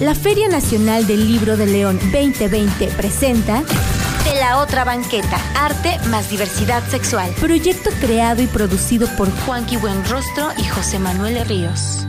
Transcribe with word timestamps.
La 0.00 0.14
Feria 0.14 0.48
Nacional 0.48 1.06
del 1.06 1.28
Libro 1.28 1.58
de 1.58 1.66
León 1.66 1.98
2020 1.98 2.88
presenta 2.96 3.62
De 4.24 4.40
la 4.40 4.62
otra 4.62 4.82
banqueta, 4.82 5.36
arte 5.54 5.98
más 6.08 6.30
diversidad 6.30 6.82
sexual. 6.84 7.30
Proyecto 7.38 7.90
creado 8.00 8.40
y 8.40 8.46
producido 8.46 9.06
por 9.18 9.30
Juanqui 9.30 9.76
Buenrostro 9.76 10.48
y 10.56 10.64
José 10.64 10.98
Manuel 10.98 11.46
Ríos. 11.46 12.06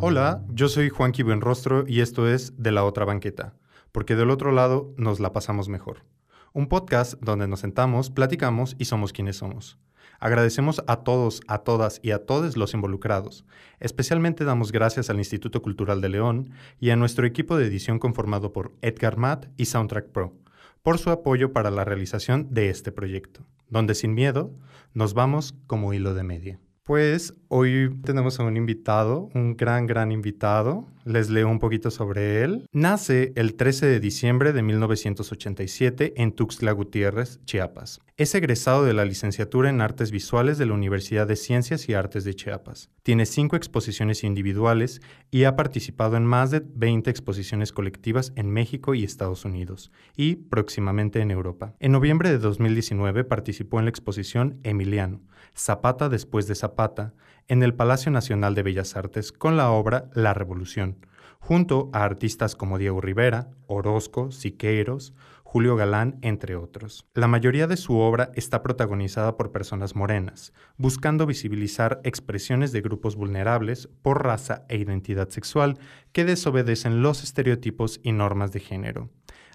Hola, 0.00 0.42
yo 0.48 0.68
soy 0.68 0.88
Juanqui 0.88 1.22
Buenrostro 1.22 1.84
y 1.86 2.00
esto 2.00 2.28
es 2.28 2.60
De 2.60 2.72
la 2.72 2.82
otra 2.82 3.04
banqueta, 3.04 3.54
porque 3.92 4.16
del 4.16 4.30
otro 4.30 4.50
lado 4.50 4.92
nos 4.96 5.20
la 5.20 5.32
pasamos 5.32 5.68
mejor. 5.68 6.04
Un 6.52 6.66
podcast 6.66 7.14
donde 7.20 7.46
nos 7.46 7.60
sentamos, 7.60 8.10
platicamos 8.10 8.74
y 8.80 8.86
somos 8.86 9.12
quienes 9.12 9.36
somos. 9.36 9.78
Agradecemos 10.20 10.82
a 10.86 10.96
todos, 10.98 11.40
a 11.48 11.58
todas 11.58 11.98
y 12.02 12.12
a 12.12 12.24
todos 12.24 12.56
los 12.56 12.74
involucrados. 12.74 13.44
Especialmente 13.80 14.44
damos 14.44 14.70
gracias 14.70 15.10
al 15.10 15.18
Instituto 15.18 15.62
Cultural 15.62 16.00
de 16.00 16.10
León 16.10 16.50
y 16.78 16.90
a 16.90 16.96
nuestro 16.96 17.26
equipo 17.26 17.56
de 17.56 17.66
edición 17.66 17.98
conformado 17.98 18.52
por 18.52 18.72
Edgar 18.82 19.16
Matt 19.16 19.46
y 19.56 19.64
Soundtrack 19.64 20.08
Pro 20.10 20.34
por 20.82 20.98
su 20.98 21.10
apoyo 21.10 21.52
para 21.52 21.70
la 21.70 21.84
realización 21.84 22.48
de 22.50 22.70
este 22.70 22.92
proyecto, 22.92 23.44
donde 23.68 23.94
sin 23.94 24.14
miedo 24.14 24.54
nos 24.94 25.14
vamos 25.14 25.54
como 25.66 25.92
hilo 25.92 26.14
de 26.14 26.22
media. 26.22 26.60
Pues 26.90 27.34
hoy 27.46 27.88
tenemos 28.02 28.40
a 28.40 28.42
un 28.42 28.56
invitado, 28.56 29.28
un 29.36 29.56
gran, 29.56 29.86
gran 29.86 30.10
invitado. 30.10 30.88
Les 31.04 31.30
leo 31.30 31.48
un 31.48 31.60
poquito 31.60 31.88
sobre 31.92 32.42
él. 32.42 32.66
Nace 32.72 33.32
el 33.36 33.54
13 33.54 33.86
de 33.86 34.00
diciembre 34.00 34.52
de 34.52 34.62
1987 34.62 36.14
en 36.16 36.32
Tuxtla 36.32 36.72
Gutiérrez, 36.72 37.38
Chiapas. 37.44 38.00
Es 38.16 38.34
egresado 38.34 38.84
de 38.84 38.92
la 38.92 39.04
licenciatura 39.04 39.70
en 39.70 39.80
Artes 39.80 40.10
Visuales 40.10 40.58
de 40.58 40.66
la 40.66 40.74
Universidad 40.74 41.28
de 41.28 41.36
Ciencias 41.36 41.88
y 41.88 41.94
Artes 41.94 42.24
de 42.24 42.34
Chiapas. 42.34 42.90
Tiene 43.02 43.24
cinco 43.24 43.56
exposiciones 43.56 44.24
individuales 44.24 45.00
y 45.30 45.44
ha 45.44 45.56
participado 45.56 46.16
en 46.16 46.26
más 46.26 46.50
de 46.50 46.60
20 46.62 47.08
exposiciones 47.08 47.72
colectivas 47.72 48.32
en 48.36 48.50
México 48.50 48.94
y 48.94 49.04
Estados 49.04 49.44
Unidos, 49.44 49.90
y 50.16 50.36
próximamente 50.36 51.20
en 51.20 51.30
Europa. 51.30 51.74
En 51.78 51.92
noviembre 51.92 52.30
de 52.30 52.38
2019 52.38 53.24
participó 53.24 53.78
en 53.78 53.86
la 53.86 53.90
exposición 53.90 54.58
Emiliano, 54.64 55.22
Zapata 55.56 56.08
después 56.08 56.46
de 56.46 56.54
Zapata, 56.54 57.14
en 57.48 57.62
el 57.62 57.74
Palacio 57.74 58.12
Nacional 58.12 58.54
de 58.54 58.62
Bellas 58.62 58.96
Artes 58.96 59.32
con 59.32 59.56
la 59.56 59.70
obra 59.70 60.08
La 60.14 60.34
Revolución, 60.34 61.06
junto 61.40 61.90
a 61.92 62.04
artistas 62.04 62.54
como 62.54 62.78
Diego 62.78 63.00
Rivera, 63.00 63.50
Orozco, 63.66 64.30
Siqueiros, 64.30 65.14
Julio 65.42 65.74
Galán, 65.74 66.20
entre 66.22 66.54
otros. 66.54 67.08
La 67.12 67.26
mayoría 67.26 67.66
de 67.66 67.76
su 67.76 67.98
obra 67.98 68.30
está 68.34 68.62
protagonizada 68.62 69.36
por 69.36 69.50
personas 69.50 69.96
morenas, 69.96 70.52
buscando 70.76 71.26
visibilizar 71.26 72.00
expresiones 72.04 72.70
de 72.70 72.82
grupos 72.82 73.16
vulnerables 73.16 73.88
por 74.00 74.22
raza 74.22 74.64
e 74.68 74.76
identidad 74.76 75.28
sexual 75.30 75.80
que 76.12 76.24
desobedecen 76.24 77.02
los 77.02 77.24
estereotipos 77.24 77.98
y 78.04 78.12
normas 78.12 78.52
de 78.52 78.60
género, 78.60 79.10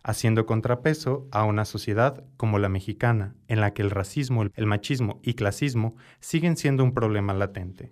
haciendo 0.08 0.46
contrapeso 0.46 1.28
a 1.32 1.46
una 1.46 1.66
sociedad 1.66 2.24
como 2.38 2.60
la 2.60 2.70
mexicana, 2.70 3.36
en 3.48 3.60
la 3.60 3.74
que 3.74 3.82
el 3.82 3.90
racismo, 3.90 4.44
el 4.54 4.66
machismo 4.68 5.20
y 5.24 5.34
clasismo 5.34 5.96
siguen 6.20 6.58
siendo 6.58 6.84
un 6.84 6.94
problema 6.94 7.34
latente. 7.34 7.92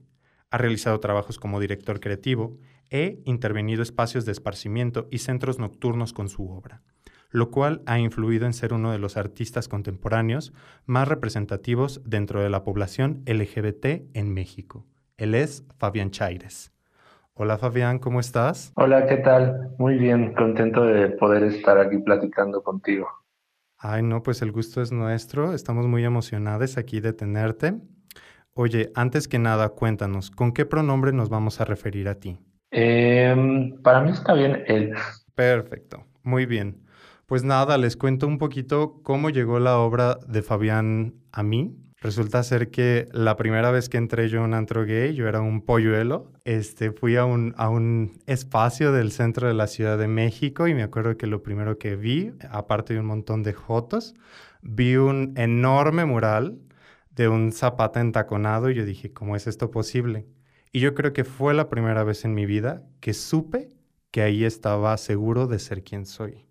Ha 0.51 0.59
realizado 0.59 0.99
trabajos 0.99 1.39
como 1.39 1.59
director 1.59 1.99
creativo 1.99 2.59
e 2.91 3.19
intervenido 3.25 3.81
espacios 3.81 4.25
de 4.25 4.31
esparcimiento 4.31 5.07
y 5.09 5.17
centros 5.17 5.57
nocturnos 5.57 6.13
con 6.13 6.29
su 6.29 6.47
obra 6.47 6.83
lo 7.31 7.49
cual 7.49 7.81
ha 7.87 7.97
influido 7.97 8.45
en 8.45 8.53
ser 8.53 8.73
uno 8.73 8.91
de 8.91 8.99
los 8.99 9.17
artistas 9.17 9.67
contemporáneos 9.67 10.53
más 10.85 11.07
representativos 11.07 11.99
dentro 12.05 12.43
de 12.43 12.51
la 12.51 12.63
población 12.63 13.23
LGBT 13.25 13.85
en 14.13 14.31
México. 14.31 14.85
Él 15.17 15.33
es 15.33 15.65
Fabián 15.79 16.11
Chaires. 16.11 16.72
Hola 17.35 17.57
Fabián, 17.57 17.97
¿cómo 17.97 18.19
estás? 18.19 18.71
Hola, 18.75 19.07
¿qué 19.07 19.17
tal? 19.17 19.71
Muy 19.79 19.97
bien, 19.97 20.35
contento 20.35 20.85
de 20.85 21.09
poder 21.09 21.43
estar 21.43 21.79
aquí 21.79 21.97
platicando 21.97 22.61
contigo. 22.61 23.07
Ay, 23.79 24.03
no, 24.03 24.21
pues 24.21 24.43
el 24.43 24.51
gusto 24.51 24.83
es 24.83 24.91
nuestro, 24.91 25.53
estamos 25.55 25.87
muy 25.87 26.05
emocionados 26.05 26.77
aquí 26.77 26.99
de 26.99 27.11
tenerte. 27.11 27.73
Oye, 28.53 28.91
antes 28.93 29.27
que 29.27 29.39
nada, 29.39 29.69
cuéntanos, 29.69 30.29
¿con 30.29 30.51
qué 30.51 30.67
pronombre 30.67 31.11
nos 31.11 31.29
vamos 31.29 31.59
a 31.59 31.65
referir 31.65 32.07
a 32.07 32.19
ti? 32.19 32.37
Em, 32.69 33.81
para 33.81 34.01
mí 34.01 34.11
está 34.11 34.33
bien 34.33 34.63
él. 34.67 34.93
Perfecto, 35.33 36.05
muy 36.21 36.45
bien. 36.45 36.85
Pues 37.25 37.43
nada, 37.43 37.79
les 37.79 37.97
cuento 37.97 38.27
un 38.27 38.37
poquito 38.37 39.01
cómo 39.01 39.31
llegó 39.31 39.57
la 39.57 39.79
obra 39.79 40.19
de 40.27 40.43
Fabián 40.43 41.15
a 41.31 41.41
mí. 41.41 41.75
Resulta 42.03 42.43
ser 42.43 42.69
que 42.69 43.07
la 43.13 43.37
primera 43.37 43.71
vez 43.71 43.87
que 43.87 43.97
entré 43.97 44.27
yo 44.27 44.39
en 44.39 44.43
un 44.43 44.53
antro 44.53 44.83
gay, 44.83 45.15
yo 45.15 45.29
era 45.29 45.39
un 45.39 45.61
polluelo. 45.61 46.33
Este, 46.43 46.91
fui 46.91 47.15
a 47.15 47.23
un, 47.23 47.53
a 47.55 47.69
un 47.69 48.19
espacio 48.25 48.91
del 48.91 49.13
centro 49.13 49.47
de 49.47 49.53
la 49.53 49.67
Ciudad 49.67 49.97
de 49.97 50.09
México 50.09 50.67
y 50.67 50.73
me 50.73 50.83
acuerdo 50.83 51.15
que 51.15 51.27
lo 51.27 51.41
primero 51.43 51.77
que 51.77 51.95
vi, 51.95 52.33
aparte 52.49 52.93
de 52.93 52.99
un 52.99 53.05
montón 53.05 53.41
de 53.41 53.53
fotos, 53.53 54.15
vi 54.61 54.97
un 54.97 55.33
enorme 55.37 56.03
mural 56.03 56.59
de 57.11 57.29
un 57.29 57.53
zapata 57.53 58.01
entaconado 58.01 58.69
y 58.69 58.75
yo 58.75 58.83
dije, 58.83 59.13
¿cómo 59.13 59.37
es 59.37 59.47
esto 59.47 59.71
posible? 59.71 60.27
Y 60.73 60.81
yo 60.81 60.95
creo 60.95 61.13
que 61.13 61.23
fue 61.23 61.53
la 61.53 61.69
primera 61.69 62.03
vez 62.03 62.25
en 62.25 62.33
mi 62.33 62.45
vida 62.45 62.83
que 62.99 63.13
supe 63.13 63.69
que 64.11 64.23
ahí 64.23 64.43
estaba 64.43 64.97
seguro 64.97 65.47
de 65.47 65.57
ser 65.57 65.85
quien 65.85 66.05
soy. 66.05 66.45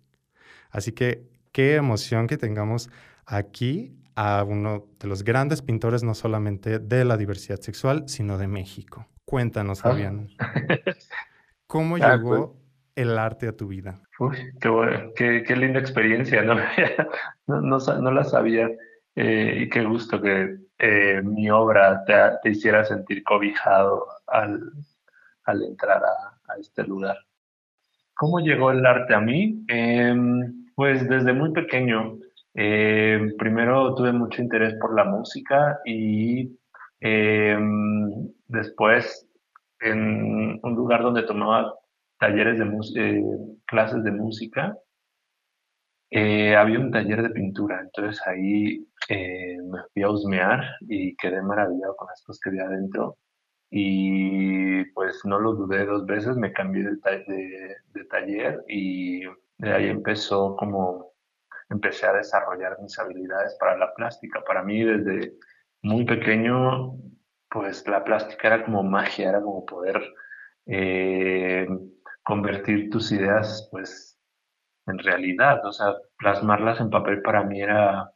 Así 0.71 0.93
que 0.93 1.29
qué 1.51 1.75
emoción 1.75 2.25
que 2.25 2.37
tengamos 2.39 2.89
aquí 3.27 3.99
a 4.15 4.43
uno 4.43 4.85
de 4.99 5.07
los 5.07 5.23
grandes 5.23 5.61
pintores 5.61 6.03
no 6.03 6.13
solamente 6.13 6.79
de 6.79 7.05
la 7.05 7.17
diversidad 7.17 7.59
sexual, 7.59 8.03
sino 8.07 8.37
de 8.37 8.47
México. 8.47 9.07
Cuéntanos, 9.25 9.79
ah. 9.79 9.89
Fabián, 9.89 10.27
¿cómo 11.67 11.95
ah, 11.95 12.15
llegó 12.15 12.53
pues. 12.53 12.63
el 12.95 13.17
arte 13.17 13.47
a 13.47 13.55
tu 13.55 13.67
vida? 13.67 14.01
Uy, 14.19 14.37
qué, 15.15 15.43
qué, 15.45 15.55
linda 15.55 15.79
experiencia, 15.79 16.43
no, 16.43 16.55
no, 17.47 18.11
la 18.11 18.23
sabía. 18.23 18.69
Eh, 19.15 19.59
y 19.61 19.69
qué 19.69 19.83
gusto 19.83 20.19
que 20.21 20.57
eh, 20.79 21.21
mi 21.23 21.49
obra 21.49 22.03
te, 22.05 22.49
hiciera 22.49 22.83
sentir 22.83 23.23
cobijado 23.23 24.07
al, 24.27 24.59
al 25.45 25.63
entrar 25.63 26.01
a, 26.03 26.59
este 26.59 26.83
lugar. 26.83 27.17
¿Cómo 28.13 28.39
llegó 28.39 28.69
el 28.69 28.85
arte 28.85 29.15
a 29.15 29.19
mí? 29.19 29.63
Em, 29.67 30.67
pues 30.75 31.07
desde 31.09 31.33
muy 31.33 31.51
pequeño, 31.51 32.19
eh, 32.55 33.33
primero 33.37 33.95
tuve 33.95 34.11
mucho 34.11 34.41
interés 34.41 34.75
por 34.79 34.95
la 34.95 35.05
música 35.05 35.79
y 35.85 36.57
eh, 37.01 37.57
después 38.47 39.27
en 39.81 40.59
un 40.61 40.75
lugar 40.75 41.01
donde 41.01 41.23
tomaba 41.23 41.73
talleres 42.19 42.59
de 42.59 42.65
eh, 42.95 43.23
clases 43.65 44.03
de 44.03 44.11
música, 44.11 44.77
había 46.11 46.79
un 46.79 46.91
taller 46.91 47.23
de 47.23 47.29
pintura, 47.31 47.81
entonces 47.81 48.21
ahí 48.27 48.87
me 49.09 49.79
fui 49.91 50.03
a 50.03 50.09
husmear 50.09 50.63
y 50.81 51.15
quedé 51.15 51.41
maravillado 51.41 51.95
con 51.95 52.07
las 52.07 52.21
cosas 52.23 52.39
que 52.39 52.49
había 52.49 52.65
adentro. 52.65 53.17
Y 53.71 54.85
pues 54.91 55.21
no 55.25 55.39
lo 55.39 55.53
dudé 55.55 55.85
dos 55.85 56.05
veces, 56.05 56.37
me 56.37 56.53
cambié 56.53 56.83
de, 56.83 57.75
de 57.93 58.05
taller 58.05 58.63
y 58.67 59.21
de 59.57 59.73
ahí 59.73 59.87
empezó 59.87 60.55
como, 60.55 61.12
empecé 61.73 62.05
a 62.07 62.13
desarrollar 62.13 62.77
mis 62.81 62.97
habilidades 62.97 63.55
para 63.59 63.77
la 63.77 63.93
plástica. 63.93 64.41
Para 64.45 64.63
mí 64.63 64.83
desde 64.83 65.33
muy 65.81 66.05
pequeño, 66.05 66.95
pues 67.49 67.87
la 67.87 68.03
plástica 68.03 68.47
era 68.47 68.65
como 68.65 68.83
magia, 68.83 69.29
era 69.29 69.41
como 69.41 69.65
poder 69.65 70.01
eh, 70.65 71.67
convertir 72.23 72.89
tus 72.89 73.11
ideas 73.11 73.67
pues 73.71 74.17
en 74.85 74.97
realidad, 74.99 75.65
o 75.65 75.71
sea, 75.71 75.93
plasmarlas 76.17 76.79
en 76.81 76.89
papel 76.89 77.21
para 77.21 77.43
mí 77.43 77.61
era, 77.61 78.11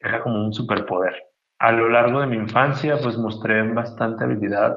era 0.00 0.22
como 0.22 0.44
un 0.44 0.52
superpoder. 0.52 1.14
A 1.58 1.72
lo 1.72 1.88
largo 1.88 2.20
de 2.20 2.26
mi 2.26 2.36
infancia 2.36 2.98
pues 3.02 3.16
mostré 3.16 3.62
bastante 3.72 4.24
habilidad 4.24 4.76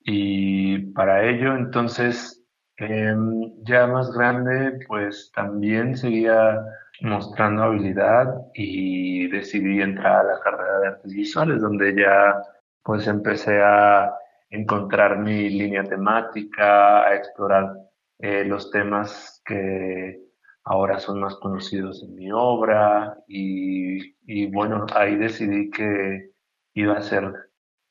y 0.00 0.92
para 0.92 1.24
ello 1.28 1.54
entonces 1.56 2.35
Em, 2.78 3.52
ya 3.64 3.86
más 3.86 4.12
grande, 4.12 4.78
pues 4.86 5.32
también 5.34 5.96
seguía 5.96 6.62
mostrando 7.00 7.62
habilidad 7.62 8.34
y 8.54 9.28
decidí 9.28 9.80
entrar 9.80 10.20
a 10.20 10.34
la 10.34 10.40
carrera 10.40 10.80
de 10.80 10.86
artes 10.88 11.12
visuales, 11.12 11.60
donde 11.62 11.94
ya 11.94 12.34
pues 12.82 13.06
empecé 13.06 13.62
a 13.62 14.12
encontrar 14.50 15.18
mi 15.18 15.48
línea 15.48 15.84
temática, 15.84 17.06
a 17.06 17.14
explorar 17.16 17.76
eh, 18.18 18.44
los 18.44 18.70
temas 18.70 19.42
que 19.44 20.20
ahora 20.64 20.98
son 20.98 21.20
más 21.20 21.36
conocidos 21.36 22.02
en 22.02 22.14
mi 22.14 22.30
obra 22.30 23.16
y, 23.26 24.16
y 24.26 24.50
bueno, 24.50 24.86
ahí 24.94 25.16
decidí 25.16 25.70
que 25.70 26.30
iba 26.74 26.94
a 26.94 26.98
hacer 26.98 27.32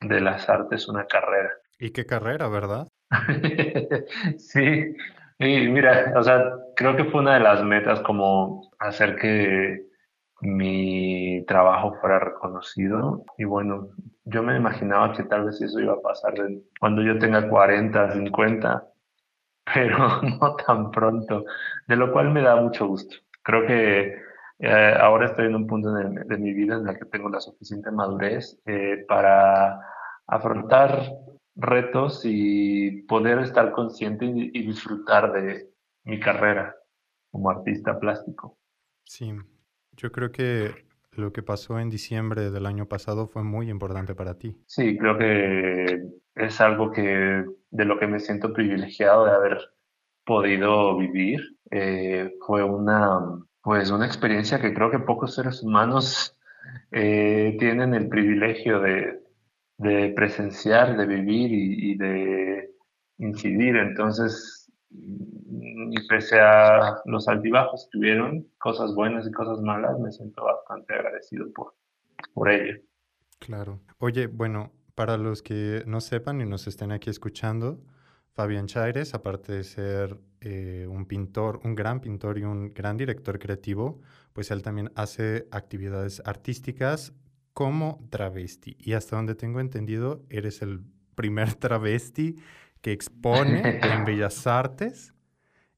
de 0.01 0.21
las 0.21 0.47
artes 0.47 0.87
una 0.87 1.07
carrera. 1.07 1.51
¿Y 1.79 1.91
qué 1.91 2.05
carrera, 2.05 2.47
verdad? 2.49 2.87
sí, 4.37 4.95
y 5.39 5.67
mira, 5.67 6.13
o 6.15 6.23
sea, 6.23 6.51
creo 6.75 6.95
que 6.95 7.05
fue 7.05 7.21
una 7.21 7.35
de 7.35 7.41
las 7.41 7.63
metas 7.63 7.99
como 8.01 8.71
hacer 8.79 9.15
que 9.17 9.85
mi 10.41 11.43
trabajo 11.47 11.95
fuera 12.01 12.19
reconocido. 12.19 13.23
Y 13.37 13.43
bueno, 13.45 13.89
yo 14.25 14.43
me 14.43 14.57
imaginaba 14.57 15.13
que 15.13 15.23
tal 15.23 15.45
vez 15.45 15.61
eso 15.61 15.79
iba 15.79 15.93
a 15.93 16.01
pasar 16.01 16.33
cuando 16.79 17.01
yo 17.01 17.19
tenga 17.19 17.49
40, 17.49 18.11
50. 18.11 18.83
pero 19.73 20.21
no 20.21 20.55
tan 20.55 20.91
pronto, 20.91 21.45
de 21.87 21.95
lo 21.95 22.11
cual 22.11 22.31
me 22.31 22.41
da 22.41 22.55
mucho 22.55 22.87
gusto. 22.87 23.15
Creo 23.43 23.65
que 23.65 24.15
eh, 24.59 24.97
ahora 24.99 25.25
estoy 25.25 25.47
en 25.47 25.55
un 25.55 25.67
punto 25.67 25.91
de, 25.93 26.37
mi 26.37 26.53
vida 26.53 26.75
en 26.77 26.87
el 26.87 26.97
que 26.97 27.05
tengo 27.05 27.29
la 27.29 27.39
suficiente 27.39 27.91
madurez 27.91 28.59
eh, 28.65 29.05
para 29.07 29.79
afrontar 30.27 31.01
retos 31.55 32.21
y 32.23 33.03
poder 33.03 33.39
estar 33.39 33.71
consciente 33.71 34.25
y, 34.25 34.51
y 34.53 34.65
disfrutar 34.65 35.31
de 35.31 35.69
mi 36.03 36.19
carrera 36.19 36.75
como 37.31 37.49
artista 37.49 37.99
plástico. 37.99 38.57
Sí, 39.03 39.33
yo 39.93 40.11
creo 40.11 40.31
que 40.31 40.85
lo 41.11 41.31
que 41.31 41.43
pasó 41.43 41.79
en 41.79 41.89
diciembre 41.89 42.51
del 42.51 42.65
año 42.65 42.87
pasado 42.87 43.27
fue 43.27 43.43
muy 43.43 43.69
importante 43.69 44.15
para 44.15 44.37
ti. 44.37 44.57
Sí, 44.65 44.97
creo 44.97 45.17
que 45.17 46.03
es 46.35 46.61
algo 46.61 46.91
que 46.91 47.45
de 47.71 47.85
lo 47.85 47.99
que 47.99 48.07
me 48.07 48.19
siento 48.19 48.53
privilegiado 48.53 49.25
de 49.25 49.31
haber 49.31 49.57
podido 50.25 50.97
vivir. 50.97 51.41
Eh, 51.71 52.33
fue 52.45 52.63
una, 52.63 53.19
pues 53.61 53.91
una 53.91 54.05
experiencia 54.05 54.59
que 54.59 54.73
creo 54.73 54.91
que 54.91 54.99
pocos 54.99 55.35
seres 55.35 55.63
humanos 55.63 56.37
eh, 56.91 57.55
tienen 57.59 57.93
el 57.93 58.09
privilegio 58.09 58.79
de, 58.79 59.19
de, 59.77 60.09
presenciar, 60.15 60.97
de 60.97 61.05
vivir 61.05 61.51
y, 61.51 61.97
de 61.97 62.71
incidir. 63.17 63.75
Entonces, 63.75 64.71
y 64.89 66.07
pese 66.07 66.39
a 66.39 66.97
los 67.05 67.27
altibajos 67.27 67.85
que 67.85 67.97
tuvieron, 67.97 68.47
cosas 68.57 68.93
buenas 68.95 69.27
y 69.27 69.31
cosas 69.31 69.61
malas, 69.61 69.99
me 69.99 70.11
siento 70.11 70.43
bastante 70.43 70.93
agradecido 70.93 71.51
por, 71.53 71.75
por 72.33 72.49
ello. 72.49 72.79
Claro. 73.39 73.81
Oye, 73.99 74.27
bueno, 74.27 74.71
para 74.95 75.17
los 75.17 75.41
que 75.41 75.83
no 75.85 76.01
sepan 76.01 76.41
y 76.41 76.45
nos 76.45 76.67
estén 76.67 76.91
aquí 76.91 77.09
escuchando, 77.09 77.81
Fabián 78.35 78.67
Chaires, 78.67 79.13
aparte 79.13 79.53
de 79.53 79.63
ser 79.63 80.17
eh, 80.41 80.87
un 80.89 81.05
pintor, 81.05 81.61
un 81.63 81.73
gran 81.73 82.01
pintor 82.01 82.37
y 82.37 82.43
un 82.43 82.73
gran 82.73 82.97
director 82.97 83.39
creativo, 83.39 84.01
pues 84.33 84.51
él 84.51 84.61
también 84.61 84.91
hace 84.95 85.47
actividades 85.51 86.21
artísticas 86.25 87.13
como 87.55 88.05
travesti. 88.09 88.75
Y 88.77 88.93
hasta 88.93 89.15
donde 89.15 89.33
tengo 89.33 89.61
entendido, 89.61 90.21
eres 90.29 90.61
el 90.61 90.81
primer 91.15 91.53
travesti 91.55 92.35
que 92.81 92.91
expone 92.91 93.79
en 93.81 94.03
Bellas 94.05 94.45
Artes. 94.45 95.15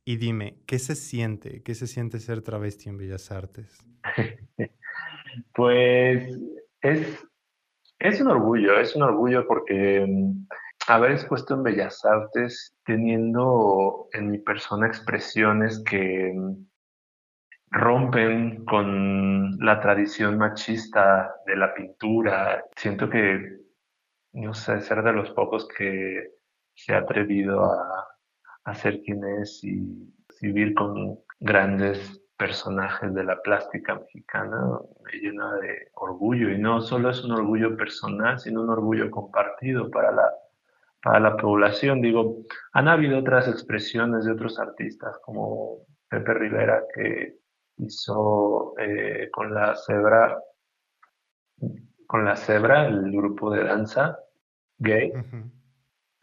Y 0.03 0.17
dime, 0.17 0.57
¿qué 0.65 0.79
se 0.79 0.95
siente? 0.95 1.61
¿Qué 1.61 1.75
se 1.75 1.85
siente 1.85 2.19
ser 2.19 2.41
travesti 2.41 2.89
en 2.89 2.97
Bellas 2.97 3.31
Artes? 3.31 3.77
pues 5.53 6.39
es, 6.81 7.25
es 7.99 8.21
un 8.21 8.27
orgullo, 8.27 8.79
es 8.79 8.95
un 8.95 9.03
orgullo 9.03 9.45
porque 9.47 10.03
mm, 10.07 10.47
haber 10.87 11.11
expuesto 11.11 11.53
en 11.53 11.63
Bellas 11.63 12.03
Artes 12.03 12.75
teniendo 12.85 14.07
en 14.13 14.31
mi 14.31 14.39
persona 14.39 14.87
expresiones 14.87 15.83
que 15.83 16.33
mm, 16.35 16.55
rompen 17.69 18.65
con 18.65 19.57
la 19.59 19.79
tradición 19.79 20.37
machista 20.37 21.35
de 21.45 21.55
la 21.55 21.73
pintura. 21.73 22.63
Siento 22.75 23.09
que, 23.09 23.59
no 24.33 24.53
sé, 24.53 24.81
ser 24.81 25.03
de 25.03 25.13
los 25.13 25.31
pocos 25.31 25.67
que 25.67 26.31
se 26.73 26.93
ha 26.93 26.99
atrevido 26.99 27.65
a, 27.65 28.07
a 28.65 28.73
ser 28.73 29.01
quien 29.01 29.23
es 29.41 29.63
y 29.63 30.13
vivir 30.41 30.73
con 30.73 31.19
grandes 31.39 32.21
personajes 32.37 33.13
de 33.13 33.23
la 33.23 33.41
plástica 33.41 33.95
mexicana 33.95 34.79
me 35.03 35.19
llena 35.19 35.55
de 35.55 35.89
orgullo 35.95 36.51
y 36.51 36.59
no 36.59 36.81
solo 36.81 37.09
es 37.09 37.23
un 37.23 37.31
orgullo 37.31 37.75
personal, 37.75 38.39
sino 38.39 38.61
un 38.61 38.69
orgullo 38.69 39.09
compartido 39.09 39.89
para 39.89 40.11
la, 40.11 40.31
para 41.01 41.19
la 41.19 41.35
población. 41.35 42.01
Digo, 42.01 42.43
han 42.73 42.87
habido 42.87 43.17
otras 43.17 43.47
expresiones 43.47 44.25
de 44.25 44.31
otros 44.31 44.59
artistas 44.59 45.17
como 45.23 45.79
Pepe 46.09 46.33
Rivera 46.35 46.83
que 46.93 47.37
hizo 47.77 48.73
eh, 48.79 49.29
con 49.31 49.53
la 49.53 49.75
cebra 49.75 50.41
con 52.05 52.25
la 52.25 52.35
cebra 52.35 52.87
el 52.87 53.11
grupo 53.11 53.51
de 53.51 53.63
danza 53.63 54.17
gay 54.77 55.11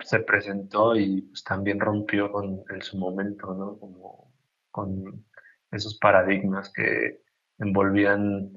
se 0.01 0.21
presentó 0.21 0.97
y 0.97 1.23
pues, 1.23 1.45
también 1.45 1.81
rompió 1.81 2.31
con, 2.31 2.63
en 2.69 2.83
su 2.83 2.99
momento, 2.99 3.55
¿no? 3.55 3.79
Como 3.79 4.33
con 4.71 5.25
esos 5.71 5.99
paradigmas 5.99 6.73
que 6.73 7.23
envolvían 7.59 8.51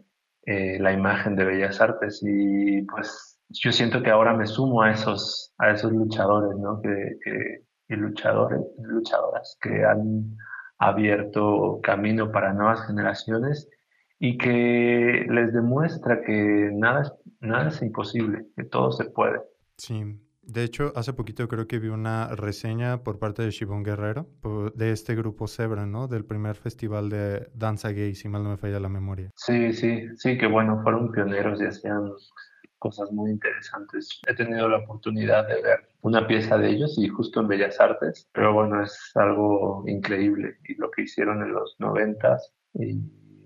eh, 0.45 0.77
la 0.79 0.91
imagen 0.91 1.35
de 1.35 1.45
Bellas 1.45 1.79
Artes 1.81 2.21
y 2.23 2.81
pues 2.83 3.39
yo 3.49 3.71
siento 3.71 4.01
que 4.01 4.09
ahora 4.09 4.33
me 4.33 4.45
sumo 4.45 4.81
a 4.81 4.91
esos, 4.91 5.53
a 5.57 5.71
esos 5.71 5.91
luchadores, 5.91 6.57
¿no? 6.57 6.81
Que, 6.81 7.17
que, 7.23 7.63
y 7.89 7.95
luchadores, 7.95 8.59
luchadoras 8.79 9.57
que 9.61 9.85
han 9.85 10.35
abierto 10.77 11.79
camino 11.81 12.31
para 12.31 12.53
nuevas 12.53 12.85
generaciones 12.85 13.69
y 14.19 14.37
que 14.37 15.25
les 15.29 15.53
demuestra 15.53 16.21
que 16.21 16.71
nada 16.73 17.13
nada 17.39 17.69
es 17.69 17.81
imposible, 17.81 18.45
que 18.55 18.63
todo 18.63 18.91
se 18.91 19.05
puede. 19.05 19.39
Sí, 19.77 20.19
de 20.41 20.63
hecho, 20.63 20.93
hace 20.95 21.11
poquito 21.11 21.45
creo 21.47 21.67
que 21.67 21.77
vi 21.77 21.89
una 21.89 22.29
reseña 22.29 23.03
por 23.03 23.19
parte 23.19 23.43
de 23.43 23.51
Shibon 23.51 23.83
Guerrero, 23.83 24.29
de 24.75 24.91
este 24.91 25.13
grupo 25.13 25.45
Zebra, 25.47 25.85
¿no? 25.85 26.07
Del 26.07 26.23
primer 26.23 26.55
festival 26.55 27.09
de 27.09 27.49
danza 27.53 27.89
gay, 27.89 28.15
si 28.15 28.29
mal 28.29 28.43
no 28.43 28.51
me 28.51 28.57
falla 28.57 28.79
la 28.79 28.87
memoria. 28.87 29.29
Sí, 29.35 29.73
sí, 29.73 30.05
sí, 30.15 30.37
que 30.37 30.47
bueno, 30.47 30.81
fueron 30.83 31.11
pioneros 31.11 31.61
y 31.61 31.65
hacían 31.65 32.11
cosas 32.79 33.11
muy 33.11 33.31
interesantes. 33.31 34.21
He 34.27 34.35
tenido 34.35 34.67
la 34.69 34.77
oportunidad 34.77 35.47
de 35.47 35.61
ver 35.61 35.89
una 36.01 36.27
pieza 36.27 36.57
de 36.57 36.69
ellos 36.69 36.97
y 36.97 37.07
justo 37.07 37.41
en 37.41 37.47
Bellas 37.47 37.79
Artes, 37.79 38.29
pero 38.33 38.53
bueno, 38.53 38.83
es 38.83 39.11
algo 39.15 39.83
increíble 39.87 40.57
y 40.67 40.75
lo 40.75 40.91
que 40.91 41.03
hicieron 41.03 41.41
en 41.41 41.53
los 41.53 41.75
noventas 41.79 42.53
y 42.73 43.01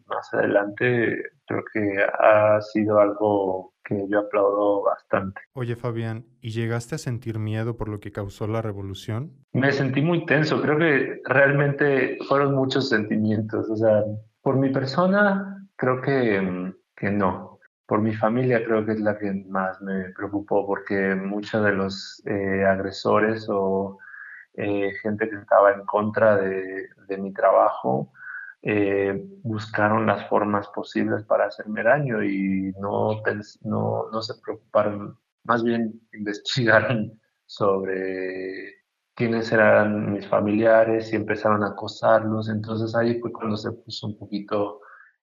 más 0.08 0.34
adelante 0.34 1.24
creo 1.48 1.64
que 1.74 2.04
ha 2.20 2.62
sido 2.62 3.00
algo 3.00 3.74
que 3.84 4.06
yo 4.10 4.20
aplaudo 4.20 4.84
bastante. 4.84 5.42
Oye 5.54 5.76
Fabián, 5.76 6.26
¿y 6.42 6.52
llegaste 6.52 6.96
a 6.96 6.98
sentir 6.98 7.40
miedo 7.40 7.78
por 7.78 7.90
lo 7.90 8.00
que 8.00 8.12
causó 8.12 8.48
la 8.48 8.62
revolución? 8.62 9.34
Me 9.54 9.72
sentí 9.72 10.02
muy 10.02 10.26
tenso, 10.26 10.62
creo 10.62 10.78
que 10.78 11.22
realmente 11.26 12.18
fueron 12.28 12.56
muchos 12.56 12.90
sentimientos, 12.90 13.70
o 13.70 13.76
sea, 13.76 14.04
por 14.42 14.58
mi 14.58 14.70
persona 14.70 15.68
creo 15.76 16.02
que, 16.02 16.74
que 16.96 17.10
no, 17.10 17.51
por 17.92 18.02
mi 18.02 18.16
familia 18.16 18.64
creo 18.64 18.86
que 18.86 18.94
es 18.94 19.02
la 19.02 19.18
que 19.18 19.34
más 19.50 19.82
me 19.82 20.12
preocupó 20.12 20.66
porque 20.66 21.14
muchos 21.14 21.62
de 21.62 21.74
los 21.74 22.24
eh, 22.26 22.64
agresores 22.64 23.48
o 23.50 23.98
eh, 24.54 24.94
gente 25.02 25.30
que 25.30 25.36
estaba 25.36 25.74
en 25.74 25.84
contra 25.86 26.38
de, 26.38 26.88
de 27.10 27.18
mi 27.18 27.34
trabajo, 27.34 28.14
eh, 28.62 29.22
buscaron 29.44 30.06
las 30.06 30.26
formas 30.30 30.70
posibles 30.70 31.26
para 31.26 31.48
hacerme 31.48 31.84
daño 31.84 32.24
y 32.24 32.72
no, 32.80 33.22
no, 33.64 34.10
no 34.10 34.22
se 34.22 34.42
preocuparon, 34.42 35.20
más 35.44 35.62
bien 35.62 36.00
investigaron 36.14 37.20
sobre 37.46 38.86
quiénes 39.16 39.52
eran 39.52 40.14
mis 40.14 40.26
familiares 40.30 41.12
y 41.12 41.18
empezaron 41.18 41.62
a 41.66 41.72
acosarlos. 41.72 42.48
Entonces 42.48 42.96
ahí 42.96 43.20
fue 43.20 43.34
cuando 43.34 43.58
se 43.58 43.74
puso 43.74 44.08
un 44.08 44.18
poquito, 44.18 44.80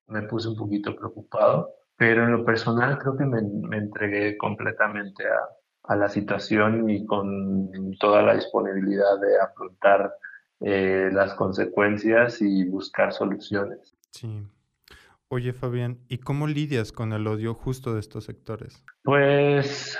me 0.09 0.21
puse 0.25 0.49
un 0.49 0.57
poquito 0.57 0.95
preocupado. 0.95 1.78
Pero 1.99 2.25
en 2.25 2.33
lo 2.33 2.45
personal 2.45 2.97
creo 2.99 3.17
que 3.19 3.26
me, 3.26 3.43
me 3.43 3.76
entregué 3.76 4.38
completamente 4.38 5.25
a, 5.26 5.93
a, 5.93 5.97
la 5.97 6.09
situación 6.09 6.88
y 6.88 7.05
con 7.05 7.71
toda 7.99 8.23
la 8.23 8.35
disponibilidad 8.35 9.21
de 9.21 9.40
afrontar 9.40 10.14
eh, 10.61 11.11
las 11.12 11.35
consecuencias 11.35 12.40
y 12.40 12.64
buscar 12.64 13.12
soluciones. 13.12 13.97
Sí. 14.12 14.43
Oye, 15.28 15.52
Fabián, 15.52 15.99
¿y 16.09 16.19
cómo 16.19 16.47
lidias 16.47 16.90
con 16.90 17.12
el 17.12 17.26
odio 17.26 17.52
justo 17.52 17.93
de 17.93 18.00
estos 18.00 18.25
sectores? 18.25 18.83
Pues 19.02 19.99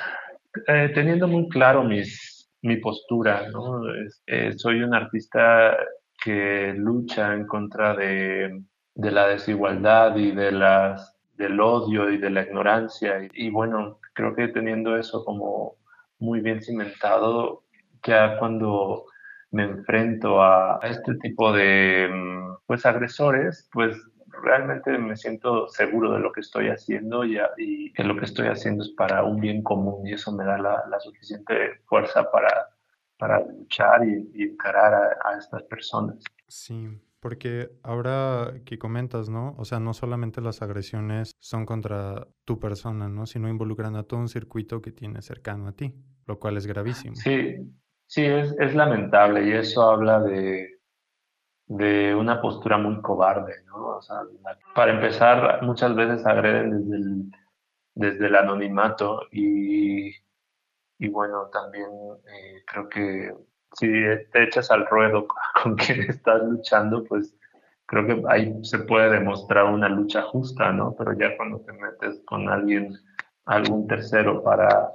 eh, 0.67 0.91
teniendo 0.95 1.29
muy 1.29 1.49
claro 1.49 1.85
mis, 1.85 2.51
mi 2.63 2.79
postura, 2.79 3.49
¿no? 3.51 3.83
Eh, 4.27 4.53
soy 4.57 4.83
un 4.83 4.95
artista 4.95 5.77
que 6.25 6.73
lucha 6.75 7.35
en 7.35 7.47
contra 7.47 7.95
de, 7.95 8.63
de, 8.95 9.11
la 9.11 9.29
desigualdad 9.29 10.17
y 10.17 10.33
de 10.33 10.51
las, 10.51 11.18
del 11.39 11.59
odio 11.61 12.11
y 12.11 12.19
de 12.19 12.31
la 12.31 12.43
ignorancia. 12.43 13.23
Y, 13.25 13.47
y 13.47 13.51
bueno, 13.51 14.01
creo 14.13 14.35
que 14.35 14.49
teniendo 14.49 14.97
eso 14.99 15.25
como 15.25 15.77
muy 16.19 16.41
bien 16.41 16.61
cimentado, 16.61 17.65
ya 18.05 18.39
cuando 18.39 19.07
me 19.51 19.65
enfrento 19.65 20.43
a, 20.43 20.81
este 20.83 21.15
tipo 21.17 21.53
de 21.53 22.09
mm, 22.13 22.57
pues 22.67 22.85
agresores, 22.85 23.69
pues 23.73 23.97
realmente 24.43 24.97
me 24.99 25.17
siento 25.17 25.69
seguro 25.69 26.13
de 26.13 26.21
lo 26.21 26.33
que 26.33 26.41
estoy 26.41 26.69
haciendo 26.69 27.25
y, 27.25 27.39
y, 27.57 27.93
que 27.93 28.05
lo 28.05 28.17
que 28.17 28.27
estoy 28.27 28.49
haciendo 28.49 28.85
es 28.85 28.91
para 28.91 29.25
un 29.25 29.41
bien 29.41 29.63
común 29.63 30.07
y 30.07 30.13
eso 30.13 30.33
me 30.33 30.45
da 30.45 30.59
la, 30.59 31.01
suficiente 31.01 31.81
fuerza 31.87 32.31
para, 32.31 32.69
para 33.19 33.41
luchar 33.41 34.07
y, 34.07 34.31
y 34.35 34.43
encarar 34.45 34.95
a, 34.95 35.31
a, 35.31 35.39
estas 35.39 35.63
personas. 35.65 36.23
Sí, 36.47 37.01
porque 37.21 37.71
ahora 37.83 38.55
que 38.65 38.79
comentas, 38.79 39.29
¿no? 39.29 39.55
O 39.59 39.65
sea, 39.65 39.81
no 39.81 39.95
solamente 39.95 40.41
las 40.41 40.63
agresiones 40.63 41.33
son 41.41 41.67
contra 41.67 42.27
tu 42.45 42.59
persona, 42.59 43.09
¿no? 43.09 43.27
Sino 43.27 43.49
involucran 43.49 43.97
a 43.97 44.05
todo 44.05 44.21
un 44.21 44.29
circuito 44.29 44.81
que 44.81 44.93
tienes 44.93 45.25
cercano 45.25 45.69
a 45.69 45.73
ti, 45.73 45.95
lo 46.27 46.39
cual 46.39 46.57
es 46.57 46.67
gravísimo. 46.67 47.17
Sí, 47.17 47.57
Sí, 48.09 48.25
es, 48.25 48.57
es 48.59 48.75
lamentable 48.75 49.47
y 49.47 49.53
eso 49.53 49.83
habla 49.83 50.21
de, 50.21 50.81
de 51.67 52.15
una 52.15 52.41
postura 52.41 52.79
muy 52.79 53.03
cobarde, 53.03 53.63
¿no? 53.67 53.99
O 53.99 54.03
sea, 54.03 54.23
para 54.75 54.93
empezar, 54.93 55.63
muchas 55.63 55.95
veces 55.95 56.25
agreden 56.25 56.71
desde 56.71 56.97
el, 56.97 57.31
desde 57.95 58.27
el 58.29 58.37
anonimato 58.37 59.21
y, 59.31 60.09
y 60.99 61.09
bueno, 61.11 61.51
también 61.53 61.91
eh, 62.27 62.63
creo 62.67 62.89
que 62.89 63.35
si 63.75 63.87
te 64.33 64.45
echas 64.45 64.71
al 64.71 64.87
ruedo 64.87 65.27
con 65.63 65.77
quien 65.77 66.03
estás 66.03 66.43
luchando, 66.43 67.05
pues 67.05 67.35
creo 67.87 68.07
que 68.07 68.23
ahí 68.29 68.53
se 68.65 68.81
puede 68.81 69.11
demostrar 69.11 69.65
una 69.65 69.89
lucha 69.89 70.23
justa, 70.23 70.73
¿no? 70.73 70.95
Pero 70.97 71.13
ya 71.19 71.37
cuando 71.37 71.61
te 71.61 71.73
metes 71.73 72.21
con 72.27 72.49
alguien, 72.49 72.95
algún 73.47 73.87
tercero 73.87 74.43
para, 74.43 74.91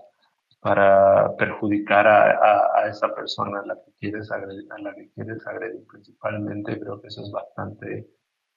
para 0.59 1.35
perjudicar 1.35 2.07
a, 2.07 2.69
a, 2.75 2.87
esa 2.87 3.13
persona 3.13 3.59
a 3.61 3.65
la 3.65 3.75
que 3.75 3.91
quieres 3.99 4.31
agredir, 4.31 4.71
a 4.71 4.81
la 4.81 4.93
que 4.93 5.11
quieres 5.11 5.45
agredir 5.47 5.83
principalmente, 5.87 6.79
creo 6.79 7.01
que 7.01 7.07
eso 7.07 7.23
es 7.23 7.31
bastante 7.31 8.07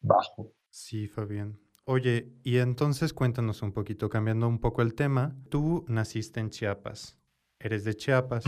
bajo. 0.00 0.52
Sí, 0.68 1.08
Fabián. 1.08 1.58
Oye, 1.84 2.32
y 2.42 2.58
entonces 2.58 3.12
cuéntanos 3.12 3.62
un 3.62 3.72
poquito, 3.72 4.10
cambiando 4.10 4.48
un 4.48 4.60
poco 4.60 4.82
el 4.82 4.94
tema. 4.94 5.36
Tú 5.48 5.84
naciste 5.88 6.40
en 6.40 6.50
Chiapas, 6.50 7.18
eres 7.58 7.84
de 7.84 7.94
Chiapas. 7.94 8.44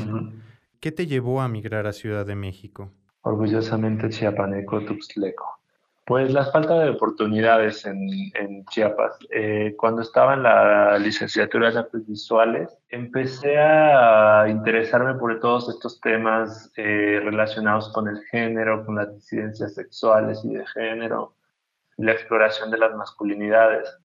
¿Qué 0.80 0.92
te 0.92 1.06
llevó 1.06 1.40
a 1.40 1.48
migrar 1.48 1.88
a 1.88 1.92
Ciudad 1.92 2.24
de 2.24 2.36
México? 2.36 2.92
Orgullosamente 3.22 4.08
chiapaneco, 4.10 4.84
tuxtleco. 4.84 5.58
Pues 6.06 6.32
la 6.32 6.46
falta 6.46 6.78
de 6.78 6.90
oportunidades 6.90 7.84
en, 7.84 8.64
Chiapas. 8.70 9.18
Eh, 9.30 9.74
cuando 9.76 10.02
estaba 10.02 10.34
en 10.34 10.44
la 10.44 10.98
licenciatura 10.98 11.70
de 11.70 11.80
artes 11.80 12.06
visuales, 12.06 12.78
empecé 12.88 13.58
a 13.58 14.46
interesarme 14.48 15.14
por 15.14 15.38
todos 15.40 15.68
estos 15.68 16.00
temas 16.00 16.72
eh, 16.76 17.20
relacionados 17.22 17.92
con 17.92 18.08
el 18.08 18.22
género, 18.30 18.86
con 18.86 18.94
las 18.94 19.12
disidencias 19.12 19.74
sexuales 19.74 20.40
y 20.44 20.54
de 20.54 20.66
género, 20.66 21.34
la 21.96 22.12
exploración 22.12 22.70
de 22.70 22.78
las 22.78 22.94
masculinidades. 22.94 23.98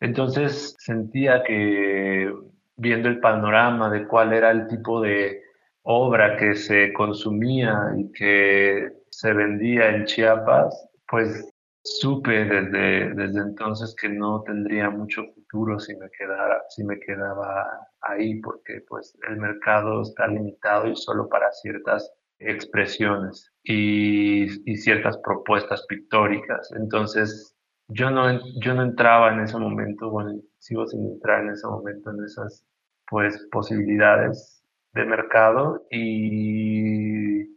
Entonces 0.00 0.74
sentía 0.78 1.44
que 1.44 2.34
viendo 2.76 3.08
el 3.08 3.20
panorama 3.20 3.90
de 3.90 4.08
cuál 4.08 4.32
era 4.32 4.50
el 4.50 4.66
tipo 4.66 5.00
de 5.00 5.51
obra 5.82 6.36
que 6.36 6.54
se 6.54 6.92
consumía 6.92 7.92
y 7.96 8.12
que 8.12 8.92
se 9.10 9.32
vendía 9.32 9.90
en 9.90 10.04
Chiapas, 10.04 10.88
pues 11.08 11.48
supe 11.84 12.44
desde, 12.44 13.14
desde 13.14 13.40
entonces 13.40 13.94
que 14.00 14.08
no 14.08 14.42
tendría 14.42 14.88
mucho 14.90 15.24
futuro 15.34 15.78
si 15.80 15.96
me, 15.96 16.08
quedara, 16.10 16.62
si 16.68 16.84
me 16.84 16.98
quedaba 17.00 17.88
ahí, 18.00 18.40
porque 18.40 18.84
pues 18.88 19.16
el 19.28 19.36
mercado 19.38 20.02
está 20.02 20.28
limitado 20.28 20.86
y 20.86 20.96
solo 20.96 21.28
para 21.28 21.50
ciertas 21.50 22.12
expresiones 22.38 23.52
y, 23.64 24.44
y 24.70 24.76
ciertas 24.76 25.18
propuestas 25.18 25.84
pictóricas. 25.86 26.70
Entonces 26.72 27.56
yo 27.88 28.10
no, 28.10 28.40
yo 28.60 28.74
no 28.74 28.82
entraba 28.82 29.32
en 29.32 29.40
ese 29.40 29.58
momento, 29.58 30.10
bueno, 30.10 30.40
sigo 30.58 30.86
sin 30.86 31.04
entrar 31.04 31.42
en 31.42 31.50
ese 31.50 31.66
momento 31.66 32.10
en 32.10 32.24
esas 32.24 32.64
pues 33.08 33.46
posibilidades 33.50 34.61
de 34.92 35.04
mercado 35.04 35.86
y 35.90 37.56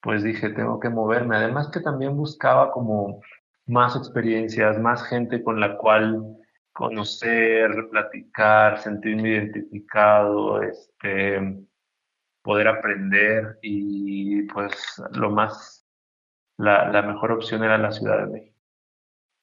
pues 0.00 0.22
dije, 0.24 0.50
tengo 0.50 0.80
que 0.80 0.88
moverme. 0.88 1.36
Además 1.36 1.70
que 1.72 1.80
también 1.80 2.16
buscaba 2.16 2.72
como 2.72 3.20
más 3.66 3.96
experiencias, 3.96 4.78
más 4.78 5.04
gente 5.08 5.42
con 5.42 5.60
la 5.60 5.76
cual 5.78 6.36
conocer, 6.72 7.70
platicar, 7.90 8.78
sentirme 8.78 9.30
identificado, 9.30 10.62
este, 10.62 11.64
poder 12.42 12.68
aprender 12.68 13.58
y 13.62 14.42
pues 14.48 14.72
lo 15.12 15.30
más, 15.30 15.86
la, 16.58 16.90
la 16.90 17.02
mejor 17.02 17.32
opción 17.32 17.62
era 17.62 17.78
la 17.78 17.92
Ciudad 17.92 18.18
de 18.26 18.32
México. 18.32 18.58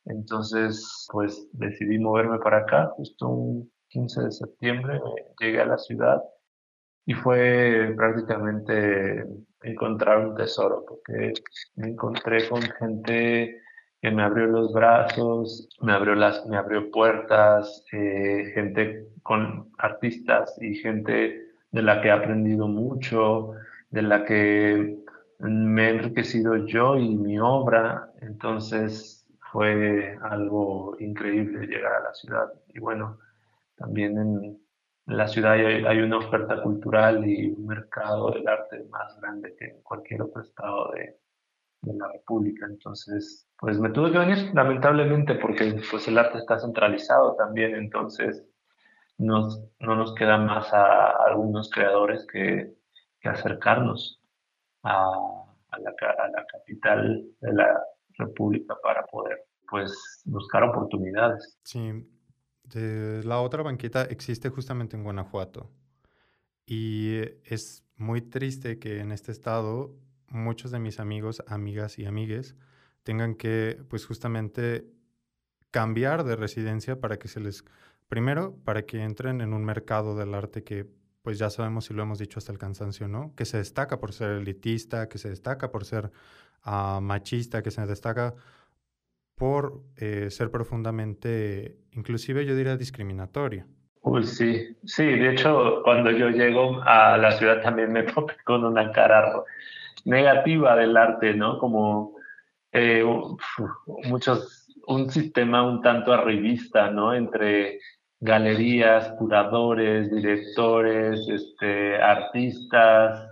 Entonces, 0.05 1.07
pues 1.11 1.47
decidí 1.53 1.99
moverme 1.99 2.39
para 2.39 2.59
acá, 2.59 2.87
justo 2.95 3.27
un 3.27 3.71
15 3.89 4.23
de 4.23 4.31
septiembre 4.31 4.99
llegué 5.39 5.61
a 5.61 5.65
la 5.65 5.77
ciudad 5.77 6.21
y 7.09 7.15
fue 7.15 7.91
prácticamente 7.97 9.25
encontrar 9.63 10.27
un 10.27 10.35
tesoro, 10.35 10.85
porque 10.87 11.33
me 11.75 11.87
encontré 11.87 12.47
con 12.47 12.61
gente 12.61 13.63
que 13.99 14.11
me 14.11 14.21
abrió 14.21 14.45
los 14.45 14.71
brazos, 14.71 15.67
me 15.81 15.93
abrió, 15.93 16.13
las, 16.13 16.45
me 16.45 16.55
abrió 16.55 16.91
puertas, 16.91 17.83
eh, 17.93 18.51
gente 18.53 19.07
con 19.23 19.71
artistas 19.79 20.55
y 20.61 20.75
gente 20.75 21.47
de 21.71 21.81
la 21.81 21.99
que 21.99 22.09
he 22.09 22.11
aprendido 22.11 22.67
mucho, 22.67 23.53
de 23.89 24.03
la 24.03 24.23
que 24.23 24.99
me 25.39 25.87
he 25.87 25.89
enriquecido 25.89 26.57
yo 26.67 26.95
y 26.95 27.15
mi 27.15 27.39
obra. 27.39 28.11
Entonces 28.21 29.25
fue 29.51 30.15
algo 30.21 30.95
increíble 30.99 31.65
llegar 31.65 31.91
a 31.93 32.03
la 32.03 32.13
ciudad. 32.13 32.53
Y 32.67 32.77
bueno, 32.77 33.17
también 33.77 34.15
en, 34.15 34.68
en 35.09 35.17
la 35.17 35.27
ciudad 35.27 35.53
hay, 35.53 36.01
una 36.01 36.19
oferta 36.19 36.61
cultural 36.61 37.27
y 37.27 37.49
un 37.49 37.65
mercado 37.65 38.29
del 38.29 38.47
arte 38.47 38.83
más 38.91 39.19
grande 39.19 39.55
que 39.57 39.65
en 39.65 39.81
cualquier 39.81 40.21
otro 40.21 40.43
estado 40.43 40.91
de, 40.91 41.17
la 41.81 42.11
República. 42.11 42.67
Entonces, 42.67 43.47
pues 43.57 43.79
me 43.79 43.89
tuve 43.89 44.11
que 44.11 44.19
venir, 44.19 44.51
lamentablemente, 44.53 45.35
porque 45.35 45.81
pues 45.89 46.07
el 46.09 46.17
arte 46.17 46.37
está 46.37 46.59
centralizado 46.59 47.35
también, 47.35 47.73
entonces 47.73 48.45
nos, 49.17 49.63
no 49.79 49.95
nos 49.95 50.13
queda 50.13 50.37
más 50.37 50.71
a, 50.73 51.11
algunos 51.25 51.71
creadores 51.71 52.27
que, 52.31 52.73
que 53.21 53.29
acercarnos 53.29 54.21
a, 54.83 55.05
a, 55.69 55.79
la, 55.79 55.89
a, 55.89 56.27
la, 56.27 56.45
capital 56.45 57.25
de 57.39 57.53
la 57.53 57.81
República 58.17 58.75
para 58.83 59.05
poder 59.05 59.45
pues 59.69 60.21
buscar 60.25 60.63
oportunidades. 60.63 61.57
Sí, 61.63 62.05
la 62.73 63.41
otra 63.41 63.63
banqueta 63.63 64.03
existe 64.03 64.49
justamente 64.49 64.95
en 64.95 65.03
Guanajuato. 65.03 65.69
Y 66.65 67.19
es 67.43 67.83
muy 67.95 68.21
triste 68.21 68.79
que 68.79 68.99
en 68.99 69.11
este 69.11 69.31
estado 69.31 69.95
muchos 70.27 70.71
de 70.71 70.79
mis 70.79 70.99
amigos, 70.99 71.43
amigas 71.47 71.97
y 71.99 72.05
amigues 72.05 72.55
tengan 73.03 73.35
que, 73.35 73.81
pues 73.89 74.05
justamente, 74.05 74.85
cambiar 75.71 76.23
de 76.23 76.35
residencia 76.35 76.99
para 76.99 77.17
que 77.17 77.27
se 77.27 77.39
les, 77.39 77.63
primero, 78.07 78.55
para 78.63 78.85
que 78.85 79.03
entren 79.03 79.41
en 79.41 79.53
un 79.53 79.65
mercado 79.65 80.15
del 80.15 80.33
arte 80.33 80.63
que, 80.63 80.87
pues 81.21 81.37
ya 81.37 81.49
sabemos 81.49 81.89
y 81.89 81.93
lo 81.93 82.03
hemos 82.03 82.19
dicho 82.19 82.39
hasta 82.39 82.51
el 82.51 82.57
cansancio, 82.57 83.07
¿no? 83.07 83.33
Que 83.35 83.45
se 83.45 83.57
destaca 83.57 83.99
por 83.99 84.13
ser 84.13 84.31
elitista, 84.31 85.09
que 85.09 85.17
se 85.17 85.29
destaca 85.29 85.71
por 85.71 85.85
ser 85.85 86.11
ah, 86.63 86.99
machista, 87.01 87.61
que 87.61 87.71
se 87.71 87.85
destaca 87.85 88.35
por 89.39 89.81
eh, 89.95 90.29
ser 90.29 90.51
profundamente, 90.51 91.77
inclusive 91.93 92.45
yo 92.45 92.55
diría 92.55 92.75
discriminatorio. 92.75 93.65
Uy, 94.01 94.23
sí, 94.25 94.77
sí, 94.85 95.05
de 95.05 95.31
hecho 95.31 95.81
cuando 95.83 96.11
yo 96.11 96.29
llego 96.29 96.81
a 96.83 97.17
la 97.17 97.31
ciudad 97.31 97.61
también 97.61 97.91
me 97.91 98.03
pongo 98.13 98.27
con 98.45 98.65
una 98.65 98.91
cara 98.91 99.31
negativa 100.03 100.75
del 100.75 100.95
arte, 100.95 101.33
¿no? 101.33 101.57
Como 101.57 102.15
eh, 102.73 103.03
muchos, 104.09 104.67
un 104.87 105.09
sistema 105.09 105.63
un 105.63 105.81
tanto 105.81 106.13
arribista, 106.13 106.91
¿no? 106.91 107.13
Entre 107.13 107.79
galerías, 108.19 109.13
curadores, 109.17 110.11
directores, 110.11 111.27
este, 111.29 111.95
artistas. 111.95 113.25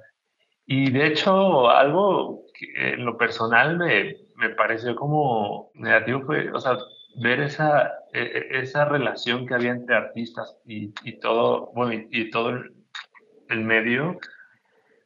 Y 0.65 0.89
de 0.89 1.07
hecho, 1.07 1.69
algo 1.69 2.45
que 2.53 2.93
en 2.93 3.03
lo 3.03 3.17
personal 3.17 3.77
me, 3.77 4.26
me 4.37 4.49
pareció 4.49 4.95
como 4.95 5.71
negativo 5.73 6.21
fue, 6.21 6.51
o 6.51 6.59
sea, 6.59 6.77
ver 7.15 7.41
esa, 7.41 7.91
e, 8.13 8.21
e, 8.21 8.59
esa 8.59 8.85
relación 8.85 9.47
que 9.47 9.55
había 9.55 9.71
entre 9.71 9.95
artistas 9.95 10.57
y, 10.65 10.93
y 11.03 11.19
todo, 11.19 11.71
bueno, 11.73 12.05
y, 12.11 12.29
todo 12.29 12.49
el, 13.49 13.63
medio, 13.63 14.19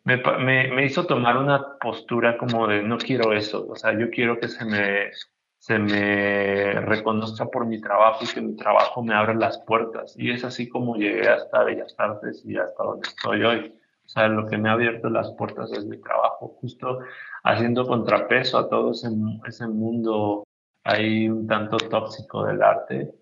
me, 0.03 0.17
me, 0.17 0.67
me, 0.73 0.85
hizo 0.85 1.05
tomar 1.05 1.37
una 1.37 1.77
postura 1.79 2.37
como 2.37 2.67
de 2.67 2.83
no 2.83 2.97
quiero 2.97 3.33
eso, 3.33 3.65
o 3.69 3.75
sea, 3.75 3.97
yo 3.97 4.09
quiero 4.09 4.37
que 4.39 4.49
se 4.49 4.65
me, 4.65 5.11
se 5.59 5.79
me 5.79 6.73
reconozca 6.81 7.45
por 7.45 7.65
mi 7.65 7.79
trabajo 7.79 8.25
y 8.25 8.27
que 8.27 8.41
mi 8.41 8.55
trabajo 8.55 9.03
me 9.03 9.13
abra 9.13 9.35
las 9.35 9.59
puertas. 9.59 10.15
Y 10.17 10.31
es 10.31 10.43
así 10.43 10.67
como 10.67 10.95
llegué 10.95 11.29
hasta 11.29 11.63
Bellas 11.63 11.93
Artes 11.99 12.43
y 12.43 12.57
hasta 12.57 12.83
donde 12.83 13.07
estoy 13.07 13.43
hoy. 13.43 13.75
O 14.03 14.09
sea, 14.09 14.27
lo 14.27 14.47
que 14.47 14.57
me 14.57 14.69
ha 14.69 14.73
abierto 14.73 15.09
las 15.09 15.31
puertas 15.33 15.71
es 15.71 15.85
mi 15.85 16.01
trabajo, 16.01 16.57
justo 16.59 16.99
haciendo 17.43 17.85
contrapeso 17.85 18.57
a 18.57 18.69
todo 18.69 18.91
ese, 18.91 19.09
ese 19.47 19.67
mundo 19.67 20.43
ahí 20.83 21.29
un 21.29 21.47
tanto 21.47 21.77
tóxico 21.77 22.45
del 22.45 22.61
arte. 22.61 23.13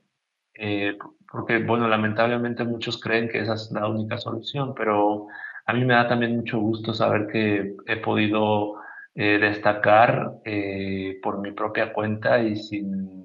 Eh, 0.53 0.97
porque, 1.31 1.59
bueno, 1.59 1.87
lamentablemente 1.87 2.63
muchos 2.63 2.99
creen 2.99 3.29
que 3.29 3.39
esa 3.39 3.53
es 3.53 3.71
la 3.71 3.87
única 3.87 4.17
solución, 4.17 4.73
pero 4.75 5.27
a 5.65 5.73
mí 5.73 5.85
me 5.85 5.93
da 5.93 6.07
también 6.07 6.35
mucho 6.35 6.59
gusto 6.59 6.93
saber 6.93 7.27
que 7.27 7.75
he 7.85 7.97
podido 7.97 8.75
eh, 9.15 9.37
destacar 9.39 10.39
eh, 10.43 11.19
por 11.21 11.39
mi 11.39 11.51
propia 11.51 11.93
cuenta 11.93 12.41
y 12.41 12.55
sin 12.55 13.19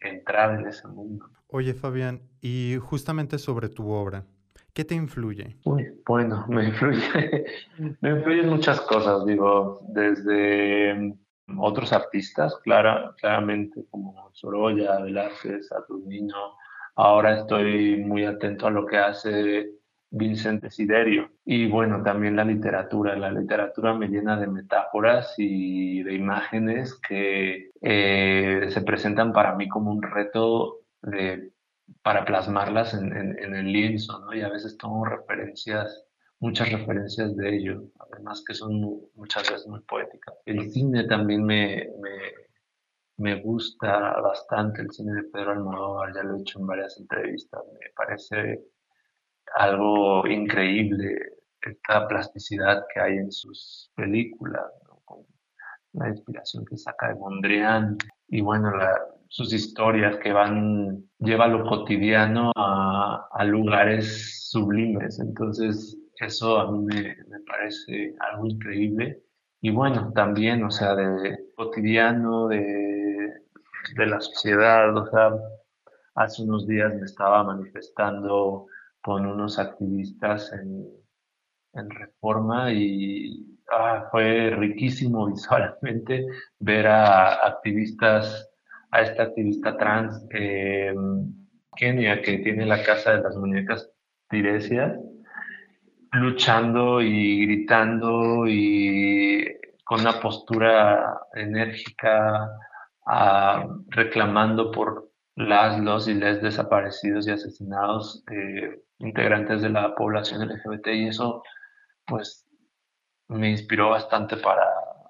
entrar 0.00 0.60
en 0.60 0.66
ese 0.66 0.86
mundo. 0.88 1.26
Oye, 1.48 1.74
Fabián, 1.74 2.20
y 2.40 2.76
justamente 2.80 3.38
sobre 3.38 3.68
tu 3.68 3.90
obra, 3.90 4.26
¿Qué 4.78 4.84
te 4.84 4.94
influye? 4.94 5.56
Uy, 5.64 5.88
bueno, 6.06 6.46
me 6.48 6.66
influye, 6.66 7.46
influyen 8.00 8.48
muchas 8.48 8.80
cosas, 8.82 9.26
digo, 9.26 9.80
desde 9.88 10.94
mm, 10.94 11.58
otros 11.58 11.92
artistas, 11.92 12.54
clara, 12.62 13.12
claramente 13.20 13.84
como 13.90 14.30
Sorolla, 14.34 15.00
Velázquez, 15.00 15.66
Saturnino. 15.66 16.54
Ahora 16.94 17.40
estoy 17.40 17.96
muy 17.96 18.24
atento 18.24 18.68
a 18.68 18.70
lo 18.70 18.86
que 18.86 18.98
hace 18.98 19.68
Vicente 20.10 20.70
Siderio. 20.70 21.28
Y 21.44 21.66
bueno, 21.66 22.00
también 22.04 22.36
la 22.36 22.44
literatura. 22.44 23.16
La 23.16 23.32
literatura 23.32 23.94
me 23.94 24.06
llena 24.06 24.38
de 24.38 24.46
metáforas 24.46 25.34
y 25.38 26.04
de 26.04 26.14
imágenes 26.14 26.94
que 27.00 27.72
eh, 27.82 28.66
se 28.68 28.80
presentan 28.82 29.32
para 29.32 29.56
mí 29.56 29.66
como 29.66 29.90
un 29.90 30.02
reto 30.02 30.82
de 31.02 31.50
para 32.02 32.24
plasmarlas 32.24 32.94
en, 32.94 33.12
el 33.14 33.72
lienzo, 33.72 34.18
¿no? 34.20 34.34
Y 34.34 34.42
a 34.42 34.48
veces 34.48 34.76
tomo 34.76 35.04
referencias, 35.04 36.04
muchas 36.40 36.70
referencias 36.72 37.36
de 37.36 37.56
ello, 37.56 37.82
además 38.10 38.42
que 38.46 38.54
son 38.54 39.00
muchas 39.14 39.50
veces 39.50 39.66
muy 39.66 39.80
poéticas. 39.80 40.34
El 40.44 40.70
cine 40.70 41.04
también 41.04 41.44
me, 41.44 41.88
me, 43.16 43.42
gusta 43.42 44.20
bastante, 44.20 44.82
el 44.82 44.90
cine 44.90 45.12
de 45.14 45.24
Pedro 45.24 45.52
Almodóvar, 45.52 46.14
ya 46.14 46.22
lo 46.22 46.36
he 46.36 46.40
hecho 46.40 46.60
en 46.60 46.66
varias 46.66 46.98
entrevistas, 46.98 47.60
me 47.72 47.90
parece 47.94 48.64
algo 49.56 50.26
increíble 50.26 51.16
esta 51.60 52.06
plasticidad 52.06 52.84
que 52.92 53.00
hay 53.00 53.16
en 53.16 53.32
sus 53.32 53.90
películas, 53.96 54.70
la 55.92 56.08
inspiración 56.08 56.64
que 56.64 56.76
saca 56.76 57.08
de 57.08 57.14
Mondrian 57.16 57.96
y 58.28 58.40
bueno, 58.40 58.70
la, 58.76 58.94
sus 59.28 59.52
historias 59.52 60.16
que 60.18 60.32
van, 60.32 61.04
lleva 61.18 61.46
lo 61.48 61.64
cotidiano 61.64 62.52
a, 62.56 63.44
lugares 63.44 64.48
sublimes. 64.50 65.20
Entonces, 65.20 65.96
eso 66.20 66.58
a 66.58 66.70
mí 66.72 66.84
me, 66.84 67.02
me, 67.28 67.40
parece 67.46 68.14
algo 68.20 68.46
increíble. 68.46 69.22
Y 69.60 69.70
bueno, 69.70 70.12
también, 70.14 70.64
o 70.64 70.70
sea, 70.70 70.94
de 70.94 71.38
cotidiano, 71.56 72.48
de, 72.48 73.32
de 73.96 74.06
la 74.06 74.20
sociedad, 74.20 74.96
o 74.96 75.06
sea, 75.06 75.32
hace 76.14 76.42
unos 76.42 76.66
días 76.66 76.94
me 76.94 77.04
estaba 77.04 77.44
manifestando 77.44 78.66
con 79.02 79.26
unos 79.26 79.58
activistas 79.58 80.52
en, 80.52 80.86
en 81.74 81.90
Reforma 81.90 82.72
y 82.72 83.58
ah, 83.72 84.08
fue 84.10 84.50
riquísimo 84.50 85.26
visualmente 85.30 86.26
ver 86.58 86.86
a 86.86 87.46
activistas 87.46 88.47
a 88.90 89.02
esta 89.02 89.24
activista 89.24 89.76
trans 89.76 90.26
eh, 90.30 90.94
Kenia 91.76 92.22
que 92.22 92.38
tiene 92.38 92.66
la 92.66 92.82
casa 92.82 93.16
de 93.16 93.22
las 93.22 93.36
muñecas 93.36 93.90
Tiresia, 94.28 94.98
luchando 96.12 97.00
y 97.00 97.46
gritando 97.46 98.46
y 98.46 99.46
con 99.84 100.00
una 100.00 100.20
postura 100.20 101.18
enérgica, 101.32 102.50
ah, 103.06 103.66
reclamando 103.88 104.70
por 104.70 105.10
las, 105.34 105.78
los 105.80 106.08
y 106.08 106.14
les 106.14 106.42
desaparecidos 106.42 107.26
y 107.26 107.30
asesinados 107.30 108.22
eh, 108.30 108.82
integrantes 108.98 109.62
de 109.62 109.70
la 109.70 109.94
población 109.94 110.46
LGBT 110.46 110.88
y 110.88 111.08
eso 111.08 111.42
pues 112.06 112.46
me 113.28 113.50
inspiró 113.50 113.90
bastante 113.90 114.36
para 114.36 114.66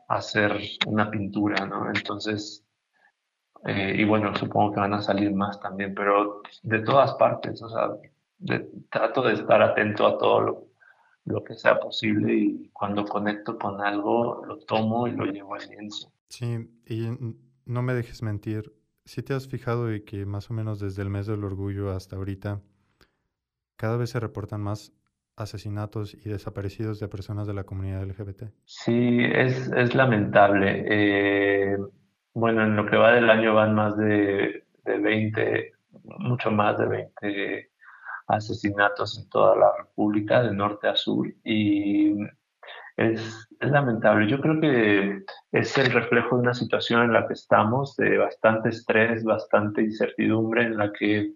hacer 0.08 0.60
una 0.86 1.10
pintura, 1.10 1.64
¿no? 1.66 1.88
Entonces 1.88 2.67
eh, 3.64 3.94
y 3.98 4.04
bueno, 4.04 4.34
supongo 4.34 4.72
que 4.72 4.80
van 4.80 4.94
a 4.94 5.02
salir 5.02 5.32
más 5.34 5.60
también, 5.60 5.94
pero 5.94 6.42
de 6.62 6.80
todas 6.80 7.14
partes, 7.14 7.60
o 7.62 7.68
sea, 7.68 7.90
trato 8.90 9.22
de 9.22 9.34
estar 9.34 9.62
atento 9.62 10.06
a 10.06 10.18
todo 10.18 10.40
lo, 10.40 10.64
lo, 11.24 11.44
que 11.44 11.54
sea 11.54 11.80
posible 11.80 12.34
y 12.34 12.68
cuando 12.72 13.04
conecto 13.04 13.58
con 13.58 13.80
algo 13.80 14.44
lo 14.46 14.58
tomo 14.58 15.08
y 15.08 15.12
lo 15.12 15.24
llevo 15.26 15.54
al 15.54 15.68
lienzo. 15.68 16.12
Sí, 16.28 16.70
y 16.86 17.08
no 17.66 17.82
me 17.82 17.94
dejes 17.94 18.22
mentir, 18.22 18.72
si 19.04 19.22
te 19.22 19.34
has 19.34 19.48
fijado 19.48 19.86
de 19.86 20.04
que 20.04 20.26
más 20.26 20.50
o 20.50 20.54
menos 20.54 20.80
desde 20.80 21.02
el 21.02 21.10
mes 21.10 21.26
del 21.26 21.42
orgullo 21.42 21.90
hasta 21.90 22.16
ahorita, 22.16 22.60
cada 23.76 23.96
vez 23.96 24.10
se 24.10 24.20
reportan 24.20 24.60
más 24.60 24.92
asesinatos 25.34 26.14
y 26.14 26.28
desaparecidos 26.28 27.00
de 27.00 27.08
personas 27.08 27.46
de 27.46 27.54
la 27.54 27.64
comunidad 27.64 28.02
LGBT. 28.04 28.50
Sí, 28.64 29.20
es, 29.22 29.70
es 29.70 29.94
lamentable. 29.94 30.84
Eh, 30.88 31.78
bueno, 32.38 32.62
en 32.62 32.76
lo 32.76 32.86
que 32.86 32.96
va 32.96 33.12
del 33.12 33.30
año 33.30 33.54
van 33.54 33.74
más 33.74 33.96
de, 33.96 34.64
de 34.84 34.98
20, 34.98 35.72
mucho 36.18 36.50
más 36.50 36.78
de 36.78 36.86
20 36.86 37.70
asesinatos 38.28 39.18
en 39.18 39.28
toda 39.28 39.56
la 39.56 39.72
República, 39.76 40.42
de 40.42 40.54
norte 40.54 40.88
a 40.88 40.94
sur, 40.94 41.26
y 41.44 42.14
es, 42.96 43.48
es, 43.60 43.70
lamentable. 43.70 44.28
Yo 44.28 44.40
creo 44.40 44.60
que 44.60 45.24
es 45.52 45.78
el 45.78 45.90
reflejo 45.90 46.36
de 46.36 46.42
una 46.42 46.54
situación 46.54 47.02
en 47.02 47.12
la 47.12 47.26
que 47.26 47.34
estamos, 47.34 47.96
de 47.96 48.18
bastante 48.18 48.68
estrés, 48.68 49.24
bastante 49.24 49.82
incertidumbre, 49.82 50.64
en 50.64 50.76
la 50.76 50.92
que 50.92 51.32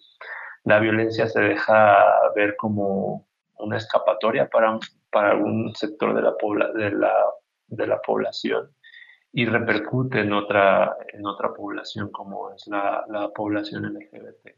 la 0.64 0.78
violencia 0.78 1.26
se 1.26 1.40
deja 1.40 1.96
ver 2.36 2.54
como 2.56 3.26
una 3.58 3.76
escapatoria 3.76 4.48
para, 4.48 4.78
para 5.10 5.32
algún 5.32 5.74
sector 5.74 6.14
de 6.14 6.22
la, 6.22 6.34
de 6.74 6.90
la, 6.92 7.14
de 7.66 7.86
la 7.86 8.00
población 8.00 8.70
y 9.32 9.46
repercute 9.46 10.20
en 10.20 10.32
otra, 10.32 10.96
en 11.12 11.26
otra 11.26 11.54
población 11.54 12.10
como 12.10 12.52
es 12.52 12.66
la, 12.66 13.04
la 13.08 13.30
población 13.30 13.94
LGBT. 13.94 14.54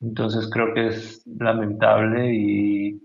Entonces 0.00 0.48
creo 0.50 0.72
que 0.74 0.88
es 0.88 1.26
lamentable 1.26 2.32
y, 2.34 3.00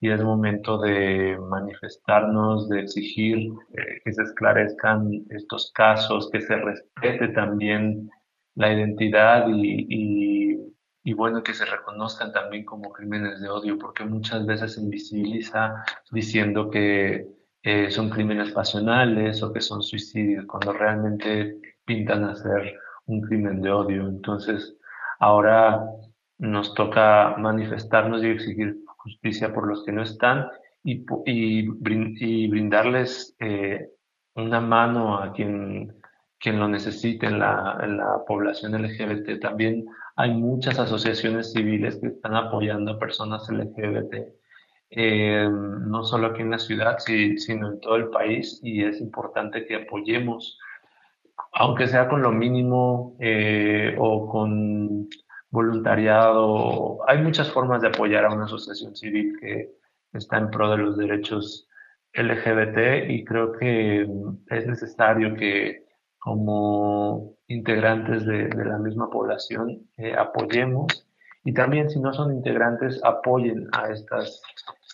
y 0.00 0.10
es 0.10 0.22
momento 0.22 0.78
de 0.78 1.38
manifestarnos, 1.38 2.68
de 2.68 2.80
exigir 2.80 3.52
eh, 3.72 4.00
que 4.04 4.12
se 4.12 4.22
esclarezcan 4.22 5.24
estos 5.30 5.70
casos, 5.72 6.30
que 6.30 6.40
se 6.40 6.56
respete 6.56 7.28
también 7.28 8.10
la 8.54 8.72
identidad 8.72 9.48
y, 9.48 9.86
y, 9.88 10.74
y, 11.02 11.12
bueno, 11.12 11.42
que 11.42 11.54
se 11.54 11.64
reconozcan 11.64 12.32
también 12.32 12.64
como 12.64 12.92
crímenes 12.92 13.40
de 13.40 13.48
odio, 13.48 13.78
porque 13.78 14.04
muchas 14.04 14.46
veces 14.46 14.74
se 14.74 14.80
invisibiliza 14.80 15.84
diciendo 16.10 16.70
que 16.70 17.26
eh, 17.64 17.90
son 17.90 18.10
crímenes 18.10 18.52
pasionales 18.52 19.42
o 19.42 19.50
que 19.50 19.62
son 19.62 19.82
suicidios, 19.82 20.44
cuando 20.44 20.74
realmente 20.74 21.56
pintan 21.86 22.24
a 22.24 22.36
ser 22.36 22.78
un 23.06 23.22
crimen 23.22 23.62
de 23.62 23.70
odio. 23.70 24.06
Entonces, 24.06 24.76
ahora 25.18 25.82
nos 26.38 26.74
toca 26.74 27.36
manifestarnos 27.38 28.22
y 28.22 28.28
exigir 28.28 28.76
justicia 28.98 29.54
por 29.54 29.66
los 29.66 29.82
que 29.82 29.92
no 29.92 30.02
están 30.02 30.46
y, 30.82 31.06
y, 31.24 32.48
brindarles 32.48 33.34
eh, 33.40 33.88
una 34.34 34.60
mano 34.60 35.16
a 35.18 35.32
quien, 35.32 35.94
quien 36.38 36.58
lo 36.60 36.68
necesite 36.68 37.26
en 37.26 37.38
la, 37.38 37.78
en 37.82 37.96
la 37.96 38.24
población 38.26 38.72
LGBT. 38.72 39.40
También 39.40 39.86
hay 40.16 40.34
muchas 40.34 40.78
asociaciones 40.78 41.52
civiles 41.52 41.96
que 41.96 42.08
están 42.08 42.34
apoyando 42.34 42.92
a 42.92 42.98
personas 42.98 43.48
LGBT 43.48 44.43
eh, 44.90 45.48
no 45.50 46.04
solo 46.04 46.28
aquí 46.28 46.42
en 46.42 46.50
la 46.50 46.58
ciudad, 46.58 46.98
sino 46.98 47.72
en 47.72 47.80
todo 47.80 47.96
el 47.96 48.08
país 48.10 48.60
y 48.62 48.84
es 48.84 49.00
importante 49.00 49.66
que 49.66 49.76
apoyemos, 49.76 50.58
aunque 51.52 51.88
sea 51.88 52.08
con 52.08 52.22
lo 52.22 52.30
mínimo 52.32 53.16
eh, 53.20 53.96
o 53.98 54.28
con 54.28 55.08
voluntariado. 55.50 56.98
Hay 57.08 57.22
muchas 57.22 57.50
formas 57.50 57.82
de 57.82 57.88
apoyar 57.88 58.24
a 58.24 58.34
una 58.34 58.44
asociación 58.44 58.94
civil 58.96 59.36
que 59.40 59.70
está 60.12 60.38
en 60.38 60.50
pro 60.50 60.70
de 60.70 60.78
los 60.78 60.96
derechos 60.96 61.68
LGBT 62.12 63.10
y 63.10 63.24
creo 63.24 63.52
que 63.52 64.02
es 64.48 64.66
necesario 64.66 65.34
que 65.34 65.84
como 66.18 67.36
integrantes 67.48 68.24
de, 68.24 68.48
la 68.48 68.78
misma 68.78 69.10
población 69.10 69.88
eh, 69.96 70.14
apoyemos 70.16 71.06
y 71.44 71.52
también 71.52 71.90
si 71.90 72.00
no 72.00 72.12
son 72.12 72.34
integrantes 72.34 73.00
apoyen 73.04 73.68
a 73.72 73.90
estas 73.90 74.42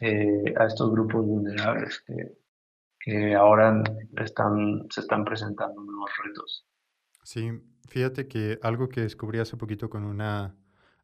eh, 0.01 0.55
a 0.57 0.65
estos 0.65 0.91
grupos 0.91 1.27
vulnerables 1.27 2.03
que, 2.07 3.35
ahora 3.35 3.83
están, 4.17 4.87
se 4.91 5.01
están 5.01 5.25
presentando 5.25 5.83
nuevos 5.83 6.11
retos. 6.25 6.67
Sí, 7.23 7.51
fíjate 7.89 8.29
que 8.29 8.59
algo 8.63 8.89
que 8.89 9.03
descubrí 9.03 9.39
hace 9.39 9.57
poquito 9.57 9.91
con 9.91 10.05
una 10.05 10.55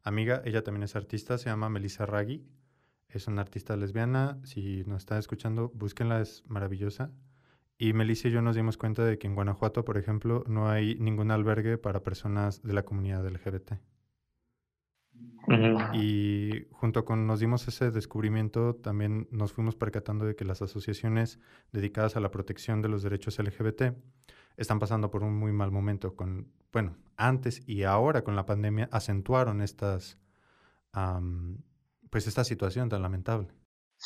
amiga, 0.03 0.41
ella 0.45 0.63
también 0.63 0.83
es 0.83 0.95
artista, 0.95 1.37
se 1.37 1.49
llama 1.49 1.69
Melissa 1.69 2.05
Raggi, 2.05 2.43
es 3.09 3.27
una 3.27 3.41
artista 3.41 3.75
lesbiana, 3.75 4.39
si 4.43 4.83
nos 4.85 4.99
están 4.99 5.19
escuchando, 5.19 5.71
búsquenla, 5.73 6.21
es 6.21 6.43
maravillosa. 6.47 7.11
Y 7.77 7.93
Melissa 7.93 8.29
y 8.29 8.31
yo 8.31 8.41
nos 8.41 8.55
dimos 8.55 8.77
cuenta 8.77 9.03
de 9.03 9.19
que 9.19 9.27
en 9.27 9.35
Guanajuato, 9.35 9.85
por 9.85 9.97
ejemplo, 9.97 10.43
no 10.47 10.69
hay 10.69 10.95
ningún 10.95 11.29
albergue 11.29 11.77
para 11.77 12.01
personas 12.01 12.63
de 12.63 12.73
la 12.73 12.83
comunidad 12.83 13.27
LGBT. 13.27 13.73
Y 15.93 16.67
junto 16.71 17.05
con 17.05 17.25
nos 17.25 17.39
dimos 17.39 17.67
ese 17.67 17.91
descubrimiento, 17.91 18.75
también 18.75 19.27
nos 19.31 19.53
fuimos 19.53 19.75
percatando 19.75 20.25
de 20.25 20.35
que 20.35 20.43
las 20.43 20.61
asociaciones 20.61 21.39
dedicadas 21.71 22.17
a 22.17 22.19
la 22.19 22.31
protección 22.31 22.81
de 22.81 22.89
los 22.89 23.01
derechos 23.01 23.39
LGBT 23.39 23.93
están 24.57 24.79
pasando 24.79 25.09
por 25.09 25.23
un 25.23 25.37
muy 25.37 25.53
mal 25.53 25.71
momento. 25.71 26.15
Con, 26.15 26.51
bueno, 26.73 26.97
antes 27.15 27.63
y 27.67 27.83
ahora 27.83 28.23
con 28.23 28.35
la 28.35 28.45
pandemia 28.45 28.89
acentuaron 28.91 29.61
estas, 29.61 30.17
pues 32.09 32.27
esta 32.27 32.43
situación 32.43 32.89
tan 32.89 33.01
lamentable. 33.01 33.47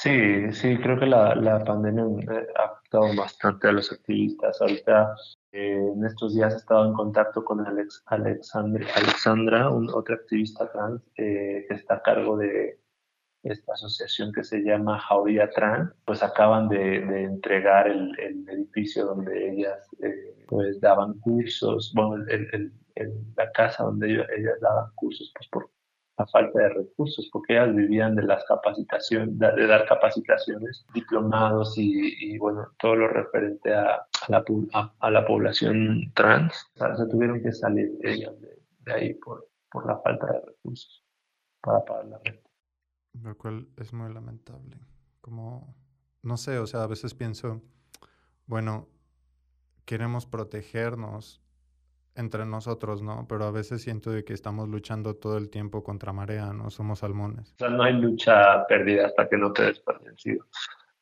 Sí, 0.01 0.51
sí, 0.53 0.77
creo 0.79 0.99
que 0.99 1.05
la, 1.05 1.35
la 1.35 1.63
pandemia 1.63 2.03
eh, 2.35 2.47
ha 2.57 2.63
afectado 2.63 3.15
bastante 3.15 3.67
a 3.67 3.71
los 3.71 3.91
activistas. 3.91 4.59
Ahorita, 4.59 5.15
eh, 5.51 5.77
en 5.95 6.03
estos 6.03 6.33
días 6.33 6.55
he 6.55 6.57
estado 6.57 6.87
en 6.87 6.93
contacto 6.93 7.45
con 7.45 7.63
Alex, 7.63 8.01
Alexandre, 8.07 8.87
Alexandra, 8.95 9.69
un, 9.69 9.87
otra 9.93 10.15
activista 10.15 10.71
trans 10.71 11.03
eh, 11.17 11.65
que 11.67 11.75
está 11.75 11.95
a 11.95 12.01
cargo 12.01 12.35
de 12.35 12.79
esta 13.43 13.73
asociación 13.73 14.31
que 14.33 14.43
se 14.43 14.61
llama 14.63 14.97
Jauría 14.97 15.51
Trans. 15.51 15.93
Pues 16.03 16.23
acaban 16.23 16.67
de, 16.67 17.01
de 17.01 17.23
entregar 17.23 17.87
el, 17.87 18.19
el, 18.19 18.49
edificio 18.49 19.05
donde 19.05 19.51
ellas 19.51 19.87
pues 20.47 20.81
daban 20.81 21.19
cursos, 21.19 21.93
bueno, 21.93 22.25
el, 22.27 22.73
la 23.37 23.51
casa 23.51 23.83
donde 23.83 24.13
ellas 24.13 24.59
daban 24.61 24.89
cursos 24.95 25.31
pues 25.35 25.47
por 25.49 25.69
falta 26.27 26.59
de 26.59 26.69
recursos, 26.69 27.29
porque 27.31 27.53
ellas 27.53 27.75
vivían 27.75 28.15
de 28.15 28.23
las 28.23 28.43
capacitaciones, 28.45 29.37
de, 29.37 29.67
dar 29.67 29.85
capacitaciones, 29.87 30.85
diplomados 30.93 31.75
y, 31.77 32.37
bueno, 32.37 32.67
todo 32.79 32.95
lo 32.95 33.07
referente 33.07 33.73
a, 33.73 34.05
la, 34.27 34.43
a, 34.99 35.11
la, 35.11 35.25
población 35.25 36.11
trans. 36.13 36.71
O 36.79 36.95
se 36.95 37.05
tuvieron 37.07 37.41
que 37.41 37.51
salir 37.51 37.91
ellas 38.03 38.33
de, 38.39 38.93
ahí 38.93 39.13
por, 39.15 39.47
por 39.69 39.85
la 39.87 39.97
falta 39.99 40.27
de 40.27 40.41
recursos 40.41 41.03
para 41.61 41.83
pagar 41.85 42.05
la 42.05 42.19
renta. 42.23 42.49
Lo 43.21 43.37
cual 43.37 43.67
es 43.77 43.93
muy 43.93 44.13
lamentable. 44.13 44.77
Como, 45.21 45.75
no 46.23 46.37
sé, 46.37 46.57
o 46.59 46.67
sea, 46.67 46.83
a 46.83 46.87
veces 46.87 47.13
pienso, 47.13 47.61
bueno, 48.47 48.87
queremos 49.85 50.25
protegernos 50.25 51.40
entre 52.15 52.45
nosotros, 52.45 53.01
¿no? 53.01 53.25
Pero 53.27 53.45
a 53.45 53.51
veces 53.51 53.81
siento 53.81 54.11
de 54.11 54.23
que 54.23 54.33
estamos 54.33 54.67
luchando 54.69 55.15
todo 55.15 55.37
el 55.37 55.49
tiempo 55.49 55.83
contra 55.83 56.13
marea, 56.13 56.53
¿no? 56.53 56.69
Somos 56.69 56.99
salmones. 56.99 57.53
O 57.53 57.57
sea, 57.57 57.69
no 57.69 57.83
hay 57.83 57.93
lucha 57.93 58.65
perdida 58.67 59.07
hasta 59.07 59.29
que 59.29 59.37
no 59.37 59.53
te 59.53 59.63
des 59.63 59.79
por 59.79 60.03
vencido. 60.03 60.45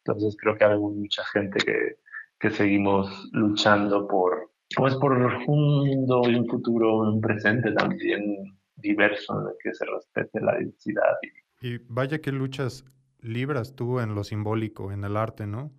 Entonces 0.05 0.37
creo 0.39 0.55
que 0.55 0.65
hay 0.65 0.77
mucha 0.77 1.23
gente 1.25 1.59
que, 1.63 1.97
que 2.39 2.49
seguimos 2.51 3.29
luchando 3.31 4.07
por, 4.07 4.51
pues 4.75 4.95
por 4.95 5.13
un 5.13 5.87
mundo 5.87 6.21
y 6.25 6.35
un 6.35 6.47
futuro, 6.47 6.99
un 6.99 7.21
presente 7.21 7.71
también 7.71 8.57
diverso 8.75 9.41
en 9.41 9.47
el 9.47 9.53
que 9.61 9.73
se 9.73 9.85
respete 9.85 10.39
la 10.39 10.57
diversidad. 10.57 11.17
Y, 11.61 11.67
y 11.67 11.77
vaya 11.87 12.19
que 12.19 12.31
luchas 12.31 12.85
libras 13.19 13.75
tú 13.75 13.99
en 13.99 14.15
lo 14.15 14.23
simbólico, 14.23 14.91
en 14.91 15.03
el 15.03 15.17
arte, 15.17 15.47
¿no? 15.47 15.71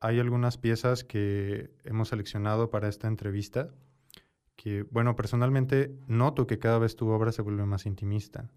Hay 0.00 0.20
algunas 0.20 0.58
piezas 0.58 1.02
que 1.02 1.70
hemos 1.84 2.10
seleccionado 2.10 2.70
para 2.70 2.88
esta 2.88 3.08
entrevista 3.08 3.70
que, 4.58 4.82
bueno, 4.90 5.14
personalmente 5.14 5.94
noto 6.08 6.48
que 6.48 6.58
cada 6.58 6.80
vez 6.80 6.96
tu 6.96 7.08
obra 7.08 7.30
se 7.30 7.42
vuelve 7.42 7.64
más 7.64 7.86
intimista, 7.86 8.50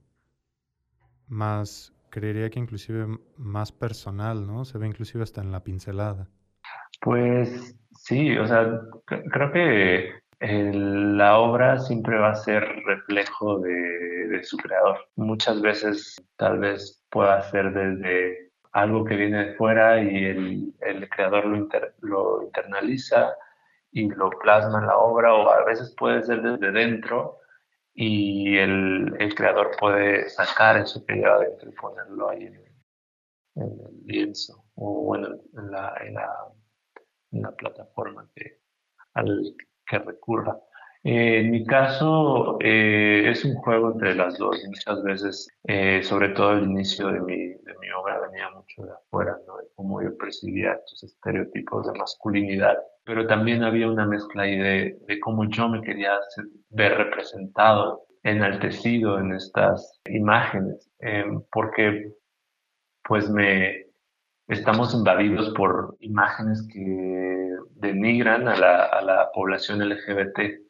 más, 1.28 1.94
creería 2.10 2.50
que 2.50 2.60
inclusive 2.60 3.06
más 3.38 3.72
personal, 3.72 4.48
¿no? 4.48 4.66
Se 4.66 4.80
ve 4.80 4.88
inclusive 4.88 5.24
hasta 5.24 5.42
en 5.42 5.52
la 5.52 5.64
pincelada. 5.64 6.28
Pues 7.02 7.78
sí, 7.92 8.36
o 8.36 8.48
sea, 8.48 8.82
creo 9.06 9.52
que 9.52 10.10
la 10.40 11.38
obra 11.38 11.78
siempre 11.78 12.18
va 12.18 12.32
a 12.32 12.36
ser 12.36 12.64
reflejo 12.84 13.60
de, 13.60 14.42
su 14.42 14.58
creador. 14.58 14.98
Muchas 15.18 15.62
veces 15.62 16.16
tal 16.36 16.58
vez 16.58 17.06
pueda 17.12 17.40
ser 17.44 17.72
desde 17.74 18.50
algo 18.72 19.06
que 19.06 19.16
viene 19.16 19.46
de 19.46 19.54
fuera 19.54 20.02
y 20.02 20.26
el, 20.26 21.10
creador 21.10 21.46
lo, 21.46 21.68
lo 22.02 22.44
internaliza 22.44 23.36
y 23.91 24.10
lo 24.10 24.30
plasma 24.30 24.80
en 24.80 24.88
la 24.88 24.97
obra 24.97 25.34
o 25.34 25.49
a 25.49 25.65
veces 25.65 25.93
puede 25.97 26.23
ser 26.23 26.41
desde 26.41 26.71
dentro 26.71 27.39
y 27.93 28.58
el, 28.58 29.15
el 29.19 29.36
creador 29.36 29.71
puede 29.77 30.30
sacar 30.30 30.77
eso 30.77 31.06
que 31.06 31.15
lleva 31.15 31.39
dentro 31.39 31.69
y 31.69 31.73
ponerlo 31.73 32.30
ahí 32.30 32.45
en, 32.45 32.71
el 33.56 34.06
lienzo 34.06 34.63
o 34.75 35.04
bueno, 35.04 35.27
en 35.27 35.71
la, 35.71 35.93
en 35.99 36.13
la, 36.13 36.30
en 37.32 37.41
la 37.41 37.51
plataforma 37.51 38.30
que, 38.34 38.62
al 39.13 39.56
que 39.86 39.99
recurra. 39.99 40.58
Eh, 41.04 41.40
en 41.40 41.50
mi 41.50 41.66
caso 41.66 42.60
eh, 42.62 43.28
es 43.28 43.44
un 43.44 43.56
juego 43.56 43.92
entre 43.92 44.14
las 44.16 44.38
dos. 44.38 44.64
Muchas 44.68 45.04
veces, 45.04 45.50
eh, 45.64 46.04
sobre 46.04 46.30
todo 46.30 46.54
el 46.54 46.66
inicio 46.66 47.08
de 47.08 47.22
mi, 47.22 47.38
de 47.38 47.74
mi 47.80 47.90
obra 47.92 48.20
venía 48.20 48.50
mucho 48.52 48.84
de 48.84 48.92
afuera, 48.92 49.36
¿no? 49.48 49.58
de 49.58 49.64
cómo 49.76 50.02
yo 50.02 50.16
percibía 50.18 50.74
estos 50.74 51.04
estereotipos 51.04 51.92
de 51.92 51.98
masculinidad, 51.98 52.78
pero 53.04 53.26
también 53.26 53.64
había 53.64 53.90
una 53.90 54.06
mezcla 54.06 54.44
ahí 54.44 54.58
de, 54.58 55.00
de 55.08 55.20
cómo 55.20 55.50
yo 55.50 55.70
me 55.70 55.82
quería 55.82 56.20
ver 56.70 56.98
representado, 56.98 58.06
enaltecido 58.24 59.18
en 59.18 59.34
estas 59.34 60.00
imágenes, 60.06 60.88
porque 61.52 62.14
pues 63.04 63.28
me 63.32 63.88
estamos 64.48 64.94
invadidos 64.94 65.52
por 65.56 65.98
imágenes 66.02 66.68
que 66.72 67.56
denigran 67.72 68.48
a 68.48 68.56
la, 68.56 68.86
a 68.86 69.02
la 69.02 69.32
población 69.34 69.80
LGBT 69.80 70.62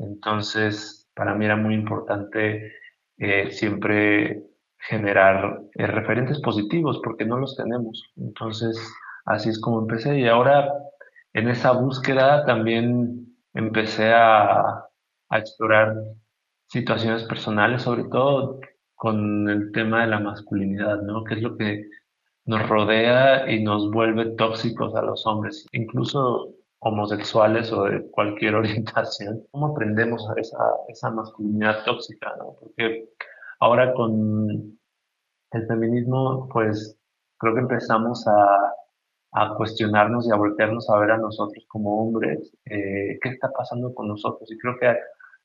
entonces, 0.00 1.08
para 1.14 1.34
mí 1.34 1.44
era 1.44 1.56
muy 1.56 1.74
importante 1.74 2.72
eh, 3.18 3.50
siempre 3.50 4.42
generar 4.78 5.60
eh, 5.74 5.86
referentes 5.86 6.40
positivos 6.40 7.00
porque 7.04 7.26
no 7.26 7.38
los 7.38 7.56
tenemos. 7.56 8.02
Entonces, 8.16 8.78
así 9.26 9.50
es 9.50 9.60
como 9.60 9.80
empecé. 9.80 10.18
Y 10.18 10.26
ahora, 10.26 10.72
en 11.34 11.48
esa 11.48 11.72
búsqueda, 11.72 12.46
también 12.46 13.36
empecé 13.52 14.12
a, 14.12 14.86
a 15.28 15.38
explorar 15.38 15.96
situaciones 16.68 17.24
personales, 17.24 17.82
sobre 17.82 18.04
todo 18.04 18.60
con 18.94 19.48
el 19.50 19.72
tema 19.72 20.02
de 20.02 20.08
la 20.08 20.20
masculinidad, 20.20 21.02
¿no? 21.02 21.24
Que 21.24 21.34
es 21.34 21.42
lo 21.42 21.56
que 21.56 21.88
nos 22.46 22.68
rodea 22.68 23.50
y 23.50 23.62
nos 23.62 23.90
vuelve 23.90 24.30
tóxicos 24.36 24.94
a 24.94 25.02
los 25.02 25.26
hombres. 25.26 25.66
Incluso 25.72 26.54
homosexuales 26.80 27.72
o 27.72 27.84
de 27.84 28.10
cualquier 28.10 28.54
orientación, 28.56 29.46
¿cómo 29.50 29.68
aprendemos 29.68 30.28
a 30.30 30.40
esa, 30.40 30.58
esa 30.88 31.10
masculinidad 31.10 31.84
tóxica? 31.84 32.34
¿no? 32.38 32.56
Porque 32.60 33.08
ahora 33.60 33.94
con 33.94 34.78
el 35.52 35.66
feminismo, 35.66 36.48
pues 36.52 36.98
creo 37.38 37.54
que 37.54 37.60
empezamos 37.60 38.26
a, 38.26 38.74
a 39.32 39.54
cuestionarnos 39.54 40.26
y 40.28 40.32
a 40.32 40.36
voltearnos 40.36 40.88
a 40.90 40.98
ver 40.98 41.12
a 41.12 41.18
nosotros 41.18 41.64
como 41.68 42.02
hombres, 42.02 42.52
eh, 42.66 43.18
qué 43.22 43.28
está 43.28 43.50
pasando 43.52 43.94
con 43.94 44.08
nosotros. 44.08 44.50
Y 44.50 44.58
creo 44.58 44.74
que 44.78 44.96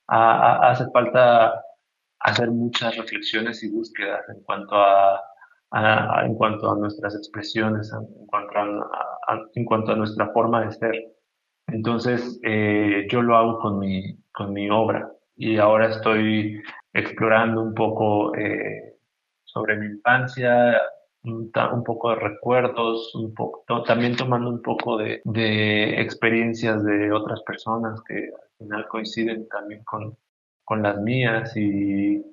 hace 0.08 0.84
falta 0.92 1.62
hacer 2.20 2.50
muchas 2.50 2.96
reflexiones 2.96 3.62
y 3.62 3.70
búsquedas 3.70 4.28
en 4.28 4.42
cuanto 4.42 4.76
a, 4.76 5.20
en 6.24 6.34
cuanto 6.34 6.70
a 6.70 6.76
nuestras 6.76 7.14
expresiones, 7.14 7.92
en 7.92 8.26
cuanto 8.26 8.58
a, 8.58 9.48
en 9.54 9.64
cuanto 9.64 9.92
a 9.92 9.96
nuestra 9.96 10.28
forma 10.32 10.64
de 10.64 10.72
ser. 10.72 11.15
Entonces, 11.68 12.38
eh, 12.42 13.06
yo 13.10 13.22
lo 13.22 13.36
hago 13.36 13.58
con 13.58 13.78
mi, 13.78 14.16
con 14.32 14.52
mi 14.52 14.70
obra. 14.70 15.10
Y 15.36 15.58
ahora 15.58 15.88
estoy 15.88 16.62
explorando 16.92 17.60
un 17.62 17.74
poco 17.74 18.34
eh, 18.36 18.96
sobre 19.44 19.76
mi 19.76 19.86
infancia, 19.86 20.80
un, 21.24 21.50
poco 21.84 22.10
de 22.10 22.16
recuerdos, 22.16 23.14
un 23.14 23.34
poco, 23.34 23.64
también 23.82 24.16
tomando 24.16 24.48
un 24.48 24.62
poco 24.62 24.96
de, 24.96 25.20
experiencias 26.00 26.84
de 26.84 27.12
otras 27.12 27.42
personas 27.42 28.00
que 28.06 28.14
al 28.14 28.50
final 28.58 28.88
coinciden 28.88 29.48
también 29.48 29.82
con, 29.84 30.16
con 30.64 30.82
las 30.82 31.00
mías 31.00 31.52
y 31.56 32.24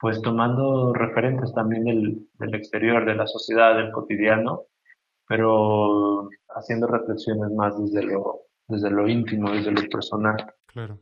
pues 0.00 0.22
tomando 0.22 0.94
referentes 0.94 1.52
también 1.52 1.84
del, 1.84 2.28
del 2.38 2.54
exterior, 2.54 3.04
de 3.04 3.16
la 3.16 3.26
sociedad, 3.26 3.76
del 3.76 3.92
cotidiano, 3.92 4.62
pero 5.26 6.28
haciendo 6.48 6.86
reflexiones 6.86 7.50
más 7.52 7.78
desde 7.78 8.04
lo, 8.04 8.47
desde 8.68 8.90
lo 8.90 9.08
íntimo, 9.08 9.50
desde 9.50 9.72
lo 9.72 9.88
personal. 9.88 10.54
Claro. 10.66 11.00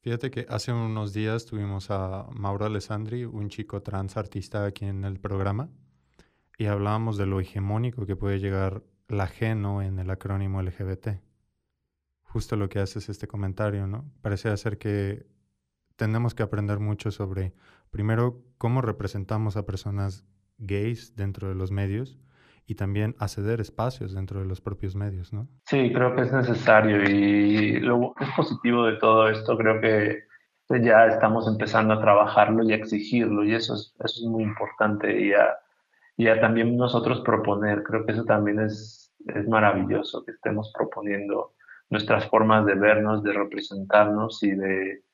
Fíjate 0.00 0.30
que 0.30 0.46
hace 0.48 0.72
unos 0.72 1.12
días 1.12 1.46
tuvimos 1.46 1.90
a 1.90 2.26
Mauro 2.32 2.64
Alessandri, 2.64 3.24
un 3.24 3.48
chico 3.48 3.82
trans 3.82 4.16
artista 4.16 4.64
aquí 4.64 4.86
en 4.86 5.04
el 5.04 5.18
programa, 5.18 5.68
y 6.58 6.66
hablábamos 6.66 7.18
de 7.18 7.26
lo 7.26 7.40
hegemónico 7.40 8.06
que 8.06 8.16
puede 8.16 8.40
llegar 8.40 8.82
la 9.08 9.26
geno 9.26 9.82
en 9.82 9.98
el 9.98 10.10
acrónimo 10.10 10.62
LGBT. 10.62 11.08
Justo 12.22 12.56
lo 12.56 12.68
que 12.68 12.78
hace 12.78 12.98
es 12.98 13.08
este 13.08 13.26
comentario, 13.26 13.86
¿no? 13.86 14.04
Parece 14.22 14.56
ser 14.56 14.78
que 14.78 15.26
tenemos 15.96 16.34
que 16.34 16.42
aprender 16.42 16.78
mucho 16.78 17.10
sobre, 17.10 17.52
primero, 17.90 18.42
cómo 18.58 18.80
representamos 18.80 19.56
a 19.56 19.66
personas 19.66 20.24
gays 20.58 21.14
dentro 21.16 21.48
de 21.48 21.54
los 21.54 21.70
medios 21.70 22.18
y 22.66 22.74
también 22.74 23.14
acceder 23.18 23.60
espacios 23.60 24.14
dentro 24.14 24.40
de 24.40 24.46
los 24.46 24.60
propios 24.60 24.94
medios, 24.94 25.32
¿no? 25.32 25.48
Sí, 25.64 25.92
creo 25.92 26.14
que 26.14 26.22
es 26.22 26.32
necesario 26.32 27.02
y 27.08 27.80
lo 27.80 28.14
es 28.20 28.28
positivo 28.36 28.86
de 28.86 28.96
todo 28.96 29.28
esto, 29.28 29.56
creo 29.56 29.80
que 29.80 30.24
ya 30.82 31.06
estamos 31.06 31.46
empezando 31.46 31.94
a 31.94 32.00
trabajarlo 32.00 32.64
y 32.64 32.72
a 32.72 32.76
exigirlo 32.76 33.44
y 33.44 33.54
eso 33.54 33.74
es, 33.74 33.94
eso 34.00 34.20
es 34.20 34.26
muy 34.26 34.42
importante 34.42 35.24
y 35.24 35.32
a, 35.32 35.56
a 36.28 36.40
también 36.40 36.76
nosotros 36.76 37.20
proponer, 37.20 37.82
creo 37.84 38.04
que 38.04 38.12
eso 38.12 38.24
también 38.24 38.58
es, 38.60 39.14
es 39.26 39.48
maravilloso, 39.48 40.24
que 40.24 40.32
estemos 40.32 40.72
proponiendo 40.76 41.54
nuestras 41.88 42.28
formas 42.28 42.66
de 42.66 42.74
vernos, 42.74 43.22
de 43.22 43.32
representarnos 43.32 44.42
y 44.42 44.50
de, 44.50 45.04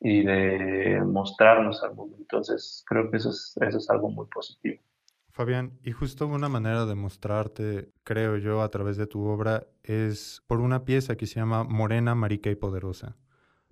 y 0.00 0.24
de 0.24 1.02
mostrarnos 1.04 1.82
al 1.82 1.94
mundo. 1.94 2.16
Entonces, 2.18 2.82
creo 2.86 3.10
que 3.10 3.18
eso 3.18 3.30
es, 3.30 3.54
eso 3.60 3.78
es 3.78 3.90
algo 3.90 4.10
muy 4.10 4.26
positivo. 4.26 4.80
Fabián, 5.32 5.78
y 5.82 5.92
justo 5.92 6.26
una 6.26 6.50
manera 6.50 6.84
de 6.84 6.94
mostrarte, 6.94 7.88
creo 8.04 8.36
yo, 8.36 8.60
a 8.60 8.68
través 8.68 8.98
de 8.98 9.06
tu 9.06 9.24
obra 9.24 9.66
es 9.82 10.42
por 10.46 10.60
una 10.60 10.84
pieza 10.84 11.16
que 11.16 11.26
se 11.26 11.40
llama 11.40 11.64
Morena, 11.64 12.14
Marica 12.14 12.50
y 12.50 12.54
Poderosa. 12.54 13.16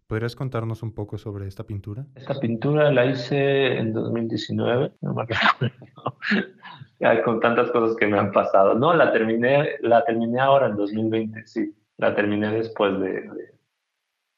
¿Podrías 0.06 0.34
contarnos 0.34 0.82
un 0.82 0.94
poco 0.94 1.18
sobre 1.18 1.46
esta 1.46 1.64
pintura? 1.64 2.06
Esta 2.14 2.40
pintura 2.40 2.90
la 2.90 3.04
hice 3.04 3.76
en 3.76 3.92
2019, 3.92 4.92
no 5.02 5.14
me 5.14 5.26
con 7.24 7.40
tantas 7.40 7.70
cosas 7.72 7.94
que 7.94 8.06
me 8.06 8.18
han 8.18 8.32
pasado. 8.32 8.74
No, 8.74 8.94
la 8.94 9.12
terminé, 9.12 9.76
la 9.82 10.02
terminé 10.06 10.40
ahora 10.40 10.68
en 10.68 10.76
2020, 10.76 11.46
sí. 11.46 11.76
La 11.98 12.14
terminé 12.14 12.52
después 12.52 12.98
de, 13.00 13.30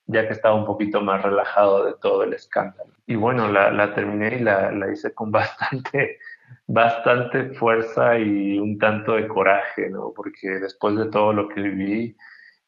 ya 0.07 0.27
que 0.27 0.33
estaba 0.33 0.57
un 0.57 0.67
poquito 0.67 1.01
más 1.01 1.23
relajado 1.23 1.85
de 1.85 1.95
todo 2.03 2.25
el 2.25 2.33
escándalo. 2.33 2.93
Y 3.07 3.15
bueno, 3.15 3.47
la, 3.47 3.95
terminé 3.95 4.39
y 4.39 4.41
la 4.41 4.93
hice 4.93 5.15
con 5.15 5.31
bastante 5.31 6.19
bastante 6.67 7.51
fuerza 7.55 8.19
y 8.19 8.59
un 8.59 8.79
tanto 8.79 9.15
de 9.15 9.29
coraje, 9.29 9.91
¿no? 9.91 10.13
Porque 10.15 10.49
después 10.61 10.97
de 10.97 11.07
todo 11.07 11.33
lo 11.33 11.49
que 11.49 11.61
viví, 11.61 12.17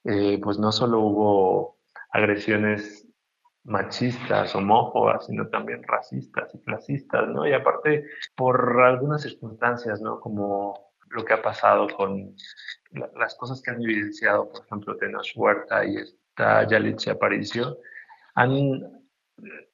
eh, 0.04 0.38
pues 0.42 0.58
no 0.58 0.72
solo 0.72 1.00
hubo 1.00 1.78
agresiones 2.10 3.06
machistas, 3.64 4.54
homófobas, 4.54 5.26
sino 5.26 5.48
también 5.48 5.82
racistas 5.82 6.54
y 6.54 6.60
clasistas, 6.60 7.28
¿no? 7.28 7.46
Y 7.46 7.52
aparte, 7.52 8.04
por 8.36 8.82
algunas 8.82 9.22
circunstancias, 9.22 10.00
¿no? 10.00 10.20
Como 10.20 10.92
lo 11.08 11.24
que 11.24 11.32
ha 11.32 11.42
pasado 11.42 11.86
con 11.96 12.34
las 13.16 13.34
cosas 13.36 13.62
que 13.62 13.70
han 13.70 13.82
evidenciado, 13.82 14.50
por 14.50 14.64
ejemplo, 14.64 14.96
Tenoch 14.96 15.26
Huerta 15.34 15.84
y 15.84 15.96
esta 15.96 16.66
Yalitza 16.66 17.12
Aparicio, 17.12 17.78
han, 18.34 19.02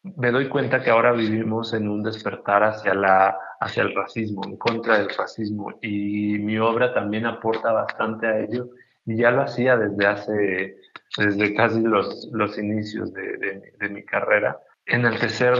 me 0.02 0.30
doy 0.30 0.48
cuenta 0.48 0.82
que 0.82 0.90
ahora 0.90 1.12
vivimos 1.12 1.72
en 1.74 1.88
un 1.88 2.02
despertar 2.02 2.62
hacia, 2.62 2.94
la, 2.94 3.38
hacia 3.60 3.82
el 3.82 3.94
racismo, 3.94 4.42
en 4.46 4.56
contra 4.56 4.98
del 4.98 5.10
racismo, 5.10 5.78
y 5.82 6.38
mi 6.38 6.58
obra 6.58 6.94
también 6.94 7.26
aporta 7.26 7.72
bastante 7.72 8.26
a 8.26 8.40
ello, 8.40 8.70
y 9.04 9.16
ya 9.16 9.30
lo 9.30 9.42
hacía 9.42 9.76
desde 9.76 10.06
hace, 10.06 10.76
desde 11.18 11.54
casi 11.54 11.80
los, 11.82 12.28
los 12.32 12.58
inicios 12.58 13.12
de, 13.12 13.62
de, 13.78 13.88
mi 13.90 14.02
carrera, 14.04 14.58
enaltecer 14.86 15.54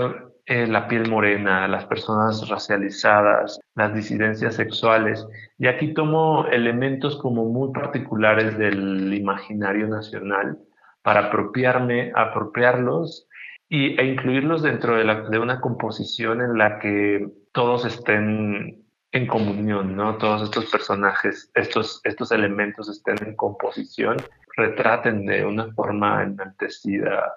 eh, 0.47 0.67
la 0.67 0.89
piel 0.89 1.11
morena, 1.11 1.69
las 1.69 1.85
personas 1.85 2.49
racializadas, 2.49 3.61
las 3.75 3.95
disidencias 3.95 4.55
sexuales, 4.55 5.27
y 5.59 5.67
aquí 5.67 5.93
tomo 5.93 6.47
elementos 6.47 7.17
como 7.17 7.45
muy 7.45 7.71
particulares 7.73 8.57
del 8.57 9.13
imaginario 9.13 9.89
nacional 9.89 10.59
para 11.03 11.27
apropiarme, 11.27 12.13
apropiarlos 12.15 13.29
y, 13.69 14.01
e 14.01 14.05
incluirlos 14.05 14.63
dentro 14.63 14.97
de, 14.97 15.05
la, 15.05 15.23
de, 15.29 15.39
una 15.39 15.61
composición 15.61 16.41
en 16.41 16.59
la 16.59 16.79
que 16.79 17.29
todos 17.53 17.85
estén 17.85 18.87
en 19.13 19.27
comunión, 19.27 19.97
¿no? 19.97 20.19
Todos 20.19 20.43
estos 20.43 20.71
personajes, 20.71 21.51
estos, 21.55 22.01
estos 22.05 22.31
elementos 22.31 22.89
estén 22.89 23.17
en 23.27 23.37
composición, 23.37 24.17
retraten 24.57 25.27
de 25.27 25.45
una 25.45 25.73
forma 25.73 26.23
enaltecida 26.23 27.33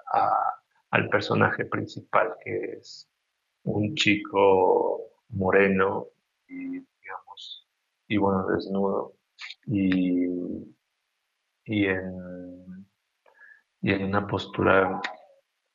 al 0.92 1.10
personaje 1.10 1.66
principal, 1.66 2.36
que 2.44 2.78
es 2.80 3.10
un 3.64 3.96
chico 3.96 5.02
moreno 5.30 6.08
y, 6.48 6.80
digamos, 7.02 7.68
y 8.08 8.18
bueno, 8.18 8.46
desnudo, 8.48 9.14
y, 9.66 10.28
y, 11.66 11.86
en, 11.86 12.88
y 13.82 13.92
en 13.94 14.04
una 14.06 14.28
postura 14.28 15.02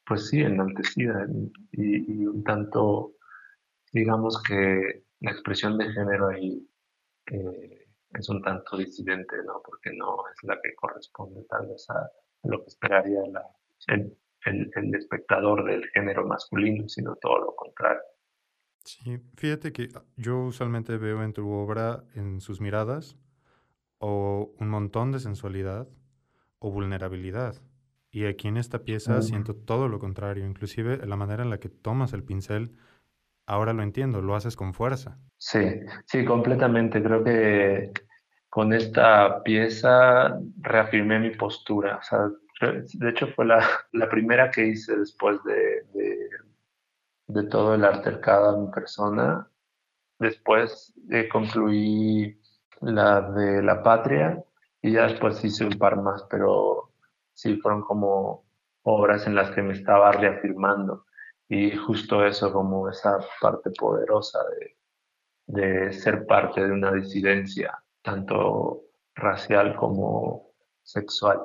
pues 0.09 0.29
sí, 0.29 0.41
enaltecida 0.41 1.27
y, 1.73 2.27
un 2.27 2.43
tanto, 2.43 3.13
digamos 3.93 4.43
que 4.43 5.05
la 5.21 5.31
expresión 5.33 5.79
de 5.79 5.93
género 5.93 6.29
ahí 6.29 6.69
es 7.27 8.29
un 8.29 8.43
tanto 8.43 8.77
disidente, 8.77 9.37
¿no? 9.45 9.61
Porque 9.65 9.93
no 9.95 10.25
es 10.33 10.43
la 10.45 10.59
que 10.63 10.75
corresponde 10.75 11.45
tal 11.49 11.67
vez 11.69 11.89
a, 11.91 12.11
lo 12.45 12.63
que 12.63 12.69
esperaría 12.69 13.21
el, 13.89 14.17
el, 14.45 14.95
espectador 14.95 15.65
del 15.65 15.85
género 15.91 16.27
masculino, 16.27 16.89
sino 16.89 17.17
todo 17.17 17.39
lo 17.39 17.57
contrario. 17.57 18.01
Sí, 18.85 19.19
fíjate 19.37 19.73
que 19.73 19.89
yo 20.17 20.39
usualmente 20.45 20.97
veo 20.97 21.23
en 21.23 21.33
tu 21.33 21.51
obra, 21.51 22.05
en 22.15 22.41
sus 22.41 22.61
miradas, 22.61 23.17
o 23.99 24.55
un 24.59 24.69
montón 24.69 25.13
de 25.13 25.19
sensualidad 25.19 25.89
o 26.59 26.71
vulnerabilidad. 26.71 27.57
Y 28.11 28.25
aquí 28.25 28.49
en 28.49 28.57
esta 28.57 28.85
pieza 28.85 29.21
siento 29.21 29.55
todo 29.55 29.89
lo 29.89 29.99
contrario, 29.99 30.47
inclusive 30.47 31.05
la 31.07 31.17
manera 31.17 31.43
en 31.43 31.51
la 31.51 31.61
que 31.61 31.69
tomas 31.69 32.15
el 32.15 32.25
pincel, 32.25 32.73
ahora 33.49 33.73
lo 33.73 33.83
entiendo, 33.83 34.21
lo 34.21 34.37
haces 34.37 34.55
con 34.55 34.75
fuerza. 34.75 35.19
Sí, 35.39 35.81
sí, 36.05 36.25
completamente. 36.25 37.03
Creo 37.03 37.25
que 37.25 37.93
con 38.51 38.73
esta 38.73 39.43
pieza 39.43 40.39
reafirmé 40.61 41.19
mi 41.19 41.31
postura. 41.31 41.97
O 41.97 42.03
sea, 42.03 42.29
de 42.93 43.09
hecho 43.11 43.29
fue 43.29 43.47
la, 43.47 43.67
la 43.93 44.09
primera 44.09 44.51
que 44.51 44.67
hice 44.67 44.97
después 44.97 45.43
de, 45.45 46.29
de, 47.27 47.43
todo 47.45 47.75
el 47.75 47.85
altercado 47.85 48.59
en 48.59 48.71
persona. 48.71 49.49
Después 50.19 50.93
eh, 51.11 51.29
concluí 51.29 52.39
la 52.83 53.23
de 53.23 53.63
la 53.63 53.83
patria 53.83 54.45
y 54.83 54.93
ya 54.93 55.05
después 55.05 55.43
hice 55.43 55.65
un 55.65 55.79
par 55.79 55.97
más, 55.97 56.27
pero 56.29 56.91
sí 57.33 57.57
fueron 57.57 57.83
como 57.83 58.45
obras 58.83 59.27
en 59.27 59.35
las 59.35 59.51
que 59.53 59.63
me 59.63 59.73
estaba 59.73 60.13
reafirmando 60.13 61.07
y 61.49 61.75
justo 61.77 62.25
eso 62.27 62.53
como 62.53 62.89
esa 62.89 63.19
parte 63.41 63.71
poderosa 63.71 64.39
de, 64.51 64.77
de 65.47 65.93
ser 65.93 66.27
parte 66.27 66.67
de 66.67 66.73
una 66.73 66.93
disidencia, 66.93 67.83
tanto 68.03 68.85
racial 69.15 69.75
como 69.77 70.53
sexual. 70.83 71.41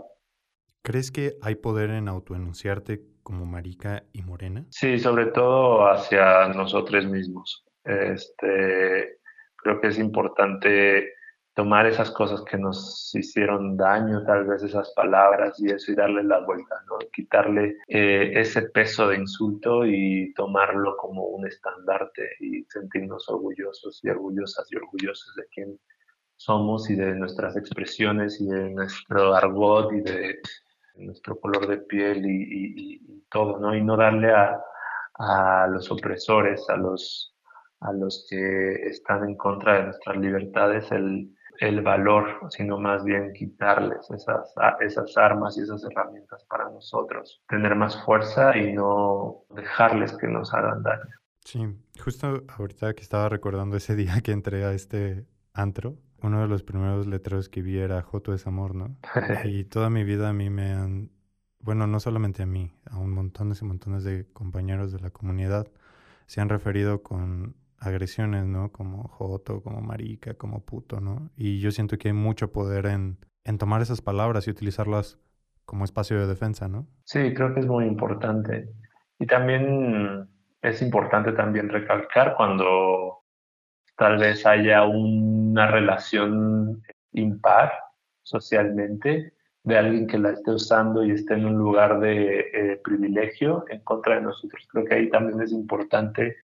¿Crees 0.81 1.11
que 1.11 1.37
hay 1.41 1.55
poder 1.55 1.91
en 1.91 2.09
autoenunciarte 2.09 3.01
como 3.23 3.45
marica 3.45 4.03
y 4.11 4.21
morena? 4.21 4.65
Sí, 4.69 4.99
sobre 4.99 5.27
todo 5.27 5.89
hacia 5.89 6.49
nosotros 6.49 7.05
mismos. 7.05 7.65
Este, 7.85 9.19
creo 9.55 9.79
que 9.79 9.87
es 9.87 9.97
importante 9.97 11.13
tomar 11.53 11.85
esas 11.85 12.09
cosas 12.11 12.41
que 12.41 12.57
nos 12.57 13.13
hicieron 13.13 13.77
daño, 13.77 14.23
tal 14.25 14.45
vez 14.45 14.63
esas 14.63 14.91
palabras 14.91 15.59
y 15.59 15.69
eso, 15.69 15.91
y 15.91 15.95
darle 15.95 16.23
la 16.23 16.39
vuelta, 16.39 16.75
¿no? 16.87 16.97
Quitarle 17.11 17.77
eh, 17.87 18.31
ese 18.35 18.63
peso 18.63 19.07
de 19.07 19.17
insulto 19.17 19.85
y 19.85 20.33
tomarlo 20.33 20.97
como 20.97 21.25
un 21.27 21.47
estandarte 21.47 22.31
y 22.39 22.63
sentirnos 22.65 23.29
orgullosos 23.29 24.03
y 24.03 24.09
orgullosas 24.09 24.71
y 24.71 24.77
orgullosos 24.77 25.35
de 25.35 25.45
quién 25.53 25.79
somos 26.35 26.89
y 26.89 26.95
de 26.95 27.13
nuestras 27.15 27.55
expresiones 27.55 28.41
y 28.41 28.47
de 28.47 28.71
nuestro 28.71 29.35
argot 29.35 29.93
y 29.93 30.01
de 30.01 30.39
nuestro 30.95 31.39
color 31.39 31.67
de 31.67 31.77
piel 31.77 32.23
y, 32.25 32.99
todo, 33.29 33.57
¿no? 33.59 33.75
Y 33.75 33.83
no 33.83 33.97
darle 33.97 34.31
a, 34.31 34.59
a 35.15 35.67
los 35.67 35.91
opresores, 35.91 36.69
a 36.69 36.77
los, 36.77 37.35
a 37.79 37.91
los 37.93 38.27
que 38.29 38.73
están 38.87 39.27
en 39.27 39.35
contra 39.35 39.77
de 39.77 39.83
nuestras 39.85 40.17
libertades, 40.17 40.91
el, 40.91 41.33
el 41.59 41.81
valor, 41.81 42.39
sino 42.49 42.77
más 42.79 43.03
bien 43.03 43.33
quitarles 43.33 44.09
esas, 44.11 44.53
esas 44.79 45.17
armas 45.17 45.57
y 45.57 45.61
esas 45.61 45.83
herramientas 45.83 46.43
para 46.49 46.69
nosotros, 46.69 47.41
tener 47.47 47.75
más 47.75 48.03
fuerza 48.03 48.57
y 48.57 48.73
no 48.73 49.43
dejarles 49.49 50.17
que 50.17 50.27
nos 50.27 50.53
hagan 50.53 50.83
daño. 50.83 51.15
Sí, 51.45 51.65
justo 52.01 52.43
ahorita 52.57 52.93
que 52.93 53.01
estaba 53.01 53.29
recordando 53.29 53.77
ese 53.77 53.95
día 53.97 54.21
que 54.21 54.31
entré 54.31 54.65
a 54.65 54.73
este 54.73 55.25
antro, 55.53 55.97
uno 56.21 56.41
de 56.41 56.47
los 56.47 56.63
primeros 56.63 57.05
letreros 57.05 57.49
que 57.49 57.61
vi 57.61 57.77
era 57.77 58.01
Joto 58.01 58.33
es 58.33 58.47
amor, 58.47 58.75
¿no? 58.75 58.97
y 59.43 59.65
toda 59.65 59.89
mi 59.89 60.03
vida 60.03 60.29
a 60.29 60.33
mí 60.33 60.49
me 60.49 60.71
han, 60.71 61.11
bueno, 61.59 61.85
no 61.85 61.99
solamente 61.99 62.43
a 62.43 62.45
mí, 62.45 62.71
a 62.89 62.97
un 62.97 63.11
montones 63.11 63.61
y 63.61 63.65
montones 63.65 64.03
de 64.03 64.25
compañeros 64.31 64.91
de 64.91 64.99
la 64.99 65.09
comunidad 65.09 65.67
se 66.25 66.41
han 66.41 66.49
referido 66.49 67.03
con 67.03 67.55
agresiones, 67.85 68.45
¿no? 68.45 68.71
Como 68.71 69.07
joto, 69.07 69.61
como 69.61 69.81
marica, 69.81 70.33
como 70.35 70.65
puto, 70.65 70.99
¿no? 70.99 71.31
Y 71.35 71.59
yo 71.59 71.71
siento 71.71 71.97
que 71.97 72.09
hay 72.09 72.13
mucho 72.13 72.51
poder 72.51 72.85
en, 72.87 73.17
en 73.43 73.57
tomar 73.57 73.81
esas 73.81 74.01
palabras 74.01 74.47
y 74.47 74.51
utilizarlas 74.51 75.19
como 75.65 75.85
espacio 75.85 76.19
de 76.19 76.27
defensa, 76.27 76.67
¿no? 76.67 76.87
Sí, 77.03 77.33
creo 77.33 77.53
que 77.53 77.61
es 77.61 77.67
muy 77.67 77.85
importante. 77.85 78.69
Y 79.19 79.25
también 79.25 80.27
es 80.61 80.81
importante 80.81 81.31
también 81.33 81.69
recalcar 81.69 82.35
cuando 82.35 83.23
tal 83.97 84.17
vez 84.17 84.45
haya 84.45 84.83
una 84.85 85.67
relación 85.69 86.81
impar 87.11 87.71
socialmente 88.23 89.33
de 89.63 89.77
alguien 89.77 90.07
que 90.07 90.17
la 90.17 90.31
esté 90.31 90.51
usando 90.51 91.03
y 91.03 91.11
esté 91.11 91.35
en 91.35 91.45
un 91.45 91.57
lugar 91.57 91.99
de 91.99 92.39
eh, 92.39 92.81
privilegio 92.83 93.65
en 93.69 93.79
contra 93.81 94.15
de 94.15 94.21
nosotros. 94.21 94.67
Creo 94.69 94.85
que 94.85 94.95
ahí 94.95 95.09
también 95.09 95.41
es 95.41 95.51
importante 95.51 96.37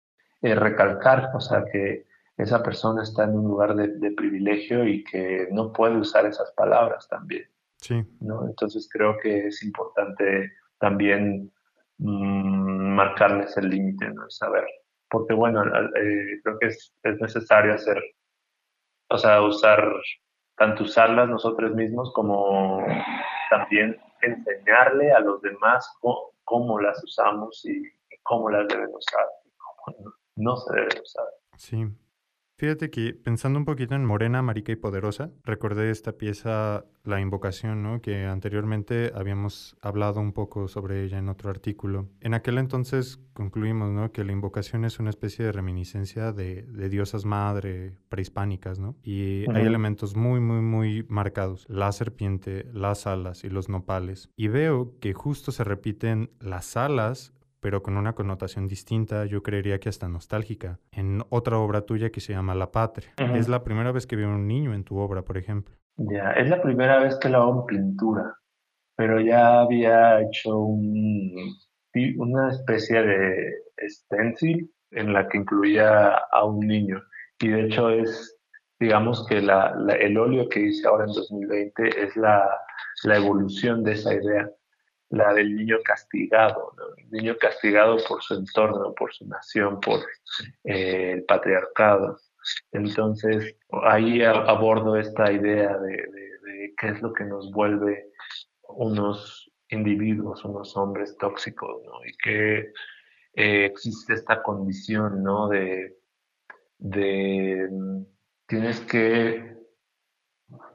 eh, 0.43 0.55
recalcar, 0.55 1.31
o 1.35 1.41
sea, 1.41 1.65
que 1.65 2.07
esa 2.37 2.63
persona 2.63 3.03
está 3.03 3.25
en 3.25 3.37
un 3.37 3.49
lugar 3.49 3.75
de, 3.75 4.11
privilegio 4.13 4.87
y 4.87 5.03
que 5.03 5.49
no 5.51 5.73
puede 5.73 5.97
usar 5.97 6.25
esas 6.27 6.53
palabras 6.53 7.09
también. 7.09 7.45
Sí. 7.79 8.05
¿no? 8.21 8.47
Entonces 8.47 8.89
creo 8.91 9.17
que 9.19 9.49
es 9.49 9.63
importante 9.65 10.53
también 10.79 11.53
mm, 11.99 12.95
marcarles 12.95 13.57
el 13.57 13.71
límite, 13.71 14.09
¿no? 14.11 14.31
saber, 14.31 14.65
porque 15.11 15.35
bueno, 15.35 15.65
eh, 15.65 16.41
creo 16.45 16.59
que 16.61 16.69
es, 16.69 16.95
es, 17.03 17.21
necesario 17.21 17.75
hacer, 17.75 18.01
o 19.11 19.19
sea, 19.19 19.43
usar, 19.43 19.93
tanto 20.57 20.85
usarlas 20.85 21.29
nosotros 21.29 21.75
mismos 21.75 22.13
como 22.13 22.85
también 23.51 23.97
enseñarle 24.23 25.11
a 25.13 25.21
los 25.21 25.43
demás 25.43 25.93
cómo, 26.01 26.33
cómo 26.45 26.81
las 26.81 27.03
usamos 27.03 27.65
y 27.65 27.83
cómo 28.23 28.51
las 28.51 28.69
deben 28.69 28.95
usar 28.95 29.27
y 29.45 29.51
cómo 29.57 29.97
no 30.05 30.19
se 30.57 30.75
deben 30.75 31.03
usar. 31.03 31.27
Sí, 31.57 31.87
Fíjate 32.59 32.91
que 32.91 33.15
pensando 33.15 33.57
un 33.57 33.65
poquito 33.65 33.95
en 33.95 34.05
Morena, 34.05 34.43
Marica 34.43 34.73
y 34.73 34.77
Poderosa, 34.77 35.31
recordé 35.45 35.93
esta 35.93 36.19
pieza, 36.19 36.87
La 37.05 37.21
Invocación, 37.21 37.85
¿no? 37.85 38.03
que 38.03 38.25
anteriormente 38.25 39.13
habíamos 39.15 39.77
hablado 39.81 40.19
un 40.19 40.33
poco 40.33 40.67
sobre 40.67 41.05
ella 41.05 41.19
en 41.19 41.29
otro 41.29 41.51
artículo. 41.51 42.09
En 42.21 42.35
aquel 42.35 42.59
entonces 42.59 43.21
concluimos 43.33 43.93
¿no? 43.93 44.11
que 44.11 44.25
la 44.25 44.33
invocación 44.33 44.85
es 44.85 44.99
una 44.99 45.11
especie 45.11 45.45
de 45.45 45.53
reminiscencia 45.53 46.33
de, 46.33 46.65
diosas 46.89 47.25
madre 47.25 47.97
prehispánicas, 48.09 48.81
¿no? 48.81 48.97
Y 49.05 49.49
hay 49.53 49.65
elementos 49.65 50.17
muy, 50.17 50.41
muy, 50.41 50.61
muy 50.61 51.05
marcados. 51.09 51.65
La 51.69 51.93
serpiente, 51.93 52.67
las 52.73 53.07
alas 53.07 53.45
y 53.45 53.51
los 53.51 53.69
nopales. 53.69 54.31
Y 54.35 54.49
veo 54.49 54.99
que 54.99 55.13
justo 55.13 55.53
se 55.53 55.63
repiten 55.63 56.33
las 56.41 56.77
alas 56.77 57.35
pero 57.61 57.83
con 57.83 57.97
una 57.97 58.15
connotación 58.15 58.69
distinta, 58.69 59.25
yo 59.27 59.43
creería 59.43 59.79
que 59.81 59.89
hasta 59.89 60.09
nostálgica, 60.09 60.79
en 60.93 61.23
otra 61.31 61.59
obra 61.59 61.83
tuya 61.83 62.11
que 62.11 62.21
se 62.21 62.33
llama 62.33 62.55
La 62.55 62.71
Patria. 62.71 63.13
Es 63.35 63.49
la 63.49 63.65
primera 63.65 63.93
vez 63.93 64.07
que 64.07 64.17
veo 64.17 64.29
un 64.29 64.47
niño 64.47 64.75
en 64.75 64.85
tu 64.85 64.99
obra, 64.99 65.23
por 65.23 65.37
ejemplo. 65.37 65.75
Ya, 65.97 66.33
es 66.33 66.49
la 66.49 66.63
primera 66.63 67.01
vez 67.01 67.19
que 67.19 67.29
lo 67.29 67.43
hago 67.43 67.61
en 67.61 67.67
pintura, 67.67 68.37
pero 68.97 69.21
ya 69.21 69.61
había 69.61 70.21
hecho 70.21 70.57
una 70.57 72.51
especie 72.51 73.03
de 73.03 73.53
stencil 73.89 74.73
en 74.93 75.13
la 75.13 75.29
que 75.29 75.39
incluía 75.39 76.15
a 76.31 76.45
un 76.45 76.61
niño. 76.61 77.03
Y 77.41 77.49
de 77.49 77.67
hecho 77.67 77.91
es, 77.91 78.39
digamos 78.79 79.27
que 79.27 79.41
la, 79.41 79.75
el 79.99 80.17
óleo 80.17 80.49
que 80.49 80.61
hice 80.61 80.87
ahora 80.87 81.05
en 81.05 81.13
2020 81.13 82.05
es 82.05 82.17
la, 82.17 82.49
la 83.05 83.17
evolución 83.17 83.83
de 83.83 83.93
esa 83.93 84.15
idea 84.15 84.49
la 85.11 85.33
del 85.33 85.57
niño 85.57 85.79
castigado, 85.83 86.75
el 86.99 87.11
niño 87.11 87.37
castigado 87.39 87.97
por 88.07 88.23
su 88.23 88.35
entorno, 88.35 88.95
por 88.95 89.13
su 89.15 89.27
nación, 89.27 89.81
por 89.81 90.01
eh, 90.65 91.13
el 91.13 91.25
patriarcado. 91.25 92.19
Entonces, 92.73 93.57
ahí 93.85 94.23
abordo 94.23 94.97
esta 94.97 95.33
idea 95.33 95.77
de, 95.79 96.75
qué 96.77 96.89
es 96.89 97.03
lo 97.03 97.13
que 97.13 97.25
nos 97.25 97.51
vuelve 97.51 98.11
unos 98.69 99.51
individuos, 99.71 100.45
unos 100.45 100.77
hombres 100.77 101.17
tóxicos, 101.19 101.83
¿no? 101.85 102.05
Y 102.05 102.17
que 102.17 102.59
eh, 103.35 103.65
existe 103.65 104.15
esta 104.15 104.43
condición, 104.43 105.23
¿no? 105.23 105.49
De, 105.49 105.99
de, 106.79 107.69
tienes 108.47 108.81
que, 108.83 109.57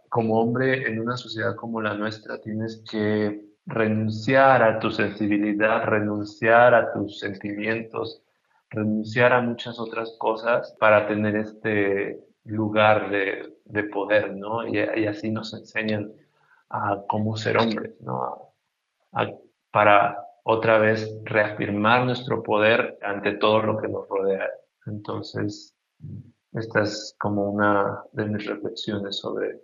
como 0.10 0.42
hombre 0.42 0.88
en 0.88 1.00
una 1.00 1.16
sociedad 1.16 1.56
como 1.56 1.82
la 1.82 1.94
nuestra, 1.94 2.42
tienes 2.42 2.84
que 2.90 3.53
renunciar 3.66 4.62
a 4.64 4.80
tu 4.80 4.92
sensibilidad, 4.92 5.86
renunciar 5.86 6.74
a 6.74 6.94
tus 6.94 7.20
sentimientos, 7.20 8.22
renunciar 8.70 9.34
a 9.34 9.42
muchas 9.42 9.80
otras 9.80 10.16
cosas 10.20 10.76
para 10.80 11.08
tener 11.08 11.36
este 11.36 12.20
lugar 12.46 13.10
de, 13.10 13.84
poder, 13.92 14.36
¿no? 14.36 14.68
Y, 14.68 14.80
así 15.06 15.32
nos 15.32 15.54
enseñan 15.54 16.12
a 16.70 17.04
cómo 17.08 17.38
ser 17.38 17.58
hombres, 17.58 18.00
¿no? 18.02 18.54
para 19.72 20.18
otra 20.44 20.78
vez 20.78 21.10
reafirmar 21.24 22.06
nuestro 22.06 22.44
poder 22.44 22.98
ante 23.02 23.34
todo 23.34 23.62
lo 23.62 23.78
que 23.78 23.88
nos 23.88 24.08
rodea. 24.08 24.50
Entonces, 24.86 25.76
esta 26.52 26.84
es 26.84 27.16
como 27.20 27.50
una 27.50 28.04
de 28.12 28.26
mis 28.26 28.46
reflexiones 28.46 29.18
sobre, 29.18 29.62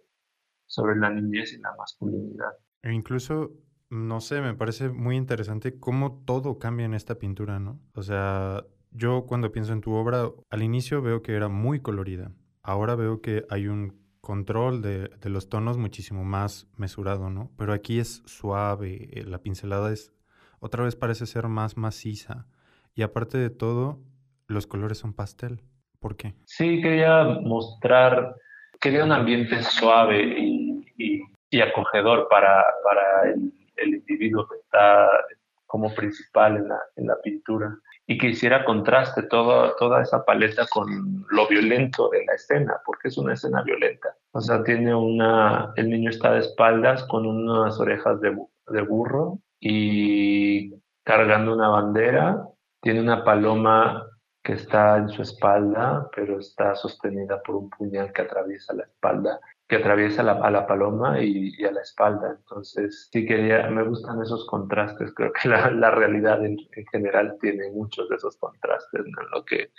sobre 0.66 0.96
la 0.96 1.10
niñez 1.10 1.54
y 1.54 1.60
la 1.60 1.76
masculinidad. 1.76 2.54
E 2.82 2.92
incluso 2.92 3.52
no 3.90 4.22
sé, 4.22 4.42
me 4.42 4.54
parece 4.54 4.90
muy 4.90 5.16
interesante 5.16 5.80
cómo 5.80 6.24
todo 6.26 6.60
cambia 6.60 6.86
en 6.86 6.94
esta 6.94 7.16
pintura, 7.16 7.60
¿no? 7.60 7.80
O 7.96 8.04
sea, 8.04 8.64
yo 8.92 9.26
cuando 9.26 9.52
pienso 9.52 9.74
en 9.74 9.82
tu 9.82 9.94
obra, 9.94 10.30
al 10.50 10.64
inicio 10.64 11.02
veo 11.02 11.22
que 11.22 11.36
era 11.36 11.48
muy 11.48 11.80
colorida. 11.80 12.32
Ahora 12.62 12.96
veo 12.96 13.22
que 13.22 13.46
hay 13.50 13.68
un 13.68 14.00
control 14.22 14.82
de, 14.82 15.10
los 15.24 15.50
tonos 15.50 15.78
muchísimo 15.78 16.24
más 16.24 16.68
mesurado, 16.78 17.30
¿no? 17.30 17.52
Pero 17.58 17.74
aquí 17.74 18.00
es 18.00 18.22
suave, 18.26 19.10
eh, 19.12 19.24
la 19.26 19.40
pincelada 19.40 19.92
es, 19.92 20.14
otra 20.60 20.84
vez 20.84 20.96
parece 20.96 21.26
ser 21.26 21.48
más 21.48 21.78
maciza. 21.78 22.46
Y 22.94 23.02
aparte 23.02 23.38
de 23.38 23.50
todo, 23.50 24.00
los 24.48 24.68
colores 24.68 25.00
son 25.00 25.14
pastel. 25.14 25.62
¿Por 26.00 26.16
qué? 26.16 26.36
Sí, 26.46 26.82
quería 26.82 27.24
mostrar, 27.24 28.36
quería 28.80 29.04
un 29.04 29.12
ambiente 29.12 29.64
suave 29.64 30.22
y, 30.22 30.70
acogedor 31.62 32.28
para, 32.30 32.64
para 32.84 33.32
el 33.32 33.52
el 33.82 33.96
individuo 33.96 34.48
que 34.48 34.58
está 34.58 35.10
como 35.66 35.94
principal 35.94 36.58
en 36.58 36.68
la, 36.68 36.80
en 36.96 37.08
la 37.08 37.22
pintura. 37.22 37.78
Y 38.08 38.18
que 38.18 38.30
hiciera 38.30 38.66
contraste 38.66 39.24
todo, 39.24 39.76
toda 39.76 40.02
esa 40.02 40.26
paleta 40.26 40.66
con 40.72 41.26
lo 41.30 41.48
violento 41.48 42.10
de 42.10 42.26
la 42.26 42.34
escena, 42.34 42.82
porque 42.84 43.10
es 43.10 43.18
una 43.20 43.34
escena 43.34 43.62
violenta. 43.62 44.16
O 44.32 44.42
sea, 44.42 44.64
tiene 44.64 44.96
una, 44.96 45.72
el 45.76 45.92
niño 45.92 46.10
está 46.10 46.32
de 46.32 46.40
espaldas 46.40 47.04
con 47.04 47.28
unas 47.28 47.80
orejas 47.80 48.20
de, 48.20 48.36
de 48.70 48.82
burro 48.82 49.38
y 49.60 50.74
cargando 51.04 51.54
una 51.54 51.70
bandera, 51.70 52.48
tiene 52.82 53.02
una 53.02 53.24
paloma 53.24 54.08
que 54.44 54.54
está 54.54 54.98
en 54.98 55.10
su 55.10 55.22
espalda, 55.22 56.10
pero 56.16 56.40
está 56.40 56.74
sostenida 56.76 57.44
por 57.44 57.58
un 57.58 57.70
puñal 57.70 58.12
que 58.12 58.24
atraviesa 58.24 58.74
la 58.74 58.84
espalda 58.84 59.40
que 59.70 59.76
atraviesa 59.76 60.24
a 60.24 60.50
la 60.50 60.66
paloma 60.66 61.22
y, 61.22 61.64
a 61.64 61.72
la 61.72 61.82
espalda. 61.82 62.36
Entonces, 62.40 63.08
sí 63.12 63.24
quería, 63.24 63.70
me 63.70 63.84
gustan 63.84 64.20
esos 64.20 64.48
contrastes. 64.48 65.14
Creo 65.14 65.32
que 65.32 65.48
la, 65.48 65.92
realidad 65.92 66.44
en, 66.44 66.58
general 66.92 67.38
tiene 67.40 67.70
muchos 67.70 68.10
de 68.10 68.16
esos 68.16 68.36
contrastes, 68.38 69.06
en 69.06 69.14
lo 69.32 69.46
que 69.46 69.72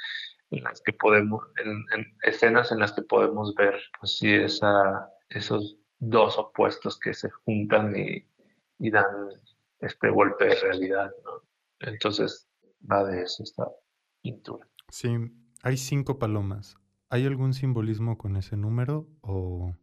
en 0.53 0.63
las 0.63 0.81
que 0.81 0.93
podemos, 0.93 1.45
en, 1.65 1.85
escenas 2.23 2.71
en 2.71 2.79
las 2.79 2.93
que 2.93 3.03
podemos 3.03 3.53
ver, 3.57 3.81
pues 3.99 4.19
sí, 4.19 4.33
esa, 4.33 5.11
esos 5.29 5.77
dos 5.99 6.39
opuestos 6.39 6.99
que 6.99 7.13
se 7.13 7.29
juntan 7.31 7.95
y, 7.97 8.25
y 8.79 8.91
dan 8.91 9.05
este 9.81 10.09
golpe 10.09 10.47
de 10.47 10.55
realidad, 10.55 11.11
¿no? 11.25 11.43
Entonces, 11.81 12.49
va 12.91 13.05
de 13.05 13.23
eso 13.23 13.43
esta 13.43 13.69
pintura. 14.23 14.69
Sí, 14.89 15.09
hay 15.63 15.77
cinco 15.77 16.19
palomas. 16.19 16.80
¿Hay 17.13 17.27
algún 17.27 17.55
simbolismo 17.55 18.17
con 18.17 18.37
ese 18.37 18.57
número 18.57 19.09
o 19.21 19.75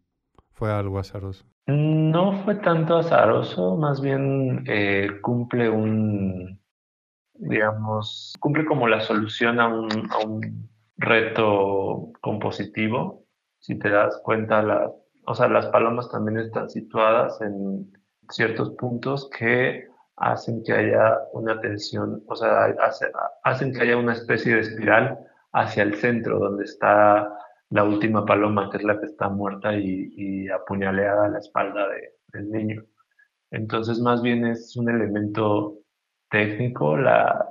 fue 0.53 0.71
algo 0.71 0.97
azaroso? 0.97 1.45
No 1.67 2.31
fue 2.43 2.55
tanto 2.55 2.95
azaroso, 2.95 3.75
más 3.75 3.99
bien 3.99 4.63
eh, 4.65 5.09
cumple 5.21 5.69
un, 5.69 6.57
digamos, 7.33 8.33
cumple 8.39 8.65
como 8.65 8.87
la 8.87 9.01
solución 9.01 9.59
a 9.59 9.67
un, 9.67 10.69
reto 10.95 12.13
compositivo. 12.21 13.25
Si 13.59 13.77
te 13.77 13.89
das 13.89 14.19
cuenta, 14.23 14.89
o 15.25 15.35
sea, 15.35 15.49
las 15.49 15.67
palomas 15.67 16.09
también 16.09 16.39
están 16.39 16.69
situadas 16.69 17.41
en 17.41 17.91
ciertos 18.29 18.71
puntos 18.71 19.29
que 19.37 19.85
hacen 20.15 20.63
que 20.63 20.71
haya 20.71 21.19
una 21.33 21.59
tensión, 21.59 22.23
o 22.27 22.35
sea, 22.37 22.73
hacen 23.43 23.73
que 23.73 23.81
haya 23.81 23.97
una 23.97 24.13
especie 24.13 24.55
de 24.55 24.61
espiral 24.61 25.19
hacia 25.57 25.83
el 25.83 25.95
centro, 25.95 26.39
donde 26.39 26.65
está 26.65 27.35
la 27.69 27.83
última 27.83 28.25
paloma, 28.25 28.69
que 28.69 28.77
es 28.77 28.83
la 28.83 28.99
que 28.99 29.07
está 29.07 29.29
muerta 29.29 29.73
y, 29.75 30.47
apuñaleada 30.49 31.25
a 31.25 31.29
la 31.29 31.39
espalda 31.39 31.87
del 32.27 32.51
niño. 32.51 32.85
Entonces, 33.51 33.99
más 33.99 34.21
bien 34.21 34.45
es 34.45 34.75
un 34.77 34.89
elemento 34.89 35.79
técnico 36.29 36.97
la, 36.97 37.49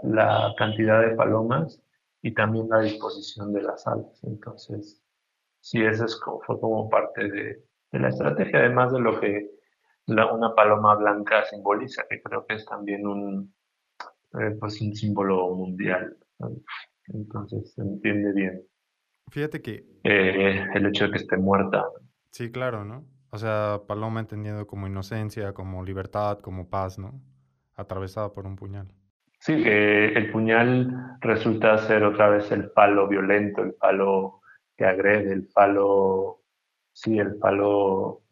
cantidad 0.57 1.01
de 1.03 1.15
palomas 1.15 1.83
y 2.23 2.33
también 2.35 2.69
la 2.69 2.81
disposición 2.81 3.53
de 3.53 3.63
las 3.63 3.87
alas. 3.87 4.21
Entonces, 4.23 5.03
sí, 5.61 5.83
eso 5.83 6.05
es 6.05 6.21
fue 6.47 6.61
como 6.61 6.89
parte 6.89 7.29
de, 7.29 7.63
la 7.93 8.09
estrategia, 8.09 8.61
además 8.61 8.93
de 8.93 9.01
lo 9.01 9.19
que 9.21 9.51
una 10.07 10.55
paloma 10.55 10.95
blanca 10.97 11.45
simboliza, 11.47 12.05
que 12.09 12.23
creo 12.23 12.47
que 12.47 12.55
es 12.55 12.67
también 12.67 13.07
un, 13.07 13.55
eh, 14.41 14.57
pues 14.61 14.81
un 14.81 14.95
símbolo 14.95 15.49
mundial. 15.55 16.17
Entonces 17.09 17.73
se 17.73 17.83
entiende 17.83 18.33
bien. 18.33 18.63
Fíjate 19.31 19.61
que... 19.61 19.85
Eh, 20.05 20.65
el 20.75 20.87
hecho 20.87 21.05
de 21.05 21.13
que 21.13 21.19
esté 21.19 21.37
muerta. 21.37 21.85
Sí, 22.31 22.51
claro, 22.51 22.85
¿no? 22.85 23.05
O 23.31 23.39
sea, 23.39 23.81
Paloma 23.87 24.21
entendiendo 24.21 24.67
como 24.67 24.87
inocencia, 24.87 25.53
como 25.53 25.85
libertad, 25.85 26.39
como 26.41 26.69
paz, 26.69 26.99
¿no? 26.99 27.21
Atravesada 27.75 28.33
por 28.33 28.47
un 28.47 28.57
puñal. 28.57 28.89
Sí, 29.39 29.63
el 29.65 30.31
puñal 30.33 31.19
resulta 31.21 31.77
ser 31.79 32.05
otra 32.05 32.31
vez 32.31 32.51
el 32.51 32.71
palo 32.71 33.07
violento, 33.07 33.63
el 33.63 33.75
palo 33.75 34.41
que 34.77 34.87
agrede, 34.87 35.33
el 35.33 35.47
palo, 35.47 36.43
sí, 36.93 37.19
el 37.19 37.37
palo 37.37 38.23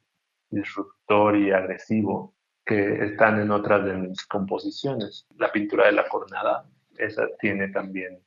disruptor 0.50 1.36
y 1.36 1.50
agresivo 1.50 2.34
que 2.64 3.04
están 3.04 3.40
en 3.40 3.50
otras 3.50 3.84
de 3.84 3.94
mis 3.94 4.26
composiciones. 4.26 5.26
La 5.36 5.52
pintura 5.52 5.86
de 5.86 5.92
la 5.92 6.08
jornada, 6.08 6.66
esa 6.96 7.28
tiene 7.38 7.68
también 7.68 8.23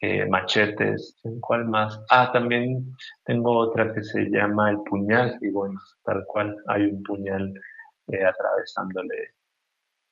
eh, 0.00 0.26
machetes, 0.26 1.18
¿en 1.24 1.40
cuál 1.40 1.66
más? 1.66 2.00
Ah, 2.08 2.30
también 2.32 2.96
tengo 3.24 3.56
otra 3.58 3.92
que 3.92 4.02
se 4.02 4.30
llama 4.30 4.70
el 4.70 4.78
puñal, 4.82 5.38
y 5.42 5.50
bueno, 5.50 5.78
tal 6.04 6.24
cual 6.26 6.56
hay 6.68 6.84
un 6.86 7.02
puñal 7.02 7.52
eh, 8.08 8.24
atravesándole 8.24 9.34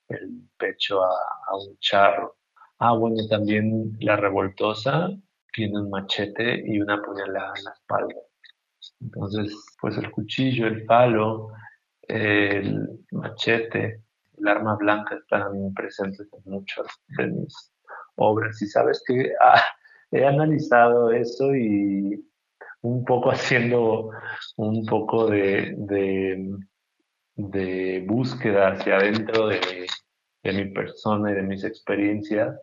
el 0.09 0.43
pecho 0.59 1.03
a, 1.03 1.11
a, 1.49 1.57
un 1.57 1.79
charro. 1.79 2.37
Ah, 2.79 2.93
bueno, 2.93 3.17
también 3.29 3.97
la 4.01 4.17
revoltosa 4.17 5.11
tiene 5.53 5.81
un 5.81 5.91
machete 5.91 6.63
y 6.67 6.81
una 6.81 7.01
puñalada 7.03 7.53
en 7.57 7.65
la 7.65 7.73
espalda. 7.73 8.15
Entonces, 9.01 9.55
pues 9.81 9.97
el 9.97 10.11
cuchillo, 10.11 10.67
el 10.67 10.85
palo, 10.85 11.51
el 12.03 13.05
machete, 13.13 14.05
el 14.37 14.49
arma 14.49 14.77
blanca 14.77 15.17
están 15.17 15.73
presentes 15.75 16.29
en 16.33 16.53
muchas 16.53 16.87
de 17.17 17.27
mis 17.29 17.73
obras. 18.17 18.61
Y 18.63 18.67
sabes 18.67 19.03
que 19.07 19.33
ah, 19.41 19.63
he 20.11 20.25
analizado 20.27 21.11
eso 21.11 21.55
y 21.55 22.25
un 22.83 23.05
poco 23.05 23.31
haciendo 23.31 24.11
un 24.57 24.87
poco 24.87 25.27
de, 25.27 25.75
búsqueda 28.07 28.69
hacia 28.69 28.97
adentro 28.97 29.49
de, 29.49 29.87
de, 30.43 30.53
mi 30.53 30.67
persona 30.73 31.31
y 31.31 31.35
de 31.35 31.43
mis 31.43 31.65
experiencias. 31.65 32.57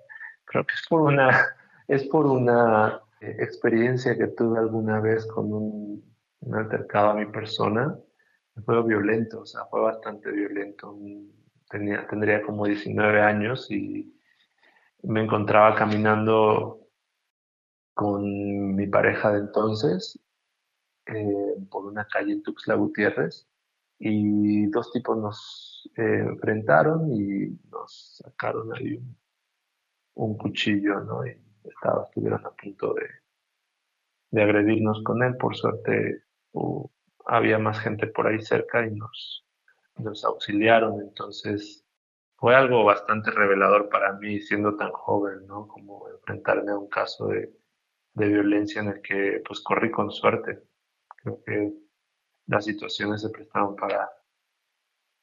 Creo 0.45 0.65
que 0.65 0.73
es 0.73 0.85
por 0.89 1.01
una, 1.01 1.45
es 1.87 2.03
por 2.05 2.25
una 2.25 3.01
experiencia 3.21 4.17
que 4.17 4.27
tuve 4.27 4.59
alguna 4.59 4.99
vez 4.99 5.25
con 5.27 5.51
un, 5.53 6.15
un 6.41 6.55
altercado 6.55 7.11
a 7.11 7.15
mi 7.15 7.25
persona. 7.25 7.97
Fue 8.65 8.81
violento, 8.83 9.41
o 9.41 9.45
sea, 9.45 9.65
fue 9.65 9.81
bastante 9.81 10.31
violento. 10.31 10.97
Tenía, 11.69 12.07
tendría 12.07 12.41
como 12.41 12.65
19 12.65 13.21
años 13.21 13.69
y 13.69 14.13
me 15.03 15.23
encontraba 15.23 15.75
caminando 15.75 16.84
con 17.95 18.75
mi 18.75 18.87
pareja 18.87 19.31
de 19.31 19.39
entonces 19.39 20.19
eh, 21.07 21.55
por 21.71 21.85
una 21.85 22.05
calle 22.07 22.33
en 22.33 22.43
Tuxtla 22.43 22.75
Gutiérrez 22.75 23.47
y 23.97 24.67
dos 24.67 24.91
tipos 24.91 25.17
nos 25.17 25.89
eh, 25.95 26.19
enfrentaron 26.19 27.11
y 27.13 27.57
nos 27.71 28.17
sacaron 28.23 28.73
ahí 28.75 29.01
un, 30.15 30.37
cuchillo, 30.37 30.99
¿no? 31.01 31.25
Y 31.25 31.39
estaba, 31.63 32.03
estuvieron 32.03 32.45
a 32.45 32.49
punto 32.51 32.93
de, 32.95 33.07
de 34.31 34.43
agredirnos 34.43 35.01
con 35.03 35.23
él. 35.23 35.37
Por 35.37 35.55
suerte 35.55 36.23
había 37.25 37.57
más 37.57 37.79
gente 37.79 38.07
por 38.07 38.27
ahí 38.27 38.41
cerca 38.41 38.85
y 38.85 38.91
nos, 38.91 39.45
nos 39.97 40.25
auxiliaron. 40.25 41.01
Entonces 41.01 41.85
fue 42.35 42.55
algo 42.55 42.83
bastante 42.83 43.31
revelador 43.31 43.87
para 43.87 44.13
mí 44.13 44.41
siendo 44.41 44.75
tan 44.75 44.91
joven, 44.91 45.47
¿no? 45.47 45.67
Como 45.67 46.09
enfrentarme 46.09 46.71
a 46.71 46.77
un 46.77 46.89
caso 46.89 47.27
de, 47.27 47.53
de 48.15 48.27
violencia 48.27 48.81
en 48.81 48.89
el 48.89 49.01
que 49.01 49.41
pues 49.45 49.61
corrí 49.61 49.91
con 49.91 50.11
suerte. 50.11 50.63
Creo 51.17 51.43
que 51.45 51.73
las 52.47 52.65
situaciones 52.65 53.21
se 53.21 53.29
prestaron 53.29 53.75
para, 53.75 54.09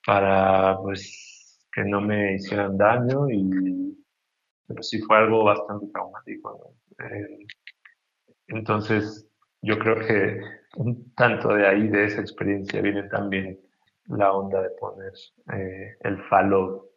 para 0.06 0.78
pues 0.80 1.66
que 1.72 1.84
no 1.84 2.00
me 2.00 2.34
hicieran 2.34 2.76
daño 2.76 3.28
y 3.30 3.92
pero 4.66 4.82
sí 4.82 5.00
fue 5.02 5.18
algo 5.18 5.44
bastante 5.44 5.86
traumático. 5.88 6.74
Eh, 6.98 7.46
entonces 8.48 9.28
yo 9.60 9.78
creo 9.78 9.96
que 10.06 10.40
un 10.76 11.14
tanto 11.14 11.48
de 11.54 11.66
ahí, 11.66 11.88
de 11.88 12.06
esa 12.06 12.20
experiencia, 12.20 12.80
viene 12.80 13.04
también 13.04 13.60
la 14.06 14.32
onda 14.32 14.62
de 14.62 14.70
poner 14.70 15.12
eh, 15.54 15.96
el 16.00 16.22
falo 16.24 16.90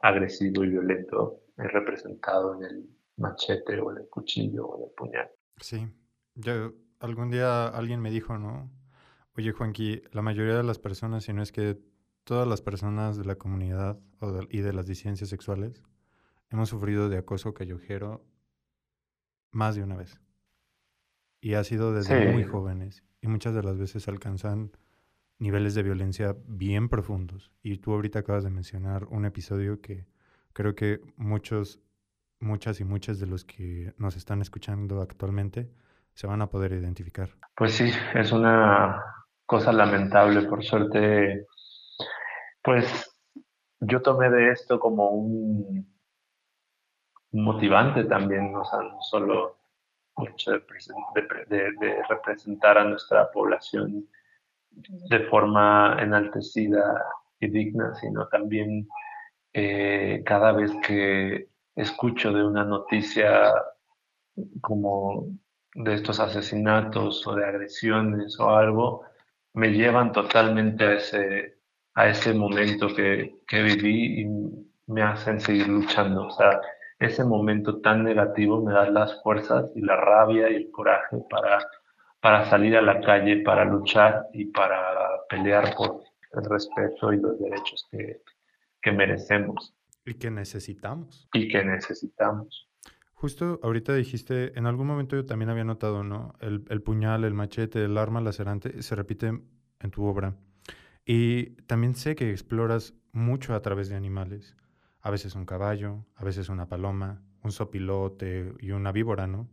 agresivo 0.00 0.64
y 0.64 0.70
violento 0.70 1.40
representado 1.56 2.54
en 2.56 2.64
el 2.64 2.88
machete 3.16 3.80
o 3.80 3.90
en 3.92 3.98
el 3.98 4.08
cuchillo 4.08 4.66
o 4.66 4.78
en 4.78 4.84
el 4.84 4.90
puñal. 4.94 5.30
Sí, 5.60 5.88
yo 6.34 6.74
algún 7.00 7.30
día 7.30 7.68
alguien 7.68 8.00
me 8.00 8.10
dijo, 8.10 8.38
¿no? 8.38 8.70
Oye, 9.36 9.52
Juanqui, 9.52 10.02
la 10.12 10.22
mayoría 10.22 10.56
de 10.56 10.62
las 10.62 10.78
personas, 10.78 11.24
si 11.24 11.32
no 11.32 11.42
es 11.42 11.52
que 11.52 11.78
todas 12.24 12.48
las 12.48 12.62
personas 12.62 13.16
de 13.16 13.24
la 13.24 13.36
comunidad 13.36 13.98
y 14.50 14.60
de 14.60 14.72
las 14.72 14.86
disidencias 14.86 15.30
sexuales, 15.30 15.84
hemos 16.50 16.68
sufrido 16.68 17.08
de 17.08 17.18
acoso 17.18 17.54
callejero 17.54 18.24
más 19.50 19.76
de 19.76 19.82
una 19.82 19.96
vez. 19.96 20.20
Y 21.40 21.54
ha 21.54 21.64
sido 21.64 21.92
desde 21.92 22.32
muy 22.32 22.44
jóvenes. 22.44 23.04
Y 23.20 23.28
muchas 23.28 23.54
de 23.54 23.62
las 23.62 23.78
veces 23.78 24.08
alcanzan 24.08 24.72
niveles 25.38 25.74
de 25.74 25.82
violencia 25.82 26.36
bien 26.46 26.88
profundos. 26.88 27.52
Y 27.62 27.78
tú 27.78 27.92
ahorita 27.92 28.20
acabas 28.20 28.44
de 28.44 28.50
mencionar 28.50 29.04
un 29.04 29.24
episodio 29.24 29.80
que 29.80 30.06
creo 30.52 30.74
que 30.74 31.00
muchos 31.16 31.80
muchas 32.40 32.80
y 32.80 32.84
muchas 32.84 33.18
de 33.18 33.26
los 33.26 33.44
que 33.44 33.92
nos 33.98 34.16
están 34.16 34.42
escuchando 34.42 35.00
actualmente 35.00 35.70
se 36.12 36.26
van 36.26 36.42
a 36.42 36.48
poder 36.48 36.72
identificar. 36.72 37.28
Pues 37.54 37.74
sí, 37.74 37.90
es 38.14 38.32
una 38.32 39.02
cosa 39.44 39.72
lamentable. 39.72 40.42
Por 40.42 40.64
suerte, 40.64 41.46
pues 42.62 43.14
yo 43.80 44.00
tomé 44.00 44.30
de 44.30 44.50
esto 44.50 44.80
como 44.80 45.10
un 45.10 45.94
motivante 47.32 48.04
también, 48.04 48.52
no 48.52 48.62
solo 49.00 49.58
el 50.18 50.28
hecho 50.28 50.52
de, 50.52 52.02
representar 52.08 52.78
a 52.78 52.84
nuestra 52.84 53.30
población 53.30 54.08
de 54.70 55.20
forma 55.28 55.96
enaltecida 56.00 57.04
y 57.38 57.48
digna, 57.48 57.94
sino 57.94 58.26
también 58.28 58.88
eh, 59.52 60.22
cada 60.24 60.52
vez 60.52 60.72
que 60.86 61.48
escucho 61.76 62.32
de 62.32 62.44
una 62.44 62.64
noticia 62.64 63.52
como 64.60 65.28
de 65.74 65.94
estos 65.94 66.18
asesinatos 66.20 67.26
o 67.26 67.34
de 67.34 67.44
agresiones 67.44 68.40
o 68.40 68.50
algo, 68.50 69.04
me 69.52 69.68
llevan 69.68 70.12
totalmente 70.12 70.84
a 70.84 70.92
ese, 70.94 71.58
a 71.94 72.08
ese 72.08 72.34
momento 72.34 72.88
que, 72.94 73.36
que 73.46 73.62
viví 73.62 74.22
y 74.22 74.26
me 74.86 75.02
hacen 75.02 75.40
seguir 75.40 75.68
luchando. 75.68 76.26
O 76.26 76.30
sea, 76.30 76.60
ese 76.98 77.24
momento 77.24 77.80
tan 77.80 78.04
negativo 78.04 78.62
me 78.62 78.72
da 78.72 78.88
las 78.90 79.22
fuerzas 79.22 79.66
y 79.74 79.82
la 79.82 79.96
rabia 79.96 80.50
y 80.50 80.56
el 80.56 80.70
coraje 80.70 81.18
para, 81.28 81.58
para 82.20 82.44
salir 82.46 82.76
a 82.76 82.82
la 82.82 83.00
calle, 83.00 83.42
para 83.42 83.64
luchar 83.64 84.28
y 84.32 84.46
para 84.46 85.26
pelear 85.28 85.74
por 85.76 86.02
el 86.32 86.44
respeto 86.44 87.12
y 87.12 87.18
los 87.18 87.38
derechos 87.38 87.86
que, 87.90 88.22
que 88.80 88.92
merecemos. 88.92 89.74
Y 90.06 90.14
que 90.14 90.30
necesitamos. 90.30 91.28
Y 91.34 91.48
que 91.48 91.62
necesitamos. 91.64 92.70
Justo 93.12 93.60
ahorita 93.62 93.94
dijiste, 93.94 94.58
en 94.58 94.66
algún 94.66 94.86
momento 94.86 95.16
yo 95.16 95.26
también 95.26 95.50
había 95.50 95.64
notado, 95.64 96.04
¿no? 96.04 96.34
El, 96.40 96.64
el 96.68 96.82
puñal, 96.82 97.24
el 97.24 97.34
machete, 97.34 97.84
el 97.84 97.98
arma 97.98 98.20
lacerante 98.20 98.82
se 98.82 98.94
repite 98.94 99.26
en 99.28 99.90
tu 99.90 100.04
obra. 100.04 100.36
Y 101.04 101.56
también 101.66 101.94
sé 101.94 102.14
que 102.14 102.30
exploras 102.30 102.94
mucho 103.12 103.54
a 103.54 103.62
través 103.62 103.88
de 103.88 103.96
animales. 103.96 104.56
A 105.00 105.10
veces 105.10 105.34
un 105.34 105.44
caballo, 105.44 106.04
a 106.14 106.24
veces 106.24 106.48
una 106.48 106.68
paloma, 106.68 107.22
un 107.42 107.52
sopilote 107.52 108.52
y 108.60 108.72
una 108.72 108.92
víbora, 108.92 109.26
¿no? 109.26 109.48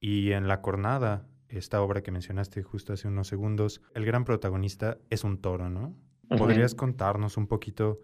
Y 0.00 0.32
en 0.32 0.48
La 0.48 0.60
Cornada, 0.60 1.26
esta 1.48 1.82
obra 1.82 2.02
que 2.02 2.10
mencionaste 2.10 2.62
justo 2.62 2.92
hace 2.92 3.08
unos 3.08 3.28
segundos, 3.28 3.82
el 3.94 4.04
gran 4.04 4.24
protagonista 4.24 4.98
es 5.10 5.24
un 5.24 5.40
toro, 5.40 5.68
¿no? 5.68 5.94
¿Podrías 6.28 6.74
contarnos 6.74 7.36
un 7.36 7.46
poquito 7.46 8.00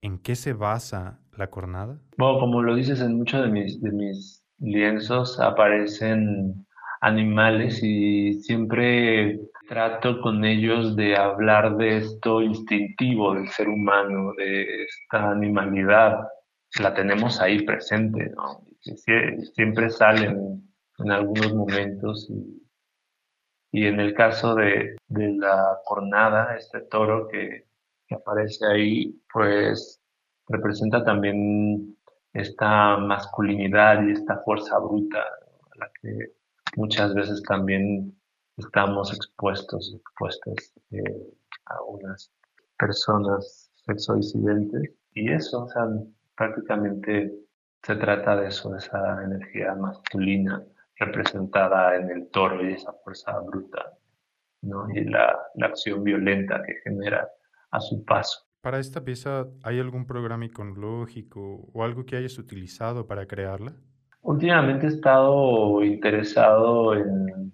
¿En 0.00 0.18
qué 0.18 0.36
se 0.36 0.52
basa 0.52 1.20
la 1.36 1.48
cornada? 1.50 1.98
Bueno, 2.16 2.38
como 2.38 2.62
lo 2.62 2.74
dices 2.74 3.00
en 3.00 3.16
muchos 3.16 3.42
de 3.42 3.48
mis, 3.48 3.80
de 3.82 3.90
mis 3.90 4.44
lienzos, 4.58 5.40
aparecen 5.40 6.66
animales 7.00 7.82
y 7.82 8.34
siempre 8.34 9.40
trato 9.68 10.20
con 10.20 10.44
ellos 10.44 10.96
de 10.96 11.16
hablar 11.16 11.76
de 11.76 11.98
esto 11.98 12.40
instintivo 12.42 13.34
del 13.34 13.48
ser 13.48 13.68
humano, 13.68 14.32
de 14.36 14.84
esta 14.84 15.30
animalidad. 15.30 16.20
La 16.80 16.94
tenemos 16.94 17.40
ahí 17.40 17.62
presente, 17.62 18.30
¿no? 18.36 18.62
siempre 19.54 19.90
salen 19.90 20.62
en 20.98 21.10
algunos 21.10 21.54
momentos 21.54 22.30
y, 22.30 22.62
y 23.72 23.86
en 23.86 24.00
el 24.00 24.14
caso 24.14 24.54
de, 24.54 24.96
de 25.08 25.32
la 25.34 25.78
cornada, 25.84 26.56
este 26.56 26.80
toro 26.82 27.28
que 27.28 27.67
que 28.08 28.14
aparece 28.14 28.66
ahí, 28.66 29.22
pues 29.32 30.00
representa 30.48 31.04
también 31.04 31.96
esta 32.32 32.96
masculinidad 32.96 34.02
y 34.06 34.12
esta 34.12 34.38
fuerza 34.38 34.78
bruta 34.78 35.20
a 35.20 35.78
la 35.78 35.90
que 36.00 36.32
muchas 36.76 37.14
veces 37.14 37.42
también 37.42 38.16
estamos 38.56 39.12
expuestos, 39.12 39.94
expuestas 39.94 40.74
eh, 40.90 41.32
a 41.66 41.82
unas 41.82 42.32
personas 42.78 43.70
sexodisidentes. 43.86 44.90
Y 45.14 45.32
eso, 45.32 45.64
o 45.64 45.68
sea, 45.68 45.86
prácticamente 46.36 47.32
se 47.82 47.96
trata 47.96 48.36
de 48.36 48.48
eso, 48.48 48.70
de 48.70 48.78
esa 48.78 49.22
energía 49.24 49.74
masculina 49.74 50.64
representada 50.96 51.96
en 51.96 52.10
el 52.10 52.28
toro 52.30 52.68
y 52.68 52.72
esa 52.72 52.92
fuerza 53.04 53.38
bruta, 53.40 53.96
¿no? 54.62 54.88
Y 54.90 55.04
la, 55.04 55.38
la 55.54 55.66
acción 55.66 56.02
violenta 56.02 56.62
que 56.62 56.74
genera 56.82 57.28
a 57.70 57.80
su 57.80 58.04
paso. 58.04 58.46
Para 58.60 58.78
esta 58.78 59.04
pieza, 59.04 59.46
¿hay 59.62 59.78
algún 59.78 60.06
programa 60.06 60.44
iconológico 60.44 61.68
o 61.72 61.84
algo 61.84 62.04
que 62.04 62.16
hayas 62.16 62.38
utilizado 62.38 63.06
para 63.06 63.26
crearla? 63.26 63.74
Últimamente 64.22 64.86
he 64.86 64.90
estado 64.90 65.82
interesado 65.84 66.94
en, 66.94 67.52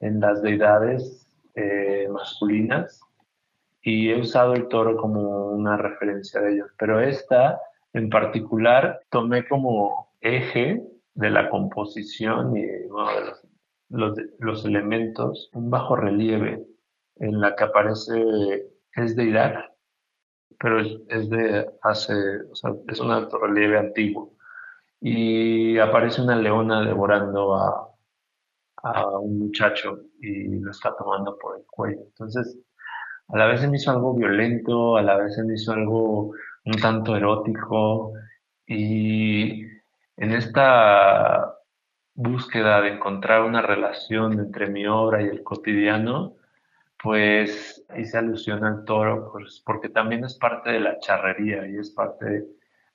en 0.00 0.20
las 0.20 0.42
deidades 0.42 1.26
eh, 1.54 2.08
masculinas 2.10 3.00
y 3.82 4.10
he 4.10 4.20
usado 4.20 4.54
el 4.54 4.68
toro 4.68 4.96
como 4.96 5.48
una 5.48 5.76
referencia 5.76 6.40
de 6.40 6.54
ellos, 6.54 6.70
pero 6.78 7.00
esta 7.00 7.60
en 7.92 8.08
particular 8.08 9.00
tomé 9.10 9.46
como 9.46 10.12
eje 10.20 10.82
de 11.14 11.30
la 11.30 11.50
composición 11.50 12.56
y 12.56 12.62
de 12.62 12.88
los, 13.90 14.16
los, 14.38 14.64
elementos 14.64 15.50
un 15.52 15.70
bajo 15.70 15.96
relieve 15.96 16.64
en 17.16 17.40
la 17.40 17.54
que 17.54 17.64
aparece, 17.64 18.66
es 18.94 19.16
de 19.16 19.24
Irak, 19.24 19.72
pero 20.58 20.80
es, 20.80 21.30
de 21.30 21.68
hace, 21.82 22.14
es 22.88 23.00
un 23.00 23.10
alto 23.10 23.38
relieve 23.38 23.78
antiguo. 23.78 24.36
Y 25.00 25.78
aparece 25.78 26.22
una 26.22 26.36
leona 26.36 26.82
devorando 26.82 27.54
a, 27.56 27.92
a 28.82 29.18
un 29.18 29.38
muchacho 29.38 30.00
y 30.20 30.48
lo 30.60 30.70
está 30.70 30.94
tomando 30.96 31.36
por 31.38 31.58
el 31.58 31.66
cuello. 31.66 32.02
Entonces, 32.02 32.58
a 33.28 33.38
la 33.38 33.46
vez 33.46 33.60
se 33.60 33.68
me 33.68 33.76
hizo 33.76 33.90
algo 33.90 34.14
violento, 34.14 34.96
a 34.96 35.02
la 35.02 35.16
vez 35.16 35.34
se 35.34 35.44
me 35.44 35.54
hizo 35.54 35.72
algo 35.72 36.32
un 36.64 36.76
tanto 36.80 37.16
erótico 37.16 38.12
y 38.66 39.62
en 40.16 40.32
esta 40.32 41.56
búsqueda 42.14 42.80
de 42.82 42.90
encontrar 42.90 43.42
una 43.42 43.62
relación 43.62 44.38
entre 44.38 44.68
mi 44.68 44.86
obra 44.86 45.22
y 45.22 45.26
el 45.26 45.42
cotidiano, 45.42 46.36
pues 47.02 47.81
hice 47.98 48.18
alusión 48.18 48.64
al 48.64 48.84
toro, 48.84 49.30
pues, 49.32 49.62
porque 49.64 49.88
también 49.88 50.24
es 50.24 50.36
parte 50.38 50.70
de 50.70 50.80
la 50.80 50.98
charrería 50.98 51.66
y 51.66 51.76
es 51.78 51.90
parte 51.90 52.46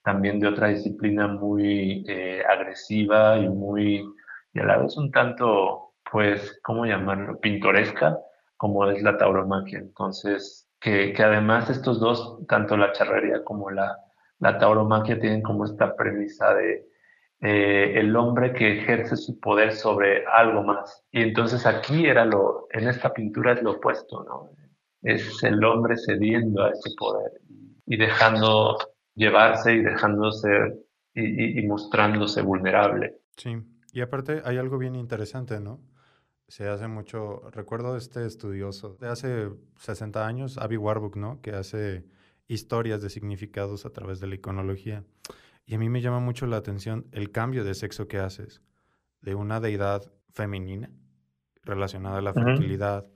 también 0.03 0.39
de 0.39 0.47
otra 0.47 0.69
disciplina 0.69 1.27
muy 1.27 2.05
eh, 2.07 2.43
agresiva 2.49 3.37
y 3.37 3.49
muy, 3.49 4.05
y 4.53 4.59
a 4.59 4.63
la 4.63 4.77
vez 4.77 4.95
un 4.97 5.11
tanto, 5.11 5.93
pues, 6.09 6.59
¿cómo 6.63 6.85
llamarlo? 6.85 7.39
Pintoresca, 7.39 8.17
como 8.55 8.89
es 8.89 9.01
la 9.03 9.17
tauromaquia. 9.17 9.79
Entonces, 9.79 10.69
que, 10.79 11.13
que 11.13 11.23
además 11.23 11.69
estos 11.69 11.99
dos, 11.99 12.39
tanto 12.47 12.77
la 12.77 12.91
charrería 12.93 13.43
como 13.43 13.69
la, 13.69 13.97
la 14.39 14.57
tauromaquia, 14.57 15.19
tienen 15.19 15.41
como 15.41 15.65
esta 15.65 15.95
premisa 15.95 16.53
de 16.53 16.87
eh, 17.39 17.99
el 17.99 18.15
hombre 18.15 18.53
que 18.53 18.79
ejerce 18.79 19.15
su 19.15 19.39
poder 19.39 19.73
sobre 19.73 20.25
algo 20.25 20.63
más. 20.63 21.05
Y 21.11 21.21
entonces 21.21 21.65
aquí 21.65 22.07
era 22.07 22.25
lo, 22.25 22.67
en 22.71 22.87
esta 22.87 23.13
pintura 23.13 23.53
es 23.53 23.61
lo 23.61 23.73
opuesto, 23.73 24.23
¿no? 24.23 24.49
Es 25.01 25.43
el 25.43 25.63
hombre 25.63 25.95
cediendo 25.97 26.63
a 26.63 26.69
ese 26.69 26.91
poder 26.97 27.31
y 27.85 27.97
dejando 27.97 28.77
llevarse 29.15 29.73
y 29.73 29.81
dejándose 29.81 30.49
y, 31.13 31.59
y, 31.59 31.67
mostrándose 31.67 32.41
vulnerable. 32.41 33.17
Sí, 33.35 33.57
y 33.91 34.01
aparte 34.01 34.41
hay 34.45 34.57
algo 34.57 34.77
bien 34.77 34.95
interesante, 34.95 35.59
¿no? 35.59 35.79
Se 36.47 36.67
hace 36.67 36.87
mucho, 36.87 37.41
recuerdo 37.51 37.97
este 37.97 38.25
estudioso 38.25 38.97
de 39.01 39.07
hace 39.07 39.49
60 39.79 40.25
años, 40.25 40.57
Avi 40.57 40.77
Warburg, 40.77 41.17
¿no? 41.17 41.41
Que 41.41 41.51
hace 41.51 42.05
historias 42.47 43.01
de 43.01 43.09
significados 43.09 43.85
a 43.85 43.89
través 43.89 44.19
de 44.19 44.27
la 44.27 44.35
iconología. 44.35 45.03
Y 45.65 45.75
a 45.75 45.79
mí 45.79 45.89
me 45.89 46.01
llama 46.01 46.19
mucho 46.19 46.45
la 46.47 46.57
atención 46.57 47.07
el 47.11 47.31
cambio 47.31 47.63
de 47.63 47.73
sexo 47.73 48.07
que 48.07 48.19
haces 48.19 48.61
de 49.21 49.35
una 49.35 49.59
deidad 49.59 50.11
femenina 50.31 50.89
relacionada 51.63 52.19
a 52.19 52.21
la 52.21 52.33
fertilidad, 52.33 53.07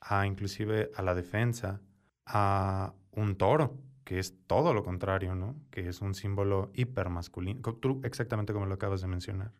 a 0.00 0.26
inclusive 0.26 0.90
a 0.94 1.02
la 1.02 1.14
defensa, 1.14 1.80
a 2.26 2.92
un 3.12 3.36
toro, 3.36 3.78
que 4.04 4.18
es 4.18 4.34
todo 4.46 4.72
lo 4.72 4.84
contrario, 4.84 5.34
¿no? 5.34 5.56
Que 5.70 5.88
es 5.88 6.00
un 6.00 6.14
símbolo 6.14 6.70
hipermasculino, 6.74 7.60
exactamente 8.04 8.52
como 8.52 8.66
lo 8.66 8.74
acabas 8.74 9.00
de 9.00 9.08
mencionar. 9.08 9.52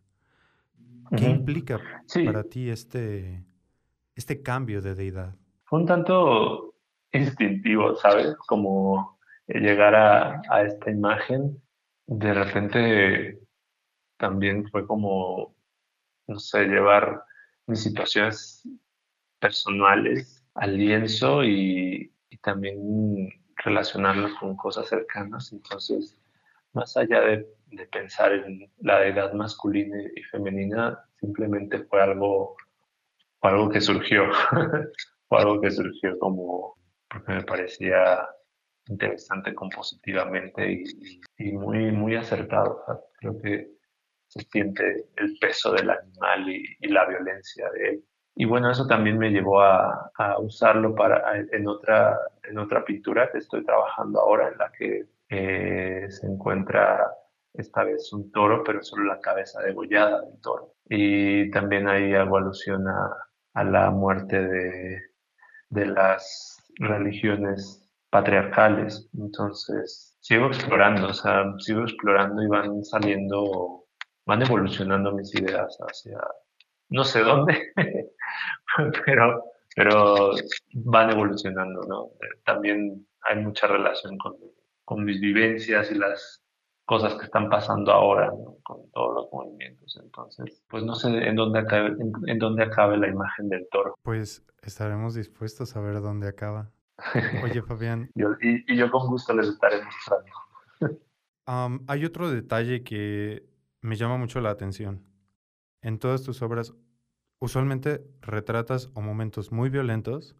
¿Qué 1.15 1.25
implica 1.25 1.79
para 2.25 2.43
ti 2.43 2.69
este, 2.69 3.43
este 4.15 4.41
cambio 4.41 4.81
de 4.81 4.95
deidad? 4.95 5.35
Fue 5.63 5.79
un 5.79 5.85
tanto 5.85 6.75
instintivo, 7.11 7.95
¿sabes? 7.95 8.35
Como 8.47 9.17
llegar 9.47 9.95
a, 9.95 10.41
a 10.49 10.63
esta 10.63 10.91
imagen 10.91 11.61
de 12.07 12.33
repente 12.33 13.39
también 14.17 14.67
fue 14.69 14.87
como, 14.87 15.55
no 16.27 16.39
sé, 16.39 16.65
llevar 16.65 17.23
mis 17.67 17.83
situaciones 17.83 18.67
personales 19.39 20.43
al 20.55 20.77
lienzo 20.77 21.43
y, 21.43 22.11
también 22.43 23.29
relacionarlos 23.57 24.31
con 24.39 24.55
cosas 24.55 24.87
cercanas. 24.87 25.51
Entonces, 25.51 26.17
más 26.73 26.95
allá 26.95 27.19
de, 27.21 27.47
pensar 27.91 28.31
en 28.31 28.71
la 28.79 29.05
edad 29.05 29.33
masculina 29.33 29.97
y 30.15 30.21
femenina, 30.23 30.97
simplemente 31.19 31.79
fue 31.85 32.01
algo, 32.01 32.55
algo 33.41 33.69
que 33.69 33.81
surgió, 33.81 34.23
fue 35.27 35.39
algo 35.39 35.59
que 35.59 35.71
surgió 35.71 36.17
como 36.19 36.77
porque 37.09 37.33
me 37.33 37.43
parecía 37.43 38.27
interesante 38.87 39.53
compositivamente 39.53 40.83
y, 41.37 41.51
muy, 41.51 41.91
muy 41.91 42.15
acertado. 42.15 42.83
creo 43.19 43.37
que 43.41 43.69
se 44.27 44.41
siente 44.43 45.05
el 45.15 45.37
peso 45.39 45.71
del 45.73 45.89
animal 45.89 46.49
y, 46.49 46.87
la 46.87 47.05
violencia 47.05 47.69
de 47.71 47.89
él. 47.89 48.03
Y 48.39 48.45
bueno, 48.45 48.69
eso 48.69 48.85
también 48.85 49.17
me 49.17 49.31
llevó 49.31 49.61
a, 49.61 50.11
usarlo 50.39 50.93
para, 50.93 51.39
en, 51.51 51.67
otra, 51.67 52.19
en 52.43 52.59
otra 52.59 52.85
pintura 52.85 53.31
que 53.31 53.39
estoy 53.39 53.65
trabajando 53.65 54.19
ahora, 54.19 54.49
en 54.49 54.57
la 54.59 54.71
que 54.71 55.05
eh, 55.29 56.05
se 56.09 56.27
encuentra 56.27 57.11
esta 57.53 57.83
vez 57.83 58.13
un 58.13 58.31
toro, 58.31 58.63
pero 58.63 58.83
solo 58.83 59.05
la 59.05 59.19
cabeza 59.19 59.61
degollada 59.61 60.21
del 60.21 60.39
toro. 60.39 60.75
Y 60.87 61.49
también 61.49 61.87
hay 61.87 62.13
algo 62.13 62.37
alusión 62.37 62.87
a, 62.87 63.09
a 63.55 63.63
la 63.63 63.89
muerte 63.89 64.39
de, 64.47 65.01
de 65.69 65.85
las 65.87 66.63
religiones 66.75 67.89
patriarcales. 68.11 69.09
Entonces, 69.17 70.15
sigo 70.19 70.45
explorando, 70.45 71.07
o 71.07 71.13
sea, 71.13 71.43
sigo 71.57 71.81
explorando 71.81 72.43
y 72.43 72.47
van 72.47 72.83
saliendo, 72.83 73.85
van 74.27 74.43
evolucionando 74.43 75.11
mis 75.11 75.33
ideas 75.33 75.75
hacia, 75.79 76.19
no 76.89 77.03
sé 77.03 77.21
dónde, 77.21 77.73
pero, 79.05 79.43
pero 79.75 80.31
van 80.73 81.11
evolucionando, 81.11 81.81
¿no? 81.87 82.11
También 82.45 83.07
hay 83.21 83.37
mucha 83.37 83.67
relación 83.67 84.17
con, 84.17 84.35
con 84.85 85.03
mis 85.03 85.19
vivencias 85.19 85.91
y 85.91 85.95
las 85.95 86.43
cosas 86.85 87.15
que 87.15 87.25
están 87.25 87.49
pasando 87.49 87.91
ahora 87.91 88.31
con 88.63 88.89
todos 88.91 89.13
los 89.13 89.27
movimientos. 89.31 89.99
Entonces, 90.01 90.63
pues 90.69 90.83
no 90.83 90.95
sé 90.95 91.09
en 91.09 91.35
dónde 91.35 91.59
acabe, 91.59 91.95
en 92.27 92.39
dónde 92.39 92.63
acabe 92.63 92.97
la 92.97 93.09
imagen 93.09 93.49
del 93.49 93.67
toro. 93.69 93.95
Pues 94.03 94.45
estaremos 94.61 95.13
dispuestos 95.15 95.75
a 95.75 95.81
ver 95.81 96.01
dónde 96.01 96.27
acaba. 96.27 96.71
Oye, 97.43 97.61
Fabián. 97.61 98.09
y, 98.15 98.75
yo 98.75 98.89
con 98.89 99.07
gusto 99.07 99.33
les 99.33 99.49
estaré 99.49 99.77
mostrando. 99.83 101.01
hay 101.87 102.05
otro 102.05 102.29
detalle 102.29 102.83
que 102.83 103.47
me 103.81 103.95
llama 103.95 104.17
mucho 104.17 104.41
la 104.41 104.49
atención. 104.49 105.03
En 105.81 105.99
todas 105.99 106.23
tus 106.23 106.41
obras, 106.41 106.73
usualmente 107.39 108.05
retratas 108.21 108.89
o 108.93 109.01
momentos 109.01 109.51
muy 109.51 109.69
violentos 109.69 110.35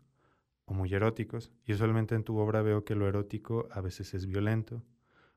o 0.65 0.73
muy 0.73 0.93
eróticos. 0.93 1.51
Y 1.65 1.73
usualmente 1.73 2.15
en 2.15 2.23
tu 2.23 2.37
obra 2.37 2.61
veo 2.61 2.83
que 2.83 2.95
lo 2.95 3.07
erótico 3.07 3.67
a 3.71 3.81
veces 3.81 4.13
es 4.13 4.27
violento, 4.27 4.83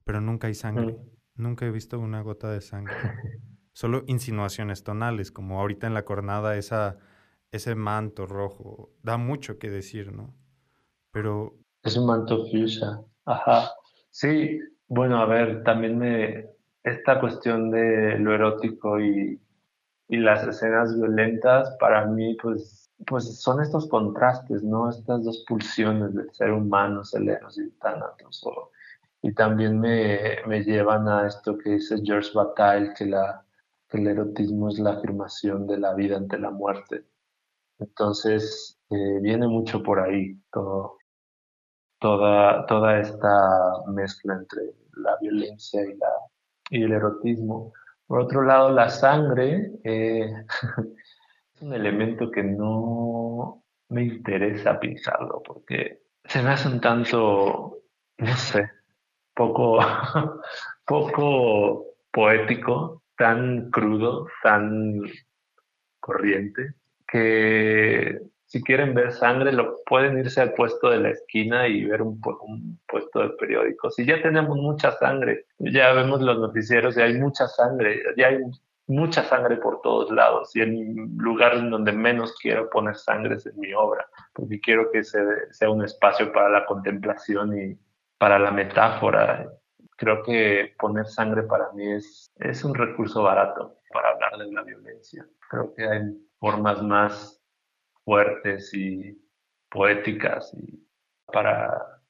pero 0.05 0.21
nunca 0.21 0.47
hay 0.49 0.55
sangre. 0.55 0.99
Nunca 1.35 1.67
he 1.67 1.71
visto 1.71 1.99
una 1.99 2.23
gota 2.23 2.51
de 2.51 2.61
sangre. 2.61 2.95
Solo 3.73 4.03
insinuaciones 4.07 4.83
tonales, 4.83 5.31
como 5.31 5.61
ahorita 5.61 5.87
en 5.87 5.95
la 5.95 6.05
cornada 6.05 6.57
esa, 6.57 6.99
ese 7.53 7.75
manto 7.75 8.27
rojo. 8.27 8.91
Da 9.03 9.17
mucho 9.17 9.59
que 9.59 9.71
decir, 9.71 10.13
¿no? 10.13 10.35
pero... 11.11 11.57
Es 11.83 11.97
un 11.97 12.07
manto 12.07 12.47
fuchsia, 12.47 13.01
ajá. 13.25 13.71
Sí, 14.11 14.61
bueno, 14.89 15.19
a 15.19 15.27
ver, 15.27 15.63
también 15.63 15.99
me... 15.99 16.47
Esta 16.83 17.21
cuestión 17.21 17.71
de 17.71 18.19
lo 18.19 18.35
erótico 18.35 18.99
y, 18.99 19.39
y 20.11 20.17
las 20.17 20.45
escenas 20.45 20.97
violentas, 20.97 21.77
para 21.79 22.05
mí, 22.05 22.37
pues, 22.43 22.91
pues 23.07 23.41
son 23.41 23.63
estos 23.63 23.89
contrastes, 23.89 24.63
¿no? 24.65 24.91
Estas 24.91 25.25
dos 25.25 25.45
pulsiones 25.47 26.13
del 26.15 26.29
ser 26.35 26.51
humano, 26.53 27.05
celeros 27.05 27.57
y 27.59 27.71
tánatos. 27.79 28.43
y 29.23 29.33
también 29.33 29.79
me, 29.79 30.19
me, 30.47 30.65
llevan 30.65 31.09
a 31.09 31.29
esto 31.29 31.57
que 31.57 31.71
dice 31.71 32.03
George 32.03 32.31
Bataille, 32.35 32.93
que, 32.95 33.07
la, 33.07 33.45
que 33.89 33.99
el 33.99 34.09
erotismo 34.09 34.69
es 34.69 34.81
la 34.81 34.95
afirmación 34.95 35.69
de 35.69 35.79
la 35.79 35.95
vida 35.95 36.17
ante 36.17 36.39
la 36.39 36.51
muerte. 36.51 37.05
Entonces, 37.79 38.79
eh, 38.91 39.21
viene 39.23 39.47
mucho 39.47 39.81
por 39.81 40.01
ahí 40.01 40.37
todo, 40.53 40.99
toda, 42.01 42.67
toda 42.67 42.99
esta 42.99 43.85
mezcla 43.87 44.35
entre 44.35 44.75
la 44.97 45.17
violencia 45.21 45.83
y, 45.85 45.97
la, 45.97 46.11
y 46.71 46.83
el 46.83 46.93
erotismo. 46.93 47.73
Por 48.11 48.23
otro 48.23 48.43
lado, 48.43 48.73
la 48.73 48.89
sangre 48.89 49.71
eh, 49.85 50.33
es 51.55 51.63
un 51.63 51.73
elemento 51.73 52.29
que 52.29 52.43
no 52.43 53.63
me 53.91 54.03
interesa 54.03 54.81
pensarlo 54.81 55.41
porque 55.47 56.01
se 56.25 56.43
me 56.43 56.51
hace 56.51 56.67
un 56.67 56.81
tanto, 56.81 57.83
no 58.19 58.37
sé, 58.37 58.69
poco, 59.33 59.79
poco 60.85 61.85
poético 62.11 63.05
tan 63.17 63.71
crudo, 63.71 64.27
tan 64.43 65.03
corriente, 66.01 66.75
que 67.07 68.23
si 68.51 68.61
quieren 68.65 68.95
ver 68.95 69.13
sangre, 69.13 69.53
lo 69.53 69.77
pueden 69.87 70.19
irse 70.19 70.41
al 70.41 70.55
puesto 70.55 70.91
de 70.91 70.99
la 70.99 71.11
esquina 71.11 71.69
y 71.69 71.85
ver 71.85 72.03
un, 72.03 72.21
puesto 72.21 73.21
de 73.21 73.29
periódicos. 73.39 73.95
Si 73.95 74.05
ya 74.05 74.21
tenemos 74.21 74.57
mucha 74.57 74.91
sangre, 74.91 75.47
ya 75.61 75.93
vemos 75.93 76.21
los 76.21 76.37
noticieros 76.37 76.97
y 76.97 77.01
hay 77.01 77.15
mucha 77.15 77.47
sangre, 77.47 78.03
ya 78.17 78.27
hay 78.27 78.39
mucha 78.89 79.23
sangre 79.23 79.57
por 79.59 79.81
todos 79.83 80.11
lados 80.11 80.57
y 80.57 80.63
el 80.63 80.95
lugar 81.17 81.55
en 81.55 81.71
donde 81.71 81.93
menos 81.93 82.35
quiero 82.43 82.69
poner 82.71 82.97
sangre 82.97 83.37
es 83.37 83.47
en 83.47 83.57
mi 83.57 83.73
obra, 83.73 84.05
porque 84.33 84.59
quiero 84.59 84.91
que 84.91 85.05
sea 85.05 85.71
un 85.71 85.85
espacio 85.85 86.33
para 86.33 86.49
la 86.49 86.67
contemplación 86.67 87.57
y 87.57 87.79
para 88.19 88.41
la 88.41 88.51
metáfora. 88.51 89.49
Creo 89.97 90.25
que 90.25 90.75
poner 90.77 91.07
sangre 91.07 91.45
para 91.45 91.71
mí 91.71 91.89
es, 91.93 92.33
es 92.35 92.65
un 92.65 92.75
recurso 92.75 93.23
barato 93.23 93.77
para 93.93 94.11
hablar 94.11 94.39
de 94.39 94.51
la 94.51 94.63
violencia. 94.65 95.25
Creo 95.49 95.73
que 95.73 95.85
hay 95.85 96.01
formas 96.41 96.83
más 96.83 97.40
fuertes 98.11 98.75
y 98.75 99.17
poéticas 99.71 100.53
y 100.55 100.85
para 101.27 102.03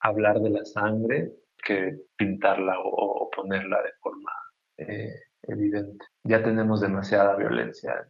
hablar 0.00 0.40
de 0.40 0.48
la 0.48 0.64
sangre 0.64 1.34
que 1.62 2.00
pintarla 2.16 2.76
o, 2.82 3.28
ponerla 3.30 3.82
de 3.82 3.92
forma 4.00 4.32
eh, 4.78 5.20
evidente. 5.42 6.06
Ya 6.22 6.42
tenemos 6.42 6.80
demasiada 6.80 7.36
violencia 7.36 8.08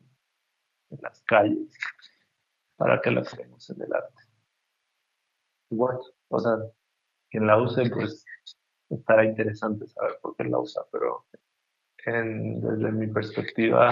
en, 0.90 0.98
las 1.02 1.24
calles 1.24 1.76
para 2.76 3.00
que 3.00 3.10
la 3.10 3.22
hacemos 3.22 3.68
en 3.68 3.82
el 3.82 3.92
arte. 3.92 4.22
Igual, 5.70 5.98
o 6.28 6.38
sea, 6.38 6.56
quien 7.30 7.48
la 7.48 7.60
use, 7.60 7.90
pues 7.90 8.24
estará 8.90 9.24
interesante 9.24 9.88
saber 9.88 10.20
por 10.22 10.36
qué 10.36 10.44
la 10.44 10.60
usa, 10.60 10.84
pero 10.92 11.26
desde 12.06 12.92
mi 12.92 13.08
perspectiva, 13.08 13.90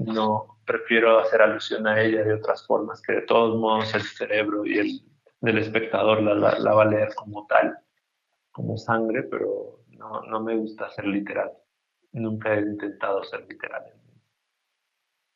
no 0.00 0.60
prefiero 0.64 1.18
hacer 1.18 1.42
alusión 1.42 1.86
a 1.86 2.00
ella 2.00 2.24
de 2.24 2.34
otras 2.34 2.66
formas, 2.66 3.02
que 3.02 3.12
de 3.12 3.22
todos 3.22 3.58
modos 3.58 3.94
el 3.94 4.02
cerebro 4.02 4.64
y 4.64 4.78
el 4.78 5.00
del 5.40 5.58
espectador 5.58 6.22
la, 6.22 6.34
la, 6.34 6.74
va 6.74 6.82
a 6.82 6.86
leer 6.86 7.14
como 7.14 7.46
tal, 7.46 7.78
como 8.50 8.76
sangre, 8.76 9.22
pero 9.22 9.84
no, 9.88 10.22
no, 10.22 10.40
me 10.40 10.56
gusta 10.56 10.90
ser 10.90 11.06
literal. 11.06 11.50
Nunca 12.12 12.54
he 12.54 12.60
intentado 12.60 13.22
ser 13.24 13.46
literal 13.48 13.84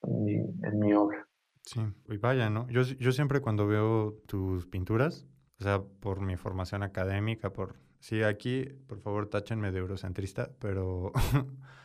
en, 0.02 0.24
mi, 0.24 0.34
en 0.34 0.78
mi, 0.78 0.92
obra. 0.92 1.26
Sí, 1.62 1.80
y 2.08 2.16
vaya, 2.18 2.50
¿no? 2.50 2.68
Yo, 2.68 2.82
yo 2.82 3.12
siempre 3.12 3.40
cuando 3.40 3.66
veo 3.66 4.18
tus 4.26 4.66
pinturas, 4.66 5.26
o 5.60 5.62
sea, 5.62 5.82
por 5.82 6.20
mi 6.20 6.36
formación 6.36 6.82
académica, 6.82 7.50
por... 7.50 7.76
Sí, 8.00 8.22
aquí, 8.22 8.66
por 8.86 9.00
favor, 9.00 9.30
táchenme 9.30 9.72
de 9.72 9.78
eurocentrista, 9.78 10.50
pero 10.58 11.12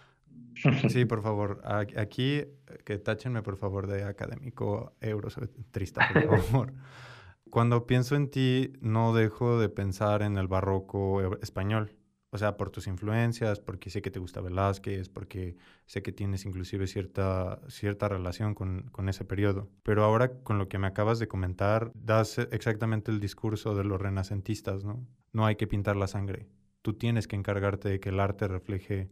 Sí, 0.90 1.06
por 1.06 1.22
favor. 1.22 1.62
Aquí, 1.64 2.44
que 2.86 2.98
táchenme, 2.98 3.42
por 3.42 3.58
favor, 3.58 3.88
de 3.88 4.04
académico 4.04 4.96
eurocentrista, 5.02 6.08
por 6.14 6.42
favor. 6.42 6.74
Cuando 7.50 7.88
pienso 7.88 8.16
en 8.16 8.30
ti, 8.30 8.74
no 8.80 9.14
dejo 9.14 9.60
de 9.60 9.70
pensar 9.70 10.22
en 10.22 10.38
el 10.38 10.48
barroco 10.48 11.38
español. 11.42 11.96
O 12.32 12.38
sea, 12.38 12.58
por 12.58 12.70
tus 12.70 12.86
influencias, 12.86 13.60
porque 13.60 13.90
sé 13.90 14.04
que 14.04 14.12
te 14.12 14.20
gusta 14.20 14.40
Velázquez, 14.40 15.10
porque 15.10 15.56
sé 15.88 16.04
que 16.04 16.12
tienes 16.12 16.46
inclusive 16.46 16.86
cierta, 16.86 17.60
cierta 17.70 18.08
relación 18.08 18.54
con, 18.54 18.84
con 18.92 19.10
ese 19.10 19.26
periodo. 19.26 19.68
Pero 19.82 20.04
ahora, 20.04 20.44
con 20.44 20.60
lo 20.60 20.70
que 20.70 20.78
me 20.78 20.86
acabas 20.86 21.18
de 21.18 21.28
comentar, 21.28 21.92
das 21.96 22.38
exactamente 22.38 23.10
el 23.10 23.20
discurso 23.20 23.74
de 23.74 23.84
los 23.84 24.00
renacentistas, 24.00 24.84
¿no? 24.84 25.08
No 25.34 25.48
hay 25.48 25.56
que 25.56 25.66
pintar 25.66 25.96
la 25.96 26.06
sangre. 26.06 26.48
Tú 26.84 26.94
tienes 26.94 27.28
que 27.28 27.36
encargarte 27.36 27.90
de 27.90 28.00
que 28.00 28.10
el 28.10 28.20
arte 28.20 28.48
refleje 28.48 29.10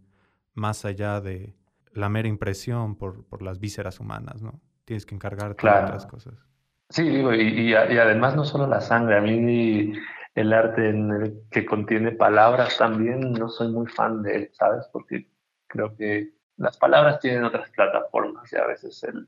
más 0.58 0.86
allá 0.86 1.22
de 1.22 1.55
la 1.93 2.10
mera 2.10 2.28
impresión 2.28 2.95
por, 2.95 3.26
por 3.26 3.41
las 3.41 3.60
vísceras 3.60 3.99
humanas, 3.99 4.41
¿no? 4.41 4.60
Tienes 4.86 5.05
que 5.05 5.16
encargarte 5.16 5.66
de 5.66 5.74
otras 5.74 6.05
cosas. 6.05 6.34
Sí, 6.89 7.03
digo, 7.10 7.34
y, 7.34 7.72
y, 7.72 7.74
además 7.74 8.36
no 8.36 8.45
solo 8.45 8.66
la 8.68 8.80
sangre, 8.80 9.18
a 9.18 9.22
mí 9.22 9.93
el 10.36 10.53
arte 10.53 10.89
en 10.89 11.12
el 11.12 11.41
que 11.51 11.66
contiene 11.66 12.12
palabras 12.12 12.78
también 12.78 13.34
no 13.34 13.49
soy 13.49 13.70
muy 13.70 13.88
fan 13.88 14.22
de 14.22 14.36
él, 14.36 14.49
¿sabes? 14.53 14.88
Porque 14.93 15.28
creo 15.68 15.95
que 15.95 16.32
las 16.55 16.78
palabras 16.78 17.20
tienen 17.20 17.43
otras 17.43 17.70
plataformas 17.72 18.51
y 18.53 18.55
a 18.55 18.66
veces 18.66 19.03
el, 19.03 19.28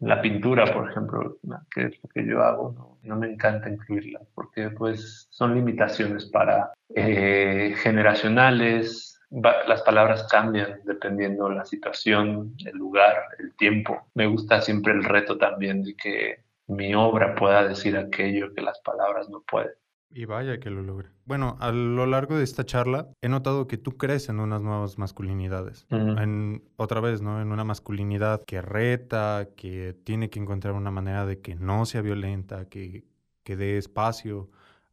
la 0.00 0.20
pintura, 0.20 0.64
por 0.72 0.90
ejemplo, 0.90 1.38
que 1.74 1.86
es 1.86 2.02
lo 2.02 2.08
que 2.10 2.26
yo 2.26 2.42
hago, 2.42 2.72
no, 2.72 2.98
no 3.02 3.16
me 3.16 3.32
encanta 3.32 3.68
incluirla 3.68 4.20
porque 4.34 4.70
pues 4.70 5.26
son 5.30 5.54
limitaciones 5.54 6.26
para 6.26 6.72
eh, 6.94 7.74
generacionales, 7.76 9.09
las 9.30 9.82
palabras 9.82 10.26
cambian 10.30 10.80
dependiendo 10.84 11.48
la 11.48 11.64
situación, 11.64 12.54
el 12.64 12.76
lugar, 12.76 13.16
el 13.38 13.54
tiempo. 13.54 14.06
Me 14.14 14.26
gusta 14.26 14.60
siempre 14.60 14.92
el 14.92 15.04
reto 15.04 15.38
también 15.38 15.82
de 15.82 15.94
que 15.94 16.44
mi 16.66 16.94
obra 16.94 17.34
pueda 17.34 17.66
decir 17.66 17.96
aquello 17.96 18.52
que 18.54 18.62
las 18.62 18.80
palabras 18.80 19.28
no 19.28 19.42
pueden. 19.42 19.72
Y 20.12 20.24
vaya 20.24 20.58
que 20.58 20.70
lo 20.70 20.82
logre. 20.82 21.10
Bueno, 21.24 21.56
a 21.60 21.70
lo 21.70 22.04
largo 22.06 22.36
de 22.36 22.42
esta 22.42 22.64
charla 22.64 23.08
he 23.20 23.28
notado 23.28 23.68
que 23.68 23.78
tú 23.78 23.96
crees 23.96 24.28
en 24.28 24.40
unas 24.40 24.60
nuevas 24.60 24.98
masculinidades. 24.98 25.86
En 25.90 26.64
otra 26.76 27.00
vez, 27.00 27.22
¿no? 27.22 27.40
En 27.40 27.52
una 27.52 27.62
masculinidad 27.62 28.44
que 28.44 28.60
reta, 28.60 29.48
que 29.56 29.94
tiene 30.02 30.28
que 30.28 30.40
encontrar 30.40 30.74
una 30.74 30.90
manera 30.90 31.26
de 31.26 31.40
que 31.40 31.54
no 31.54 31.86
sea 31.86 32.02
violenta, 32.02 32.68
que, 32.68 33.04
que 33.44 33.54
dé 33.54 33.78
espacio 33.78 34.50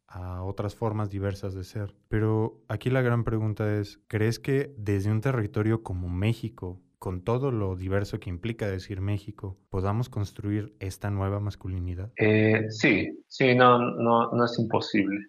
a 0.08 0.42
otras 0.42 0.74
formas 0.74 1.10
diversas 1.10 1.54
de 1.54 1.64
ser. 1.64 1.94
Pero 2.08 2.62
aquí 2.68 2.90
la 2.90 3.02
gran 3.02 3.24
pregunta 3.24 3.78
es, 3.78 4.00
¿crees 4.08 4.38
que 4.38 4.74
desde 4.76 5.10
un 5.10 5.20
territorio 5.20 5.82
como 5.82 6.08
México, 6.08 6.80
con 6.98 7.22
todo 7.22 7.52
lo 7.52 7.76
diverso 7.76 8.18
que 8.18 8.30
implica 8.30 8.66
decir 8.66 9.00
México, 9.00 9.56
podamos 9.68 10.08
construir 10.08 10.74
esta 10.80 11.10
nueva 11.10 11.40
masculinidad? 11.40 12.10
Eh, 12.16 12.66
sí, 12.70 13.22
sí, 13.28 13.54
no, 13.54 13.78
no, 13.78 14.32
no 14.32 14.44
es 14.44 14.58
imposible. 14.58 15.26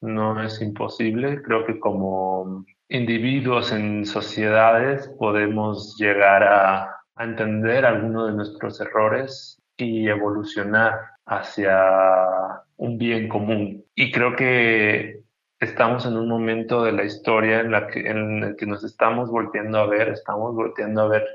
No 0.00 0.42
es 0.42 0.60
imposible. 0.62 1.42
Creo 1.42 1.66
que 1.66 1.78
como 1.78 2.64
individuos 2.88 3.72
en 3.72 4.06
sociedades 4.06 5.08
podemos 5.18 5.96
llegar 5.98 6.42
a, 6.42 6.96
a 7.14 7.24
entender 7.24 7.84
algunos 7.84 8.28
de 8.28 8.34
nuestros 8.34 8.80
errores 8.80 9.58
y 9.76 10.08
evolucionar 10.08 10.94
hacia 11.26 12.62
un 12.76 12.98
bien 12.98 13.28
común. 13.28 13.81
Y 13.94 14.10
creo 14.10 14.36
que 14.36 15.22
estamos 15.60 16.06
en 16.06 16.16
un 16.16 16.28
momento 16.28 16.82
de 16.82 16.92
la 16.92 17.04
historia 17.04 17.60
en, 17.60 17.70
la 17.70 17.86
que, 17.86 18.00
en 18.00 18.42
el 18.42 18.56
que 18.56 18.66
nos 18.66 18.84
estamos 18.84 19.30
volteando 19.30 19.78
a 19.78 19.86
ver, 19.86 20.08
estamos 20.08 20.54
volteando 20.54 21.02
a 21.02 21.08
ver 21.08 21.26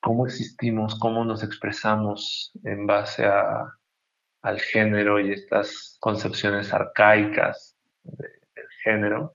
cómo 0.00 0.26
existimos, 0.26 0.98
cómo 0.98 1.24
nos 1.24 1.42
expresamos 1.42 2.52
en 2.64 2.86
base 2.86 3.26
a, 3.26 3.72
al 4.42 4.60
género 4.60 5.20
y 5.20 5.32
estas 5.32 5.96
concepciones 6.00 6.72
arcaicas 6.72 7.76
del 8.02 8.68
género. 8.82 9.34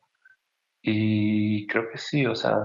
Y 0.82 1.68
creo 1.68 1.90
que 1.92 1.98
sí, 1.98 2.26
o 2.26 2.36
sea, 2.36 2.58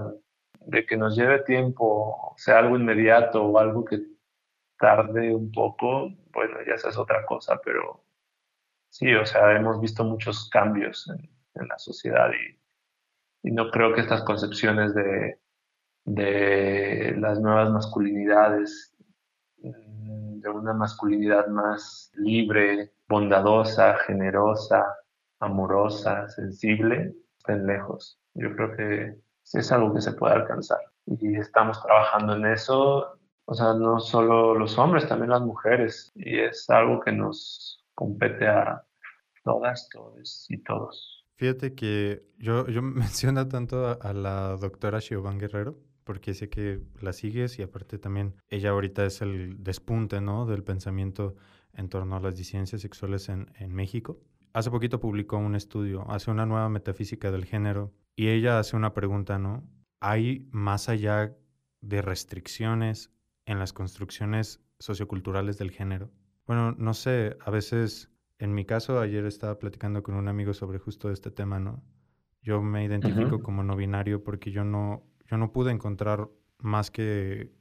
de 0.61 0.85
que 0.85 0.97
nos 0.97 1.15
lleve 1.15 1.43
tiempo, 1.43 2.33
sea 2.37 2.59
algo 2.59 2.75
inmediato 2.75 3.43
o 3.43 3.59
algo 3.59 3.85
que 3.85 3.99
tarde 4.79 5.33
un 5.33 5.51
poco, 5.51 6.09
bueno, 6.31 6.57
ya 6.65 6.75
esa 6.75 6.89
es 6.89 6.97
otra 6.97 7.25
cosa, 7.25 7.59
pero 7.63 8.03
sí, 8.89 9.13
o 9.13 9.25
sea, 9.25 9.55
hemos 9.55 9.79
visto 9.79 10.03
muchos 10.03 10.49
cambios 10.49 11.09
en, 11.09 11.29
la 11.67 11.79
sociedad 11.79 12.29
y, 12.31 13.51
no 13.51 13.71
creo 13.71 13.93
que 13.93 14.01
estas 14.01 14.23
concepciones 14.23 14.93
de, 14.93 15.39
las 17.17 17.39
nuevas 17.39 17.71
masculinidades, 17.71 18.93
mm, 19.63 20.39
de 20.41 20.49
una 20.49 20.73
masculinidad 20.73 21.47
más 21.47 22.11
libre, 22.15 22.93
bondadosa, 23.07 23.95
generosa, 24.05 24.85
amorosa, 25.39 26.27
sensible, 26.29 27.15
estén 27.37 27.65
lejos. 27.65 28.19
Yo 28.33 28.55
creo 28.55 28.75
que 28.75 29.15
es 29.53 29.71
algo 29.71 29.93
que 29.93 30.01
se 30.01 30.13
puede 30.13 30.35
alcanzar 30.35 30.79
y 31.05 31.37
estamos 31.37 31.81
trabajando 31.81 32.35
en 32.35 32.45
eso 32.47 33.17
o 33.49 33.53
sea, 33.53 33.73
no 33.73 34.01
solo 34.01 34.55
los 34.55 34.77
hombres, 34.77 35.07
también 35.07 35.29
las 35.29 35.41
mujeres. 35.41 36.11
Y 36.15 36.39
es 36.39 36.69
algo 36.69 36.99
que 36.99 37.13
nos 37.13 37.81
compete 37.97 38.47
a 38.47 38.85
todas, 39.43 39.89
todos 39.89 40.45
y 40.49 40.61
todos. 40.61 41.25
Fíjate 41.35 41.73
que 41.73 42.23
yo, 42.37 42.67
yo 42.67 42.81
menciono 42.83 43.47
tanto 43.47 43.87
a, 43.99 44.13
la 44.13 44.55
doctora 44.57 45.01
Xiobán 45.01 45.39
Guerrero, 45.39 45.79
porque 46.03 46.35
sé 46.35 46.49
que 46.49 46.81
la 47.01 47.11
sigues 47.11 47.57
y 47.57 47.63
aparte 47.63 47.97
también 47.97 48.35
ella 48.49 48.69
ahorita 48.69 49.03
es 49.03 49.21
el 49.21 49.63
despunte, 49.63 50.21
¿no? 50.21 50.45
Del 50.45 50.63
pensamiento 50.63 51.35
en 51.73 51.89
torno 51.89 52.15
a 52.15 52.19
las 52.19 52.35
disidencias 52.35 52.81
sexuales 52.81 53.29
en, 53.29 53.51
en 53.59 53.73
México. 53.73 54.21
Hace 54.53 54.69
poquito 54.69 54.99
publicó 54.99 55.37
un 55.37 55.55
estudio, 55.55 56.05
hace 56.09 56.29
una 56.29 56.45
nueva 56.45 56.69
metafísica 56.69 57.31
del 57.31 57.45
género 57.45 57.93
y 58.15 58.29
ella 58.29 58.59
hace 58.59 58.75
una 58.75 58.93
pregunta, 58.93 59.39
¿no? 59.39 59.67
¿Hay 59.99 60.47
más 60.51 60.87
allá 60.87 61.35
de 61.81 62.01
restricciones 62.01 63.11
en 63.47 63.59
las 63.59 63.73
construcciones 63.73 64.61
socioculturales 64.79 65.57
del 65.57 65.71
género. 65.71 66.11
Bueno, 66.47 66.71
no 66.71 66.93
sé, 66.93 67.37
a 67.41 67.51
veces, 67.51 68.09
en 68.39 68.53
mi 68.53 68.63
caso, 68.63 69.01
ayer 69.01 69.25
estaba 69.25 69.59
platicando 69.59 70.01
con 70.01 70.15
un 70.15 70.29
amigo 70.29 70.53
sobre 70.53 70.79
justo 70.79 71.11
este 71.11 71.29
tema, 71.29 71.59
¿no? 71.59 71.83
Yo 72.41 72.61
me 72.61 72.85
identifico 72.85 73.43
como 73.43 73.63
no 73.63 73.75
binario 73.75 74.23
porque 74.23 74.51
yo 74.51 74.63
no, 74.63 75.03
yo 75.25 75.37
no 75.37 75.51
pude 75.51 75.71
encontrar 75.71 76.29
más 76.59 76.89
que 76.89 77.51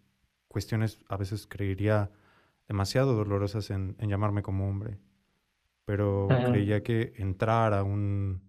cuestiones, 0.47 1.01
a 1.09 1.17
veces 1.17 1.49
creería, 1.49 2.13
demasiado 2.69 3.15
dolorosas 3.15 3.71
en, 3.71 3.97
llamarme 3.99 4.43
como 4.43 4.69
hombre. 4.69 4.99
Pero 5.85 6.29
creía 6.29 6.83
que 6.83 7.13
entrar 7.17 7.75
a 7.75 7.83
un 7.83 8.43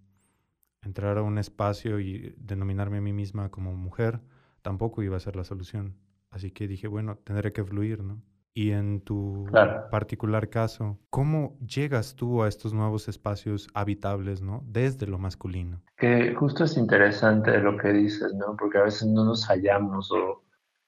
entrar 0.84 1.18
a 1.18 1.24
un 1.24 1.38
espacio 1.38 2.00
y 2.00 2.36
denominarme 2.38 2.98
a 2.98 3.02
mí 3.02 3.12
misma 3.12 3.50
como 3.50 3.76
mujer 3.76 4.22
tampoco 4.62 5.04
iba 5.04 5.18
a 5.18 5.20
ser 5.20 5.36
la 5.36 5.44
solución. 5.44 5.98
Así 6.30 6.52
que 6.52 6.68
dije, 6.68 6.88
bueno, 6.88 7.18
tendré 7.18 7.52
que 7.54 7.64
fluir, 7.64 8.04
¿no? 8.04 8.22
Y 8.58 8.72
en 8.72 9.02
tu 9.02 9.46
particular 9.92 10.50
caso, 10.50 10.98
¿cómo 11.12 11.60
llegas 11.60 12.16
tú 12.16 12.42
a 12.42 12.48
estos 12.48 12.74
nuevos 12.74 13.08
espacios 13.08 13.68
habitables, 13.76 14.42
¿no? 14.42 14.64
Desde 14.66 15.06
lo 15.06 15.20
masculino. 15.20 15.84
Que 15.96 16.34
justo 16.34 16.64
es 16.64 16.76
interesante 16.76 17.56
lo 17.60 17.78
que 17.78 17.90
dices, 17.90 18.34
¿no? 18.34 18.56
Porque 18.58 18.80
a 18.80 18.86
veces 18.86 19.10
no 19.10 19.26
nos 19.26 19.46
hallamos 19.46 20.12
o 20.12 20.42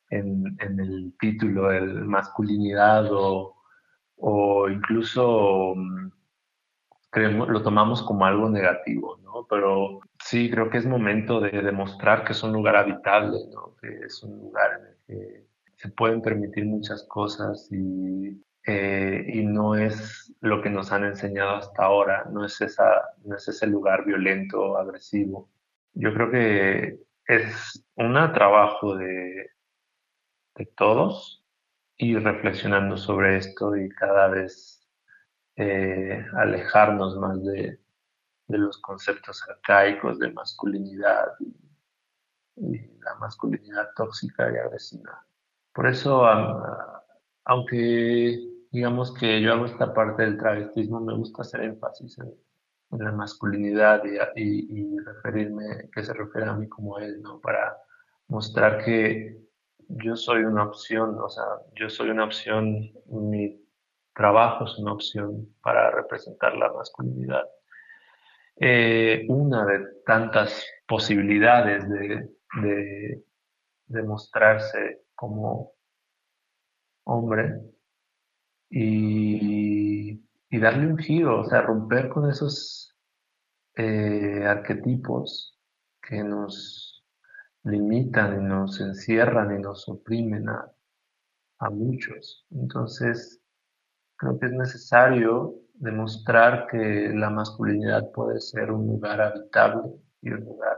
en, 0.09 0.57
en 0.59 0.79
el 0.79 1.13
título, 1.19 1.71
el 1.71 2.05
masculinidad 2.05 3.05
o, 3.11 3.53
o 4.15 4.67
incluso 4.67 5.75
mm, 5.75 6.11
creemos, 7.11 7.49
lo 7.49 7.61
tomamos 7.61 8.01
como 8.01 8.25
algo 8.25 8.49
negativo, 8.49 9.19
¿no? 9.23 9.45
Pero 9.47 9.99
sí, 10.23 10.49
creo 10.49 10.71
que 10.71 10.79
es 10.79 10.87
momento 10.87 11.39
de 11.39 11.51
demostrar 11.51 12.23
que 12.23 12.31
es 12.31 12.41
un 12.41 12.51
lugar 12.51 12.77
habitable, 12.77 13.37
¿no? 13.53 13.75
Que 13.79 14.05
es 14.07 14.23
un 14.23 14.39
lugar 14.39 14.71
en 14.79 14.87
el 14.87 14.97
que 15.05 15.48
se 15.79 15.87
pueden 15.89 16.21
permitir 16.21 16.65
muchas 16.65 17.03
cosas 17.07 17.69
y, 17.71 18.43
eh, 18.67 19.25
y 19.33 19.45
no 19.45 19.75
es 19.75 20.35
lo 20.41 20.61
que 20.61 20.69
nos 20.69 20.91
han 20.91 21.05
enseñado 21.05 21.55
hasta 21.55 21.83
ahora, 21.85 22.25
no 22.29 22.45
es, 22.45 22.59
esa, 22.59 23.01
no 23.23 23.37
es 23.37 23.47
ese 23.47 23.65
lugar 23.65 24.03
violento, 24.03 24.77
agresivo. 24.77 25.49
Yo 25.93 26.13
creo 26.13 26.31
que 26.31 26.99
es 27.27 27.85
un 27.95 28.13
trabajo 28.33 28.97
de, 28.97 29.51
de 30.55 30.65
todos 30.75 31.45
ir 31.95 32.21
reflexionando 32.23 32.97
sobre 32.97 33.37
esto 33.37 33.77
y 33.77 33.87
cada 33.87 34.27
vez 34.27 34.85
eh, 35.55 36.25
alejarnos 36.35 37.15
más 37.17 37.41
de, 37.45 37.79
de, 38.47 38.57
los 38.57 38.77
conceptos 38.79 39.47
arcaicos 39.47 40.19
de 40.19 40.33
masculinidad 40.33 41.27
y 42.57 42.79
la 42.99 43.15
masculinidad 43.15 43.89
tóxica 43.95 44.51
y 44.51 44.57
agresiva. 44.57 45.25
Por 45.79 45.87
eso, 45.87 46.25
aunque 47.45 48.37
digamos 48.69 49.13
que 49.13 49.41
yo 49.41 49.53
hago 49.53 49.63
esta 49.63 49.93
parte 49.93 50.23
del 50.23 50.37
travestismo, 50.37 50.99
me 50.99 51.15
gusta 51.15 51.43
hacer 51.43 51.61
énfasis 51.61 52.19
en, 52.19 52.99
la 52.99 53.13
masculinidad 53.13 54.03
y, 54.35 54.99
referirme, 54.99 55.89
que 55.95 56.03
se 56.03 56.13
refiere 56.13 56.49
a 56.49 56.53
mí 56.55 56.67
como 56.67 56.99
él, 56.99 57.21
¿no? 57.21 57.39
Para 57.39 57.77
mostrar 58.27 58.83
que 58.83 59.39
yo 59.87 60.17
soy 60.17 60.43
una 60.43 60.65
opción, 60.65 61.17
o 61.17 61.29
sea, 61.29 61.45
yo 61.75 61.89
soy 61.89 62.09
una 62.09 62.25
opción, 62.25 62.91
mi 63.05 63.65
trabajo 64.13 64.65
es 64.65 64.77
una 64.79 64.91
opción 64.91 65.47
para 65.61 65.91
representar 65.91 66.57
la 66.57 66.73
masculinidad. 66.73 67.47
Eh, 68.57 69.25
una 69.29 69.65
de 69.65 69.79
tantas 70.05 70.61
posibilidades 70.85 71.87
de, 71.87 72.29
de, 72.63 73.23
de 73.87 74.03
mostrarse 74.03 75.03
como 75.19 75.73
hombre 77.03 77.61
y, 78.69 80.23
darle 80.49 80.87
un 80.87 80.97
giro, 80.97 81.41
o 81.41 81.45
sea, 81.45 81.61
romper 81.61 82.09
con 82.09 82.29
esos 82.29 82.95
eh, 83.75 84.45
arquetipos 84.45 85.57
que 86.01 86.23
nos 86.23 87.03
limitan 87.63 88.41
y 88.41 88.45
nos 88.45 88.79
encierran 88.79 89.57
y 89.57 89.61
nos 89.61 89.87
oprimen 89.89 90.47
a, 90.49 90.71
a 91.59 91.69
muchos. 91.69 92.45
Entonces, 92.51 93.41
creo 94.15 94.39
que 94.39 94.47
es 94.47 94.53
necesario 94.53 95.55
demostrar 95.73 96.67
que 96.67 97.09
la 97.13 97.29
masculinidad 97.29 98.11
puede 98.11 98.39
ser 98.39 98.71
un 98.71 98.87
lugar 98.87 99.21
habitable 99.21 99.91
y 100.21 100.29
un 100.31 100.45
lugar, 100.45 100.77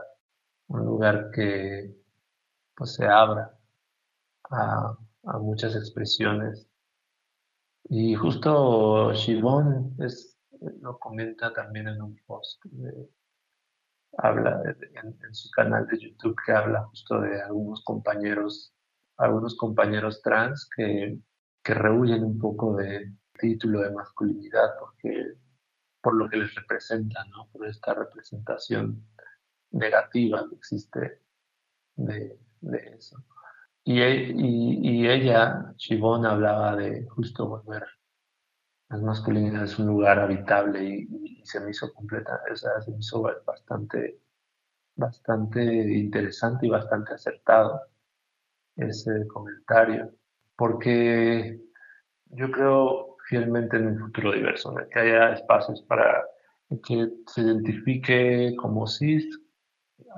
un 0.68 0.84
lugar 0.84 1.30
que 1.32 1.94
pues, 2.76 2.94
se 2.94 3.06
abra 3.06 3.56
a, 4.52 4.96
muchas 5.40 5.74
expresiones. 5.76 6.68
Y 7.84 8.14
justo 8.14 9.12
Shivon 9.12 9.96
es, 10.00 10.38
lo 10.80 10.98
comenta 10.98 11.52
también 11.52 11.88
en 11.88 12.02
un 12.02 12.16
post, 12.26 12.62
habla 14.18 14.62
en, 14.94 15.34
su 15.34 15.50
canal 15.50 15.86
de 15.86 15.98
YouTube 15.98 16.36
que 16.44 16.52
habla 16.52 16.84
justo 16.84 17.20
de 17.20 17.40
algunos 17.40 17.82
compañeros, 17.84 18.74
algunos 19.16 19.56
compañeros 19.56 20.20
trans 20.22 20.68
que, 20.76 21.18
que 21.62 21.74
rehuyen 21.74 22.24
un 22.24 22.38
poco 22.38 22.76
de 22.76 23.12
título 23.38 23.80
de 23.80 23.90
masculinidad 23.90 24.70
porque 24.78 25.34
por 26.00 26.14
lo 26.14 26.28
que 26.28 26.36
les 26.36 26.54
representa, 26.54 27.24
¿no? 27.26 27.48
por 27.52 27.66
esta 27.66 27.94
representación 27.94 29.06
negativa 29.70 30.46
que 30.48 30.56
existe 30.56 31.22
de, 31.96 32.38
de 32.60 32.78
eso. 32.96 33.24
Y, 33.84 34.00
e, 34.00 34.32
y, 34.36 35.08
ella, 35.08 35.74
Shivon, 35.76 36.24
hablaba 36.26 36.76
de 36.76 37.06
justo 37.08 37.48
volver. 37.48 37.84
Las 38.88 39.02
masculinidades 39.02 39.78
un 39.78 39.88
lugar 39.88 40.20
habitable 40.20 40.84
y, 40.84 41.42
se 41.44 41.60
me 41.60 41.70
hizo 41.70 41.92
completa, 41.92 42.40
se 42.54 42.90
me 42.92 42.98
hizo 42.98 43.22
bastante, 43.44 44.20
bastante 44.94 45.62
interesante 45.62 46.66
y 46.66 46.70
bastante 46.70 47.14
acertado 47.14 47.80
ese 48.76 49.26
comentario, 49.28 50.10
porque 50.56 51.60
yo 52.26 52.50
creo 52.50 53.16
fielmente 53.28 53.76
en 53.76 53.88
un 53.88 53.98
futuro 53.98 54.32
diverso, 54.32 54.72
en 54.72 54.84
el 54.84 54.88
que 54.88 54.98
haya 55.00 55.32
espacios 55.32 55.82
para 55.82 56.24
que 56.84 57.10
se 57.26 57.42
identifique 57.42 58.54
como 58.56 58.86
cis 58.86 59.38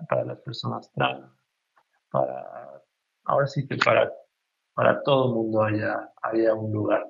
para 0.08 0.24
las 0.24 0.38
personas 0.40 0.90
trans, 0.92 1.26
para 2.10 2.74
ahora 3.25 3.47
sí 3.47 3.66
que 3.66 3.77
para, 3.77 4.12
para 4.75 5.03
todo 5.03 5.29
el 5.29 5.35
mundo 5.35 5.62
haya, 5.62 6.12
haya 6.22 6.55
un 6.55 6.72
lugar. 6.72 7.07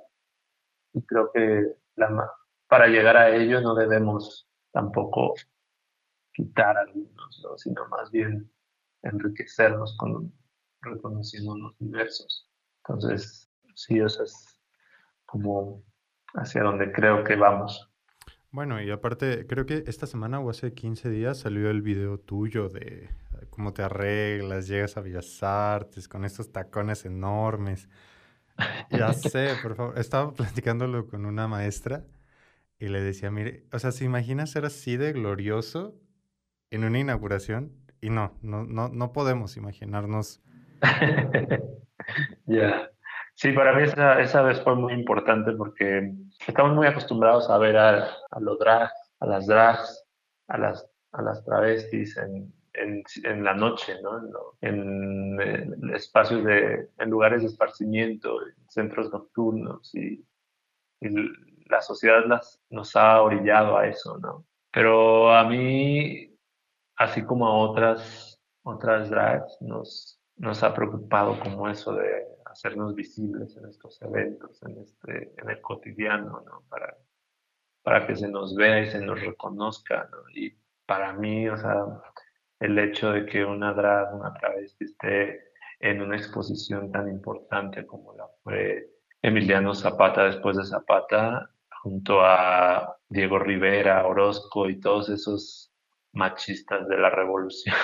Y 0.93 1.03
creo 1.03 1.31
que 1.33 1.77
la, 1.97 2.31
para 2.69 2.87
llegar 2.87 3.17
a 3.17 3.35
ello 3.35 3.61
no 3.61 3.75
debemos 3.75 4.49
tampoco 4.73 5.35
quitar 6.33 6.77
algunos, 6.77 7.45
sino 7.57 7.87
más 7.89 8.11
bien 8.11 8.51
enriquecernos 9.03 9.97
con 9.99 10.33
reconociendo 10.81 11.57
los 11.57 11.79
diversos. 11.79 12.51
Entonces, 12.79 13.51
sí, 13.75 13.99
eso 13.99 14.23
es 14.23 14.61
como 15.25 15.83
hacia 16.35 16.62
donde 16.62 16.93
creo 16.93 17.25
que 17.25 17.37
vamos. 17.37 17.91
Bueno, 18.51 18.81
y 18.81 18.91
aparte, 18.91 19.47
creo 19.47 19.67
que 19.67 19.85
esta 19.87 20.07
semana 20.07 20.41
o 20.41 20.51
hace 20.51 20.75
15 20.75 21.11
días 21.11 21.39
salió 21.39 21.71
el 21.71 21.83
video 21.83 22.19
tuyo 22.19 22.69
de 22.69 23.09
cómo 23.55 23.72
te 23.72 23.82
arreglas, 23.82 24.68
llegas 24.68 24.96
a 24.96 25.00
Bellas 25.00 25.42
Artes 25.42 26.09
con 26.09 26.24
estos 26.24 26.52
tacones 26.52 27.05
enormes. 27.05 27.88
Ya 28.90 29.12
sé, 29.12 29.55
por 29.62 29.76
favor. 29.76 29.98
Estaba 29.98 30.32
platicándolo 30.32 31.07
con 31.07 31.24
una 31.24 31.48
maestra 31.48 32.05
y 32.78 32.88
le 32.88 33.00
decía, 33.00 33.30
mire, 33.30 33.64
o 33.72 33.78
sea, 33.78 33.92
¿se 33.92 34.05
imagina 34.05 34.46
ser 34.46 34.64
así 34.64 34.96
de 34.96 35.12
glorioso 35.12 35.94
en 36.70 36.84
una 36.84 36.98
inauguración? 36.98 37.72
Y 38.00 38.11
no, 38.11 38.36
no, 38.42 38.64
no, 38.64 38.88
no 38.88 39.12
podemos 39.12 39.57
imaginarnos. 39.57 40.42
Ya. 42.46 42.90
Sí, 43.34 43.52
para 43.52 43.74
mí 43.74 43.84
esa, 43.84 44.20
esa, 44.20 44.42
vez 44.42 44.61
fue 44.61 44.76
muy 44.76 44.92
importante 44.92 45.52
porque 45.52 46.12
estamos 46.46 46.74
muy 46.74 46.86
acostumbrados 46.86 47.48
a 47.48 47.57
ver 47.57 47.78
a, 47.78 48.05
a 48.30 48.40
los 48.40 48.59
drags, 48.59 48.92
a 49.20 49.26
las 49.26 49.46
drags, 49.46 50.05
a 50.48 50.59
las, 50.59 50.86
a 51.12 51.22
las 51.22 51.42
travestis 51.44 52.16
en, 52.18 52.52
en, 52.75 53.45
la 53.45 53.55
noche, 53.55 53.95
¿no? 54.03 54.57
En, 54.61 55.95
espacios 55.95 56.45
de, 56.45 56.91
en 56.99 57.11
lugares 57.11 57.43
de 57.43 57.49
esparcimiento, 57.49 58.45
en 58.47 58.55
centros 58.68 59.12
nocturnos 59.12 59.95
y, 59.95 60.25
la 61.66 61.83
sociedad 61.83 62.25
las, 62.27 62.62
nos 62.70 62.95
ha 62.97 63.20
orillado 63.20 63.77
a 63.77 63.87
eso, 63.87 64.16
¿no? 64.18 64.47
Pero 64.70 65.35
a 65.35 65.45
mí, 65.45 66.35
así 66.97 67.25
como 67.25 67.47
a 67.47 67.59
otras, 67.59 68.41
otras 68.62 69.11
drags, 69.11 69.61
nos, 69.61 70.20
nos 70.37 70.62
ha 70.62 70.72
preocupado 70.72 71.39
como 71.41 71.68
eso 71.68 71.95
de 71.95 72.27
hacernos 72.47 72.95
visibles 72.95 73.57
en 73.57 73.66
estos 73.68 74.01
eventos, 74.03 74.62
en, 74.62 74.79
este, 74.79 75.33
en 75.37 75.51
el 75.51 75.61
cotidiano, 75.61 76.43
¿no? 76.47 76.62
Para, 76.68 76.97
para 77.83 78.07
que 78.07 78.16
se 78.16 78.29
nos 78.29 78.55
vea 78.55 78.81
y 78.81 78.91
se 78.91 79.01
nos 79.01 79.20
reconozca, 79.20 80.09
¿no? 80.11 80.18
Y 80.35 80.57
para 80.87 81.12
mí, 81.12 81.49
o 81.49 81.57
sea, 81.57 81.85
el 82.61 82.78
hecho 82.78 83.12
de 83.12 83.26
que 83.26 83.44
una 83.44 83.72
drag, 83.72 84.14
una 84.14 84.32
travesti 84.34 84.84
esté 84.84 85.40
en 85.80 86.00
una 86.00 86.16
exposición 86.16 86.90
tan 86.90 87.09
importante 87.09 87.84
como 87.86 88.14
la 88.14 88.26
fue 88.42 88.88
Emiliano 89.22 89.74
Zapata 89.74 90.24
después 90.24 90.57
de 90.57 90.64
Zapata, 90.64 91.50
junto 91.82 92.20
a 92.20 92.96
Diego 93.09 93.38
Rivera, 93.38 94.07
Orozco 94.07 94.68
y 94.68 94.80
todos 94.80 95.09
esos 95.09 95.70
machistas 96.12 96.88
de 96.88 96.96
la 96.96 97.11
revolución 97.11 97.74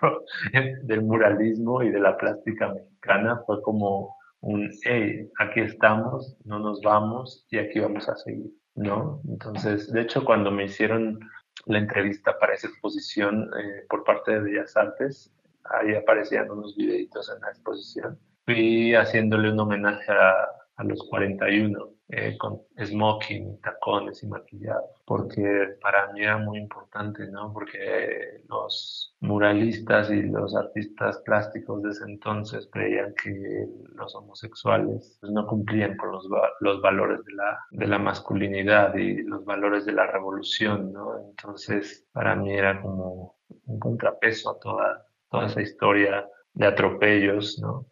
del 0.82 1.02
muralismo 1.02 1.82
y 1.82 1.90
de 1.90 2.00
la 2.00 2.16
plástica 2.16 2.72
mexicana 2.72 3.42
fue 3.46 3.62
como 3.62 4.16
un, 4.40 4.70
hey, 4.82 5.30
aquí 5.38 5.60
estamos, 5.60 6.36
no 6.44 6.58
nos 6.58 6.80
vamos 6.82 7.46
y 7.50 7.58
aquí 7.58 7.80
vamos 7.80 8.08
a 8.08 8.16
seguir, 8.16 8.50
¿no? 8.74 9.20
Entonces, 9.28 9.92
de 9.92 10.02
hecho, 10.02 10.24
cuando 10.24 10.50
me 10.50 10.64
hicieron 10.64 11.18
la 11.66 11.78
entrevista 11.78 12.38
para 12.38 12.54
esa 12.54 12.68
exposición 12.68 13.50
eh, 13.58 13.84
por 13.88 14.04
parte 14.04 14.32
de 14.32 14.40
Bellas 14.40 14.76
Artes, 14.76 15.32
ahí 15.64 15.94
aparecían 15.94 16.50
unos 16.50 16.76
videitos 16.76 17.30
en 17.34 17.40
la 17.40 17.48
exposición, 17.48 18.18
fui 18.44 18.94
haciéndole 18.94 19.50
un 19.50 19.60
homenaje 19.60 20.12
a, 20.12 20.48
a 20.76 20.84
los 20.84 21.06
41 21.08 21.97
eh, 22.10 22.38
con 22.38 22.62
smoking, 22.82 23.60
tacones 23.60 24.22
y 24.22 24.28
maquillado, 24.28 24.94
porque 25.04 25.76
para 25.82 26.10
mí 26.12 26.22
era 26.22 26.38
muy 26.38 26.58
importante, 26.58 27.26
¿no? 27.30 27.52
Porque 27.52 28.44
los 28.48 29.14
muralistas 29.20 30.10
y 30.10 30.22
los 30.22 30.56
artistas 30.56 31.18
plásticos 31.18 31.82
de 31.82 31.90
ese 31.90 32.04
entonces 32.04 32.66
creían 32.72 33.14
que 33.22 33.66
los 33.94 34.14
homosexuales 34.14 35.18
pues, 35.20 35.32
no 35.32 35.46
cumplían 35.46 35.98
con 35.98 36.12
los, 36.12 36.26
los 36.60 36.80
valores 36.80 37.22
de 37.26 37.34
la, 37.34 37.58
de 37.72 37.86
la 37.86 37.98
masculinidad 37.98 38.94
y 38.94 39.22
los 39.24 39.44
valores 39.44 39.84
de 39.84 39.92
la 39.92 40.06
revolución, 40.06 40.90
¿no? 40.92 41.18
Entonces, 41.28 42.08
para 42.12 42.34
mí 42.34 42.54
era 42.54 42.80
como 42.80 43.36
un 43.66 43.78
contrapeso 43.78 44.50
a 44.52 44.58
toda, 44.58 45.06
toda 45.30 45.46
esa 45.46 45.60
historia 45.60 46.26
de 46.54 46.66
atropellos, 46.66 47.58
¿no? 47.60 47.86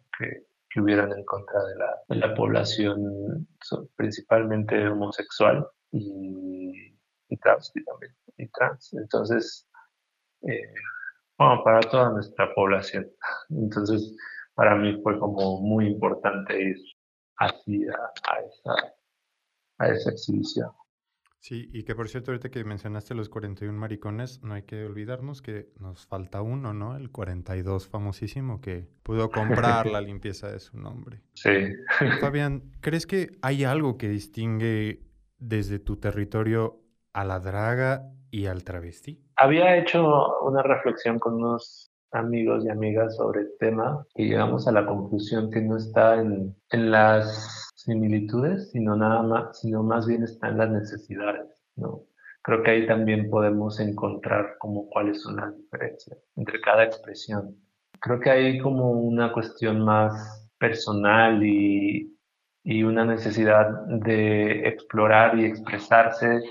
Que 0.77 0.81
hubieran 0.81 1.11
en 1.11 1.25
contra 1.25 1.63
de 1.65 1.75
la, 1.75 1.99
de 2.07 2.15
la 2.17 2.35
población 2.35 3.47
principalmente 3.95 4.87
homosexual 4.87 5.67
y, 5.91 6.95
y 7.29 7.37
trans 7.37 7.73
también, 7.73 8.15
y 8.37 8.47
trans. 8.49 8.93
Entonces, 8.93 9.67
eh, 10.43 10.71
bueno, 11.35 11.63
para 11.63 11.79
toda 11.79 12.11
nuestra 12.11 12.53
población. 12.53 13.09
Entonces, 13.49 14.15
para 14.53 14.75
mí 14.75 15.01
fue 15.01 15.17
como 15.17 15.61
muy 15.61 15.87
importante 15.87 16.61
ir 16.61 16.77
así 17.37 17.87
a, 17.87 18.39
esa, 18.39 18.93
a 19.79 19.87
esa 19.87 20.11
exhibición. 20.11 20.69
Sí, 21.39 21.69
y 21.71 21.83
que 21.83 21.95
por 21.95 22.09
cierto, 22.09 22.31
ahorita 22.31 22.49
que 22.49 22.63
mencionaste 22.63 23.13
los 23.13 23.29
41 23.29 23.77
maricones, 23.77 24.41
no 24.43 24.53
hay 24.53 24.63
que 24.63 24.85
olvidarnos 24.85 25.41
que 25.41 25.69
nos 25.79 26.05
falta 26.05 26.41
uno, 26.41 26.73
¿no? 26.73 26.95
El 26.95 27.11
42 27.11 27.87
famosísimo 27.87 28.59
que 28.59 28.87
pudo 29.03 29.29
comprar 29.29 29.85
la 29.85 30.01
limpieza 30.01 30.51
de 30.51 30.59
su 30.59 30.77
nombre. 30.77 31.21
Sí. 31.33 31.73
Fabián, 32.19 32.63
¿crees 32.81 33.05
que 33.05 33.29
hay 33.41 33.63
algo 33.63 33.97
que 33.97 34.09
distingue 34.09 35.03
desde 35.37 35.79
tu 35.79 35.97
territorio 35.97 36.81
a 37.13 37.23
la 37.23 37.39
draga 37.39 38.11
y 38.31 38.47
al 38.47 38.63
travesti? 38.63 39.23
Había 39.35 39.77
hecho 39.77 40.39
una 40.41 40.63
reflexión 40.63 41.19
con 41.19 41.35
unos 41.35 41.91
amigos 42.11 42.65
y 42.65 42.69
amigas 42.69 43.15
sobre 43.15 43.41
el 43.41 43.49
tema 43.59 44.05
y 44.15 44.29
llegamos 44.29 44.67
a 44.67 44.71
la 44.71 44.85
conclusión 44.85 45.51
que 45.51 45.61
no 45.61 45.77
está 45.77 46.15
en, 46.15 46.55
en 46.71 46.91
las 46.91 47.66
similitudes, 47.87 48.69
sino 48.71 48.95
nada 48.95 49.23
más, 49.23 49.59
sino 49.61 49.81
más 49.81 50.05
bien 50.05 50.23
están 50.23 50.57
las 50.57 50.69
necesidades, 50.69 51.47
¿no? 51.77 52.03
Creo 52.43 52.61
que 52.61 52.71
ahí 52.71 52.87
también 52.87 53.29
podemos 53.29 53.79
encontrar 53.79 54.57
como 54.59 54.87
cuáles 54.89 55.21
son 55.21 55.37
las 55.37 55.55
diferencias 55.57 56.17
entre 56.35 56.61
cada 56.61 56.83
expresión. 56.83 57.55
Creo 57.99 58.19
que 58.19 58.29
hay 58.29 58.59
como 58.59 58.91
una 58.91 59.33
cuestión 59.33 59.81
más 59.83 60.49
personal 60.59 61.43
y, 61.43 62.15
y 62.63 62.83
una 62.83 63.05
necesidad 63.05 63.69
de 63.87 64.67
explorar 64.67 65.37
y 65.39 65.45
expresarse 65.45 66.41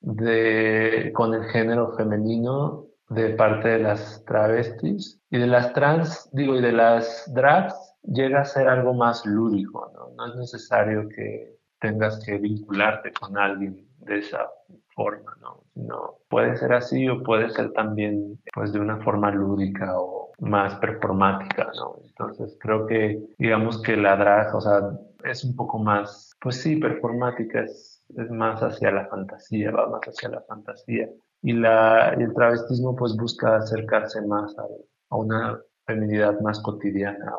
de, 0.00 1.10
con 1.14 1.34
el 1.34 1.44
género 1.44 1.96
femenino 1.96 2.86
de 3.08 3.30
parte 3.30 3.68
de 3.68 3.78
las 3.80 4.24
travestis 4.24 5.20
y 5.30 5.38
de 5.38 5.46
las 5.46 5.72
trans, 5.72 6.28
digo, 6.32 6.56
y 6.56 6.60
de 6.60 6.72
las 6.72 7.30
drags 7.34 7.85
llega 8.06 8.40
a 8.40 8.44
ser 8.44 8.68
algo 8.68 8.94
más 8.94 9.24
lúdico, 9.26 9.90
¿no? 9.94 10.10
No 10.16 10.32
es 10.32 10.36
necesario 10.36 11.08
que 11.08 11.56
tengas 11.80 12.24
que 12.24 12.38
vincularte 12.38 13.12
con 13.12 13.36
alguien 13.36 13.86
de 13.98 14.18
esa 14.18 14.48
forma, 14.94 15.36
¿no? 15.40 15.64
No, 15.74 16.18
puede 16.28 16.56
ser 16.56 16.72
así 16.72 17.08
o 17.08 17.22
puede 17.22 17.50
ser 17.50 17.72
también 17.72 18.40
pues 18.54 18.72
de 18.72 18.80
una 18.80 18.98
forma 18.98 19.30
lúdica 19.30 19.98
o 19.98 20.32
más 20.38 20.74
performática, 20.76 21.70
¿no? 21.76 21.96
Entonces 22.04 22.56
creo 22.60 22.86
que 22.86 23.22
digamos 23.38 23.82
que 23.82 23.96
la 23.96 24.16
drag, 24.16 24.54
o 24.54 24.60
sea, 24.60 24.80
es 25.24 25.44
un 25.44 25.54
poco 25.56 25.78
más, 25.78 26.32
pues 26.40 26.62
sí, 26.62 26.76
performática, 26.76 27.62
es, 27.62 28.04
es 28.16 28.30
más 28.30 28.62
hacia 28.62 28.90
la 28.90 29.06
fantasía, 29.08 29.70
va 29.70 29.88
más 29.88 30.02
hacia 30.02 30.28
la 30.30 30.40
fantasía. 30.42 31.10
Y, 31.42 31.52
la, 31.52 32.14
y 32.18 32.22
el 32.22 32.32
travestismo 32.34 32.96
pues 32.96 33.14
busca 33.16 33.56
acercarse 33.56 34.24
más 34.26 34.56
a, 34.58 34.64
a 35.10 35.16
una 35.16 35.60
feminidad 35.86 36.40
más 36.40 36.60
cotidiana, 36.60 37.30
a 37.30 37.38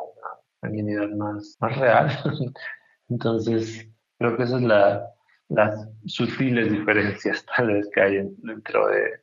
feminidad 0.60 1.08
más, 1.10 1.56
más 1.60 1.76
real. 1.78 2.10
Entonces, 3.08 3.88
creo 4.18 4.36
que 4.36 4.42
esas 4.42 4.60
son 4.60 4.68
la, 4.68 5.08
las 5.48 5.88
sutiles 6.06 6.70
diferencias 6.70 7.44
tal 7.56 7.68
vez 7.68 7.88
que 7.92 8.00
hay 8.00 8.28
dentro 8.38 8.88
de 8.88 9.22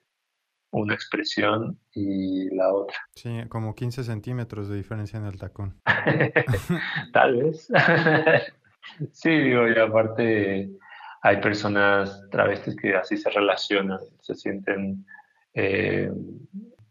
una 0.71 0.93
expresión 0.93 1.79
y 1.93 2.53
la 2.53 2.73
otra. 2.73 2.97
Sí, 3.15 3.43
como 3.47 3.75
15 3.75 4.03
centímetros 4.03 4.67
de 4.67 4.75
diferencia 4.75 5.17
en 5.17 5.25
el 5.25 5.39
tacón. 5.39 5.79
tal 7.13 7.37
vez. 7.37 7.69
sí, 9.11 9.29
digo, 9.29 9.69
y 9.69 9.79
aparte 9.79 10.69
hay 11.21 11.37
personas 11.37 12.21
travestis 12.29 12.75
que 12.75 12.93
así 12.93 13.15
se 13.15 13.29
relacionan, 13.29 13.99
se 14.19 14.35
sienten 14.35 15.05
eh, 15.53 16.11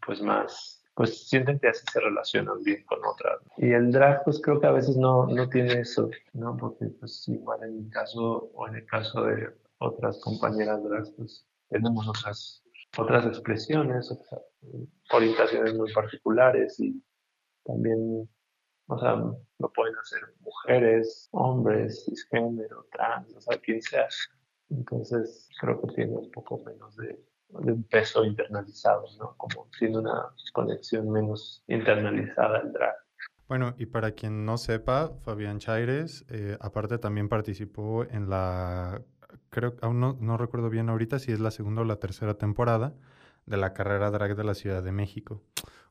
pues 0.03 0.21
más 0.21 0.74
pues 0.95 1.27
sienten 1.27 1.59
que 1.59 1.67
así 1.67 1.85
se 1.91 1.99
relacionan 1.99 2.63
bien 2.63 2.83
con 2.85 2.99
otras. 3.05 3.39
Y 3.57 3.71
el 3.71 3.91
drag, 3.91 4.23
pues 4.23 4.41
creo 4.41 4.59
que 4.61 4.67
a 4.67 4.71
veces 4.71 4.95
no, 4.97 5.27
no 5.27 5.49
tiene 5.49 5.81
eso, 5.81 6.09
¿no? 6.33 6.55
Porque 6.55 6.85
pues 6.99 7.27
igual 7.27 7.63
en 7.63 7.83
mi 7.83 7.89
caso 7.89 8.49
o 8.53 8.67
en 8.67 8.75
el 8.75 8.85
caso 8.85 9.23
de 9.23 9.49
otras 9.79 10.19
compañeras 10.21 10.81
drag, 10.83 11.03
pues 11.17 11.45
tenemos 11.69 12.07
otras, 12.07 12.63
otras 12.97 13.25
expresiones, 13.25 14.09
orientaciones 15.11 15.75
muy 15.75 15.91
particulares 15.93 16.79
y 16.79 17.03
también, 17.65 18.29
o 18.87 18.97
sea, 18.97 19.15
lo 19.15 19.73
pueden 19.73 19.95
hacer 19.97 20.21
mujeres, 20.39 21.27
hombres, 21.31 22.05
cisgénero, 22.05 22.87
trans, 22.93 23.35
o 23.35 23.41
sea, 23.41 23.59
quien 23.59 23.81
sea. 23.81 24.07
Entonces 24.69 25.49
creo 25.59 25.81
que 25.81 25.93
tiene 25.93 26.13
un 26.13 26.31
poco 26.31 26.63
menos 26.63 26.95
de, 26.95 27.19
de 27.49 27.71
un 27.71 27.83
peso 27.83 28.25
internalizado, 28.25 29.05
¿no? 29.19 29.35
Como 29.37 29.69
tiene 29.77 29.99
una 29.99 30.29
conexión 30.53 31.09
menos 31.09 31.63
internalizada 31.67 32.59
el 32.59 32.73
drag. 32.73 32.95
Bueno, 33.47 33.75
y 33.77 33.85
para 33.85 34.11
quien 34.11 34.45
no 34.45 34.57
sepa, 34.57 35.11
Fabián 35.21 35.59
Chaires, 35.59 36.25
eh, 36.29 36.57
aparte 36.59 36.97
también 36.97 37.29
participó 37.29 38.03
en 38.03 38.29
la, 38.29 39.01
creo, 39.49 39.75
aún 39.81 39.99
no, 39.99 40.17
no 40.19 40.37
recuerdo 40.37 40.69
bien 40.69 40.89
ahorita 40.89 41.19
si 41.19 41.31
es 41.31 41.39
la 41.39 41.51
segunda 41.51 41.81
o 41.81 41.85
la 41.85 41.97
tercera 41.97 42.35
temporada 42.35 42.95
de 43.45 43.57
la 43.57 43.73
carrera 43.73 44.09
drag 44.09 44.35
de 44.35 44.43
la 44.43 44.55
Ciudad 44.55 44.81
de 44.81 44.91
México. 44.91 45.43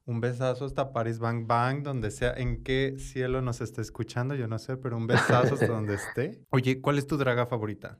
Un 0.06 0.20
besazo 0.20 0.66
hasta 0.66 0.92
Paris 0.92 1.18
Bang 1.18 1.46
Bang, 1.46 1.82
donde 1.82 2.10
sea, 2.10 2.34
en 2.36 2.62
qué 2.62 2.96
cielo 2.98 3.40
nos 3.40 3.60
esté 3.60 3.80
escuchando, 3.80 4.34
yo 4.34 4.48
no 4.48 4.58
sé, 4.58 4.76
pero 4.76 4.96
un 4.96 5.06
besazo 5.06 5.54
hasta 5.54 5.66
donde 5.68 5.94
esté. 5.94 6.44
Oye, 6.50 6.80
¿cuál 6.80 6.98
es 6.98 7.06
tu 7.06 7.16
draga 7.16 7.46
favorita? 7.46 7.98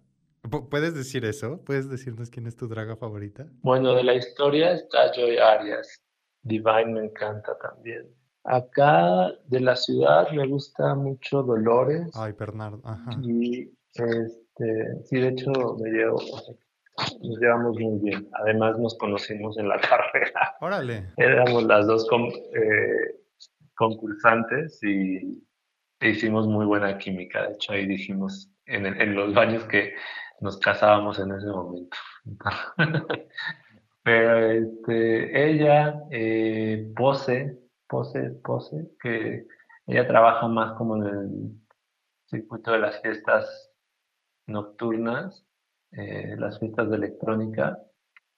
¿Puedes 0.51 0.95
decir 0.95 1.25
eso? 1.25 1.63
¿Puedes 1.65 1.89
decirnos 1.89 2.29
quién 2.29 2.47
es 2.47 2.57
tu 2.57 2.69
draga 2.69 2.97
favorita? 2.97 3.47
Bueno, 3.63 3.95
de 3.95 4.05
la 4.05 4.15
historia 4.15 4.73
está 4.73 5.11
Joy 5.15 5.39
Arias. 5.39 6.03
Divine 6.43 6.93
me 6.93 7.05
encanta 7.07 7.57
también. 7.59 8.07
Acá 8.45 9.33
de 9.47 9.61
la 9.61 9.75
ciudad 9.75 10.31
me 10.33 10.47
gusta 10.47 10.95
mucho 10.95 11.43
Dolores. 11.43 12.11
Ay, 12.15 12.33
Bernardo. 12.39 12.83
Ajá. 12.85 13.13
Y 13.23 13.73
este, 13.95 15.03
sí, 15.05 15.19
de 15.19 15.29
hecho 15.29 15.51
me 15.81 15.91
llevo, 15.91 16.19
nos 17.23 17.39
llevamos 17.41 17.79
muy 17.79 17.99
bien. 18.11 18.29
Además 18.35 18.79
nos 18.79 18.99
conocimos 18.99 19.57
en 19.57 19.69
la 19.69 19.81
carrera. 19.81 20.57
Órale. 20.61 21.09
Éramos 21.17 21.65
las 21.65 21.87
dos 21.87 22.07
eh, 22.55 23.19
concursantes 23.75 24.79
y 24.83 25.43
hicimos 26.03 26.47
muy 26.47 26.67
buena 26.67 26.99
química. 26.99 27.47
De 27.47 27.55
hecho 27.55 27.73
ahí 27.73 27.87
dijimos 27.87 28.51
en, 28.67 28.85
en 28.85 29.15
los 29.15 29.33
baños 29.33 29.65
que 29.65 29.95
nos 30.41 30.59
casábamos 30.59 31.19
en 31.19 31.33
ese 31.33 31.47
momento. 31.47 31.97
Pero 34.03 34.39
este, 34.39 35.51
ella, 35.51 36.03
eh, 36.11 36.93
Pose, 36.95 37.59
Pose, 37.89 38.31
Pose, 38.43 38.91
que 39.01 39.47
ella 39.87 40.07
trabaja 40.07 40.47
más 40.47 40.73
como 40.77 40.97
en 40.97 41.03
el 41.05 41.65
circuito 42.27 42.73
de 42.73 42.81
las 42.81 43.01
fiestas 43.01 43.71
nocturnas, 44.47 45.47
eh, 45.93 46.35
las 46.39 46.59
fiestas 46.59 46.91
de 46.91 46.97
electrónica, 46.97 47.79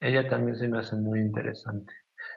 ella 0.01 0.29
también 0.29 0.57
se 0.57 0.69
me 0.69 0.79
hace 0.79 0.95
muy 0.97 1.21
interesante. 1.21 1.93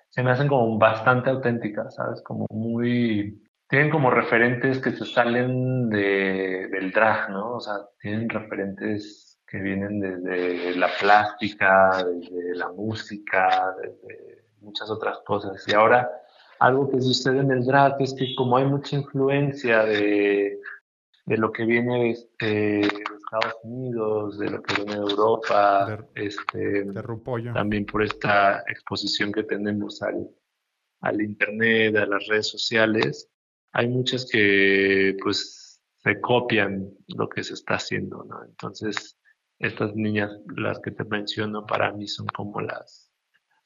Se 0.10 0.24
me 0.24 0.32
hacen 0.32 0.48
como 0.48 0.78
bastante 0.78 1.30
auténticas, 1.30 1.96
¿sabes? 1.96 2.22
Como 2.24 2.48
muy... 2.50 3.44
Tienen 3.68 3.92
como 3.92 4.10
referentes 4.10 4.80
que 4.80 4.92
se 4.92 5.06
salen 5.06 5.90
de, 5.90 6.68
del 6.72 6.92
drag, 6.92 7.30
¿no? 7.30 7.58
O 7.58 7.60
sea, 7.60 7.76
tienen 8.00 8.28
referentes 8.28 9.29
que 9.50 9.60
vienen 9.60 10.00
desde 10.00 10.76
la 10.76 10.90
plástica, 11.00 12.04
desde 12.04 12.56
la 12.56 12.72
música, 12.72 13.76
desde 13.82 14.44
muchas 14.62 14.90
otras 14.90 15.20
cosas. 15.26 15.64
Y 15.68 15.74
ahora 15.74 16.10
algo 16.60 16.90
que 16.92 17.02
sucede 17.02 17.40
en 17.40 17.52
el 17.52 17.66
drag 17.66 17.96
es 18.00 18.14
que 18.14 18.36
como 18.36 18.58
hay 18.58 18.66
mucha 18.66 18.96
influencia 18.96 19.86
de, 19.86 20.60
de 21.26 21.38
lo 21.38 21.52
que 21.52 21.66
viene 21.66 22.16
de, 22.40 22.82
Estados 22.82 23.58
Unidos, 23.64 24.40
de 24.40 24.50
lo 24.50 24.62
que 24.62 24.76
viene 24.76 24.96
de 24.96 25.02
Europa, 25.02 26.06
este, 26.16 26.86
también 27.54 27.86
por 27.86 28.04
esta 28.04 28.64
exposición 28.68 29.32
que 29.32 29.44
tenemos 29.44 30.02
al, 30.02 30.28
al 31.02 31.22
Internet, 31.22 31.96
a 31.96 32.08
las 32.08 32.26
redes 32.28 32.48
sociales, 32.48 33.30
hay 33.72 33.88
muchas 33.88 34.28
que 34.30 35.16
pues 35.22 35.82
se 35.98 36.20
copian 36.20 36.90
lo 37.08 37.30
que 37.30 37.44
se 37.44 37.54
está 37.54 37.76
haciendo, 37.76 38.24
¿no? 38.24 38.44
Entonces, 38.44 39.19
estas 39.60 39.94
niñas, 39.96 40.32
las 40.56 40.80
que 40.80 40.92
te 40.92 41.04
menciono, 41.04 41.66
para 41.66 41.92
mí 41.92 42.08
son 42.08 42.28
como 42.28 42.62
las, 42.62 43.12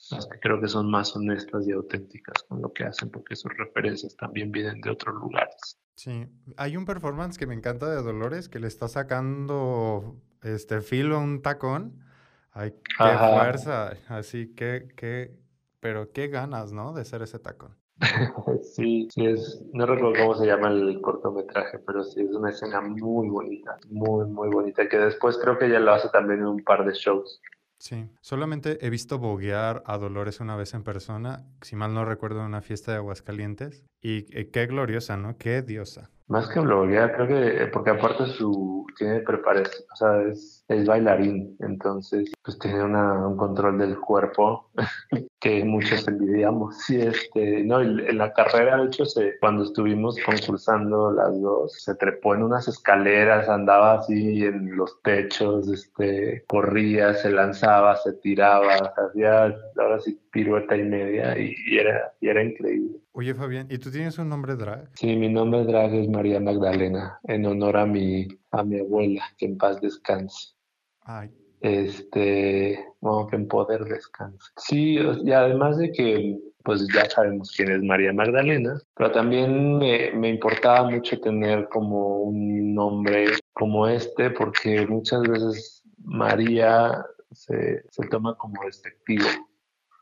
las 0.09 0.27
que 0.27 0.39
creo 0.39 0.59
que 0.59 0.67
son 0.67 0.89
más 0.89 1.15
honestas 1.15 1.67
y 1.67 1.71
auténticas 1.71 2.43
con 2.43 2.61
lo 2.61 2.73
que 2.73 2.83
hacen, 2.83 3.09
porque 3.09 3.35
sus 3.35 3.55
referencias 3.57 4.15
también 4.15 4.51
vienen 4.51 4.81
de 4.81 4.89
otros 4.89 5.15
lugares. 5.15 5.79
Sí, 5.95 6.27
hay 6.57 6.75
un 6.75 6.85
performance 6.85 7.37
que 7.37 7.45
me 7.45 7.53
encanta 7.53 7.87
de 7.89 8.01
Dolores 8.01 8.49
que 8.49 8.59
le 8.59 8.67
está 8.67 8.87
sacando 8.87 10.19
este 10.41 10.81
filo 10.81 11.17
a 11.17 11.19
un 11.19 11.41
tacón. 11.41 12.03
Ay, 12.51 12.71
qué 12.71 13.17
fuerza, 13.17 13.93
así 14.07 14.53
que, 14.55 14.87
que, 14.95 15.35
pero 15.79 16.11
qué 16.11 16.27
ganas, 16.27 16.71
¿no? 16.71 16.93
De 16.93 17.05
ser 17.05 17.21
ese 17.21 17.39
tacón. 17.39 17.75
sí, 18.63 19.07
sí 19.11 19.25
es, 19.25 19.63
no 19.73 19.85
recuerdo 19.85 20.19
cómo 20.19 20.35
se 20.35 20.45
llama 20.45 20.69
el 20.69 21.01
cortometraje, 21.01 21.79
pero 21.79 22.03
sí 22.03 22.21
es 22.21 22.31
una 22.31 22.49
escena 22.49 22.81
muy 22.81 23.29
bonita, 23.29 23.77
muy, 23.89 24.25
muy 24.25 24.49
bonita, 24.49 24.87
que 24.87 24.97
después 24.97 25.37
creo 25.37 25.57
que 25.57 25.65
ella 25.65 25.79
lo 25.79 25.93
hace 25.93 26.09
también 26.09 26.39
en 26.39 26.47
un 26.47 26.63
par 26.63 26.85
de 26.85 26.93
shows. 26.93 27.41
Sí, 27.79 28.09
solamente 28.21 28.85
he 28.85 28.89
visto 28.89 29.19
boguear 29.19 29.83
a 29.85 29.97
Dolores 29.97 30.39
una 30.39 30.55
vez 30.55 30.73
en 30.73 30.83
persona, 30.83 31.45
si 31.61 31.75
mal 31.75 31.93
no 31.93 32.05
recuerdo, 32.05 32.39
en 32.39 32.45
una 32.45 32.61
fiesta 32.61 32.91
de 32.91 32.97
Aguascalientes. 32.97 33.83
Y 34.03 34.23
qué 34.51 34.67
gloriosa, 34.67 35.15
¿no? 35.15 35.37
Qué 35.37 35.61
diosa. 35.61 36.09
Más 36.27 36.49
que 36.49 36.59
bloguear, 36.59 37.15
creo 37.15 37.27
que, 37.27 37.63
eh, 37.63 37.67
porque 37.67 37.91
aparte 37.91 38.25
su, 38.25 38.85
tiene 38.97 39.19
preparación, 39.19 39.83
o 39.91 39.95
sea, 39.95 40.21
es, 40.23 40.63
es 40.67 40.85
bailarín, 40.85 41.55
entonces, 41.59 42.31
pues 42.43 42.57
tiene 42.59 42.83
una, 42.83 43.27
un 43.27 43.37
control 43.37 43.77
del 43.77 43.99
cuerpo 43.99 44.69
que 45.39 45.63
muchos 45.65 46.07
envidiamos. 46.07 46.77
Sí, 46.79 46.99
este, 46.99 47.63
no, 47.63 47.81
en 47.81 48.17
la 48.17 48.33
carrera, 48.33 48.77
de 48.77 48.87
hecho, 48.87 49.05
se, 49.05 49.37
cuando 49.39 49.63
estuvimos 49.63 50.17
concursando 50.25 51.11
las 51.11 51.39
dos, 51.41 51.73
se 51.81 51.95
trepó 51.95 52.35
en 52.35 52.43
unas 52.43 52.67
escaleras, 52.67 53.49
andaba 53.49 53.99
así 53.99 54.43
en 54.43 54.75
los 54.75 55.01
techos, 55.01 55.67
este, 55.69 56.45
corría, 56.47 57.13
se 57.13 57.31
lanzaba, 57.31 57.97
se 57.97 58.13
tiraba, 58.13 58.93
hacía 58.97 59.53
ahora 59.77 59.99
sí 59.99 60.19
pirueta 60.33 60.75
y 60.75 60.83
media 60.83 61.37
y, 61.37 61.55
y 61.67 61.77
era, 61.77 62.11
y 62.19 62.27
era 62.27 62.43
increíble. 62.43 62.97
Oye, 63.11 63.35
Fabián, 63.35 63.67
¿y 63.69 63.77
tú 63.77 63.91
tienes 63.91 64.17
un 64.17 64.27
nombre 64.27 64.55
drag? 64.55 64.89
Sí, 64.95 65.15
mi 65.15 65.29
nombre 65.29 65.63
drag 65.63 65.93
es 65.93 66.09
María 66.09 66.39
Magdalena, 66.39 67.19
en 67.25 67.45
honor 67.45 67.77
a 67.77 67.85
mi, 67.85 68.27
a 68.51 68.63
mi 68.63 68.79
abuela, 68.79 69.23
que 69.37 69.45
en 69.45 69.57
paz 69.57 69.79
descanse. 69.79 70.55
Ay. 71.01 71.29
Este, 71.61 72.83
bueno, 72.99 73.27
que 73.27 73.35
en 73.35 73.47
poder 73.47 73.85
descanse. 73.85 74.51
Sí, 74.57 74.97
y 75.23 75.31
además 75.31 75.77
de 75.77 75.91
que, 75.91 76.39
pues 76.63 76.87
ya 76.93 77.07
sabemos 77.09 77.53
quién 77.55 77.71
es 77.71 77.83
María 77.83 78.11
Magdalena, 78.11 78.81
pero 78.95 79.11
también 79.11 79.77
me, 79.77 80.11
me 80.13 80.29
importaba 80.29 80.89
mucho 80.89 81.19
tener 81.21 81.69
como 81.69 82.23
un 82.23 82.73
nombre 82.73 83.27
como 83.53 83.87
este, 83.87 84.31
porque 84.31 84.87
muchas 84.87 85.21
veces 85.21 85.83
María 86.03 87.05
se, 87.31 87.83
se 87.89 88.07
toma 88.07 88.35
como 88.35 88.63
despectivo. 88.65 89.27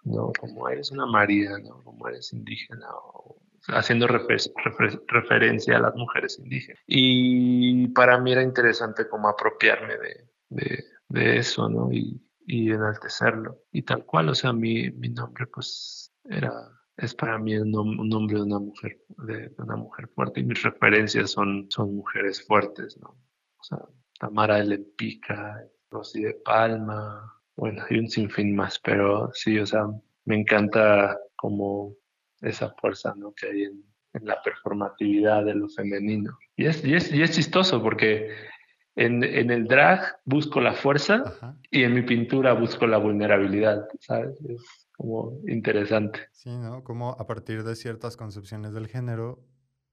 ¿No? 0.04 0.32
Como 0.39 0.70
eres 0.70 0.91
una 0.91 1.06
María, 1.06 1.58
¿no? 1.60 1.84
Como 1.84 2.08
eres 2.08 2.34
indígena, 2.34 2.88
haciendo 3.68 4.08
referencia 4.08 5.78
a 5.78 5.82
las 5.82 5.95
mujeres 5.95 6.39
indígenas. 6.39 6.82
Y 6.88 7.88
para 7.89 8.20
mí 8.20 8.32
era 8.32 8.43
interesante 8.43 9.08
como 9.08 9.30
apropiarme 9.30 9.95
de, 10.49 10.84
de, 11.10 11.38
eso, 11.38 11.70
¿no? 11.70 11.91
Y, 11.91 12.22
y, 12.45 12.72
enaltecerlo. 12.72 13.64
Y 13.72 13.84
tal 13.84 14.06
cual, 14.06 14.30
o 14.30 14.36
sea, 14.36 14.54
mi, 14.54 14.91
mi 14.91 15.10
nombre 15.10 15.47
pues 15.47 16.14
era, 16.26 16.52
es 16.97 17.16
para 17.16 17.38
mí 17.38 17.56
un, 17.58 17.72
nombre 18.10 18.36
de 18.38 18.43
una 18.43 18.60
mujer, 18.60 19.04
de, 19.10 19.54
una 19.58 19.76
mujer 19.76 20.08
fuerte 20.10 20.39
y 20.39 20.43
mis 20.43 20.62
referencias 20.64 21.32
son, 21.32 21.68
son 21.70 21.95
mujeres 21.95 22.45
fuertes, 22.45 22.97
¿no? 22.99 23.10
O 23.10 23.64
sea, 23.64 23.80
Tamara 24.20 24.58
de 24.58 24.66
Lepica, 24.66 25.64
Rosy 25.89 26.22
de 26.22 26.34
Palma, 26.34 27.41
bueno, 27.56 27.84
hay 27.89 27.99
un 27.99 28.10
sinfín 28.10 28.56
más, 28.56 28.80
pero 28.80 29.32
sí, 29.34 29.60
o 29.60 29.66
sea, 29.66 29.86
me 30.26 30.39
encanta 30.39 31.18
como 31.36 31.95
esa 32.41 32.74
fuerza 32.80 33.14
¿no? 33.16 33.34
que 33.34 33.47
hay 33.47 33.64
en, 33.64 33.84
la 34.14 34.41
performatividad 34.41 35.45
de 35.45 35.56
lo 35.56 35.70
femenino. 35.70 36.38
Y 36.58 36.66
es, 36.66 36.84
y 36.84 36.95
es, 36.95 37.14
y 37.14 37.22
es 37.22 37.32
chistoso 37.32 37.82
porque 37.82 38.30
en, 38.95 39.24
en, 39.24 39.52
el 39.52 39.68
drag 39.68 40.18
busco 40.26 40.60
la 40.60 40.74
fuerza 40.74 41.24
y 41.70 41.84
en 41.84 41.93
mi 41.93 42.02
pintura 42.02 42.52
busco 42.52 42.86
la 42.88 42.97
vulnerabilidad, 42.97 43.88
¿sabes? 44.02 44.38
Es 44.49 44.89
como 44.97 45.39
interesante. 45.47 46.28
Sí, 46.34 46.49
¿no? 46.49 46.84
Como 46.84 47.12
a 47.12 47.26
partir 47.26 47.64
de 47.64 47.76
ciertas 47.78 48.18
concepciones 48.18 48.74
del 48.74 48.88
género 48.88 49.39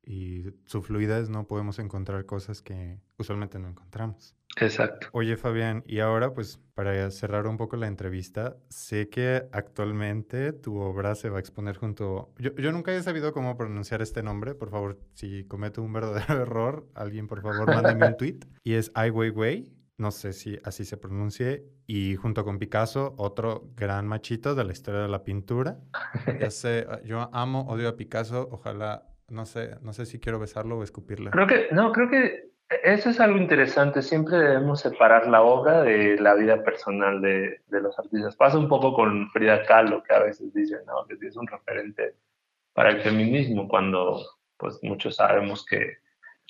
y 0.09 0.55
su 0.65 0.81
fluidez 0.81 1.29
no 1.29 1.47
podemos 1.47 1.79
encontrar 1.79 2.25
cosas 2.25 2.63
que 2.63 2.99
usualmente 3.19 3.59
no 3.59 3.69
encontramos. 3.69 4.35
Exacto. 4.57 5.09
Oye, 5.13 5.37
Fabián, 5.37 5.85
y 5.87 6.01
ahora, 6.01 6.33
pues, 6.33 6.59
para 6.75 7.11
cerrar 7.11 7.47
un 7.47 7.59
poco 7.59 7.77
la 7.77 7.89
entrevista, 7.89 8.57
sé 8.71 9.11
que 9.11 9.47
actualmente 9.53 10.55
tu 10.55 10.79
obra 10.79 11.15
se 11.15 11.29
va 11.29 11.37
a 11.37 11.41
exponer 11.41 11.77
junto... 11.77 12.33
Yo, 12.39 12.55
yo 12.57 12.73
nunca 12.73 12.95
he 12.95 13.03
sabido 13.03 13.35
cómo 13.35 13.55
pronunciar 13.59 14.01
este 14.01 14.23
nombre. 14.23 14.55
Por 14.55 14.71
favor, 14.71 14.99
si 15.13 15.45
cometo 15.45 15.83
un 15.83 15.93
verdadero 15.93 16.41
error, 16.43 16.89
alguien, 16.95 17.27
por 17.27 17.43
favor, 17.43 17.67
mándeme 17.67 18.07
un 18.07 18.17
tweet. 18.17 18.41
Y 18.65 18.75
es 18.75 18.91
Ai 18.95 19.11
Weiwei. 19.11 19.75
No 19.99 20.11
sé 20.11 20.33
si 20.33 20.59
así 20.65 20.87
se 20.87 20.97
pronuncie. 20.97 21.67
Y 21.87 22.17
junto 22.17 22.45
con 22.47 22.59
Picasso, 22.59 23.15
otro 23.19 23.71
gran 23.77 24.07
machito 24.07 24.55
de 24.55 24.65
la 24.65 24.73
historia 24.73 25.01
de 25.03 25.09
la 25.09 25.23
pintura. 25.23 25.81
Ya 26.41 26.51
sé, 26.51 26.87
yo 27.05 27.29
amo, 27.35 27.67
odio 27.69 27.91
a 27.91 27.97
Picasso. 27.97 28.49
Ojalá 28.51 29.05
no 29.29 29.47
sé, 29.47 29.77
no 29.83 29.93
sé 29.93 30.07
si 30.07 30.21
quiero 30.21 30.39
besarlo 30.39 30.79
o 30.79 30.83
escupirle. 30.83 31.31
Creo 31.31 31.47
que, 31.47 31.69
no, 31.71 31.93
creo 31.93 32.09
que 32.09 32.51
eso 32.83 33.11
es 33.11 33.21
algo 33.21 33.39
interesante. 33.39 34.03
Siempre 34.03 34.39
debemos 34.39 34.81
separar 34.81 35.27
la 35.27 35.43
obra 35.43 35.83
de 35.83 36.19
la 36.21 36.35
vida 36.35 36.63
personal 36.63 37.21
de, 37.21 37.61
de 37.67 37.81
los 37.81 37.99
artistas. 37.99 38.37
Pasa 38.37 38.59
un 38.59 38.69
poco 38.69 38.93
con 38.95 39.31
Frida 39.31 39.65
Kahlo, 39.65 40.03
que 40.03 40.15
a 40.15 40.21
veces 40.21 40.53
dicen, 40.53 40.81
¿no? 40.87 41.07
Que 41.07 41.27
es 41.27 41.37
un 41.37 41.47
referente 41.47 42.15
para 42.73 42.91
el 42.91 43.01
feminismo, 43.03 43.69
cuando 43.69 44.21
pues 44.57 44.79
muchos 44.83 45.17
sabemos 45.17 45.65
que 45.65 45.99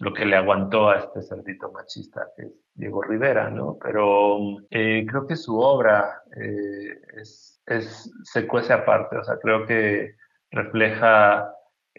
lo 0.00 0.12
que 0.12 0.24
le 0.24 0.36
aguantó 0.36 0.90
a 0.90 0.98
este 0.98 1.22
cerdito 1.22 1.72
machista, 1.72 2.28
que 2.36 2.42
es 2.42 2.52
Diego 2.74 3.02
Rivera, 3.02 3.50
¿no? 3.50 3.78
Pero 3.82 4.38
eh, 4.70 5.04
creo 5.08 5.26
que 5.26 5.36
su 5.36 5.58
obra 5.58 6.22
eh, 6.36 7.00
es, 7.16 7.60
es, 7.66 8.10
se 8.22 8.46
cuece 8.46 8.72
aparte, 8.72 9.16
o 9.16 9.24
sea, 9.24 9.38
creo 9.38 9.66
que 9.66 10.14
refleja 10.50 11.52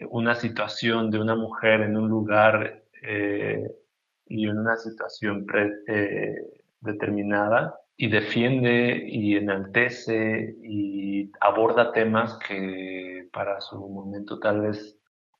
una 0.08 0.34
situación 0.34 1.10
de 1.10 1.18
una 1.18 1.34
mujer 1.34 1.82
en 1.82 1.96
un 1.96 2.08
lugar 2.08 2.82
eh, 3.02 3.70
y 4.26 4.48
en 4.48 4.58
una 4.58 4.76
situación 4.76 5.46
eh, 5.86 6.36
determinada 6.80 7.74
y 7.96 8.08
defiende 8.08 9.04
y 9.06 9.36
enaltece 9.36 10.56
y 10.62 11.30
aborda 11.40 11.92
temas 11.92 12.38
que 12.46 13.28
para 13.32 13.60
su 13.60 13.76
momento 13.76 14.38
tal 14.38 14.62
vez 14.62 14.96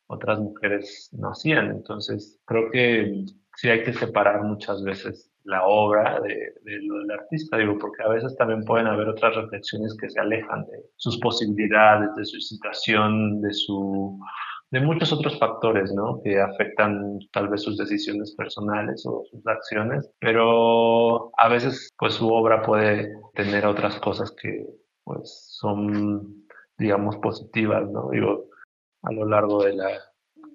otras 0.06 0.40
mujeres 0.40 1.08
no 1.12 1.30
hacían. 1.30 1.70
Entonces, 1.70 2.38
creo 2.44 2.70
que 2.70 3.24
sí 3.56 3.68
hay 3.68 3.82
que 3.82 3.92
separar 3.92 4.42
muchas 4.42 4.82
veces 4.82 5.30
la 5.44 5.64
obra 5.64 6.20
de, 6.20 6.34
de, 6.62 6.82
lo 6.82 6.98
del 6.98 7.12
artista, 7.12 7.56
digo, 7.56 7.78
porque 7.78 8.02
a 8.02 8.08
veces 8.08 8.36
también 8.36 8.64
pueden 8.64 8.86
haber 8.86 9.08
otras 9.08 9.34
reflexiones 9.36 9.96
que 9.98 10.10
se 10.10 10.20
alejan 10.20 10.66
de 10.66 10.84
sus 10.96 11.18
posibilidades, 11.18 12.14
de 12.16 12.24
su 12.24 12.40
situación, 12.40 13.40
de 13.40 13.52
su 13.52 14.18
de 14.70 14.80
muchos 14.80 15.12
otros 15.12 15.38
factores, 15.38 15.92
¿no? 15.92 16.20
Que 16.22 16.40
afectan 16.40 17.18
tal 17.32 17.48
vez 17.48 17.62
sus 17.62 17.76
decisiones 17.76 18.34
personales 18.36 19.04
o 19.06 19.24
sus 19.30 19.44
acciones, 19.46 20.10
pero 20.20 21.32
a 21.38 21.48
veces, 21.48 21.90
pues 21.98 22.14
su 22.14 22.32
obra 22.32 22.62
puede 22.62 23.12
tener 23.34 23.66
otras 23.66 23.98
cosas 24.00 24.32
que, 24.40 24.64
pues, 25.04 25.56
son, 25.58 26.46
digamos, 26.78 27.16
positivas, 27.16 27.88
¿no? 27.90 28.10
Digo, 28.10 28.46
a 29.02 29.12
lo 29.12 29.26
largo 29.26 29.64
de 29.64 29.74
la, 29.74 29.90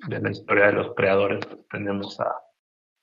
de 0.08 0.20
la 0.22 0.32
historia 0.32 0.68
de 0.68 0.74
los 0.74 0.96
creadores, 0.96 1.46
pues, 1.46 1.68
tenemos 1.70 2.20
a, 2.22 2.34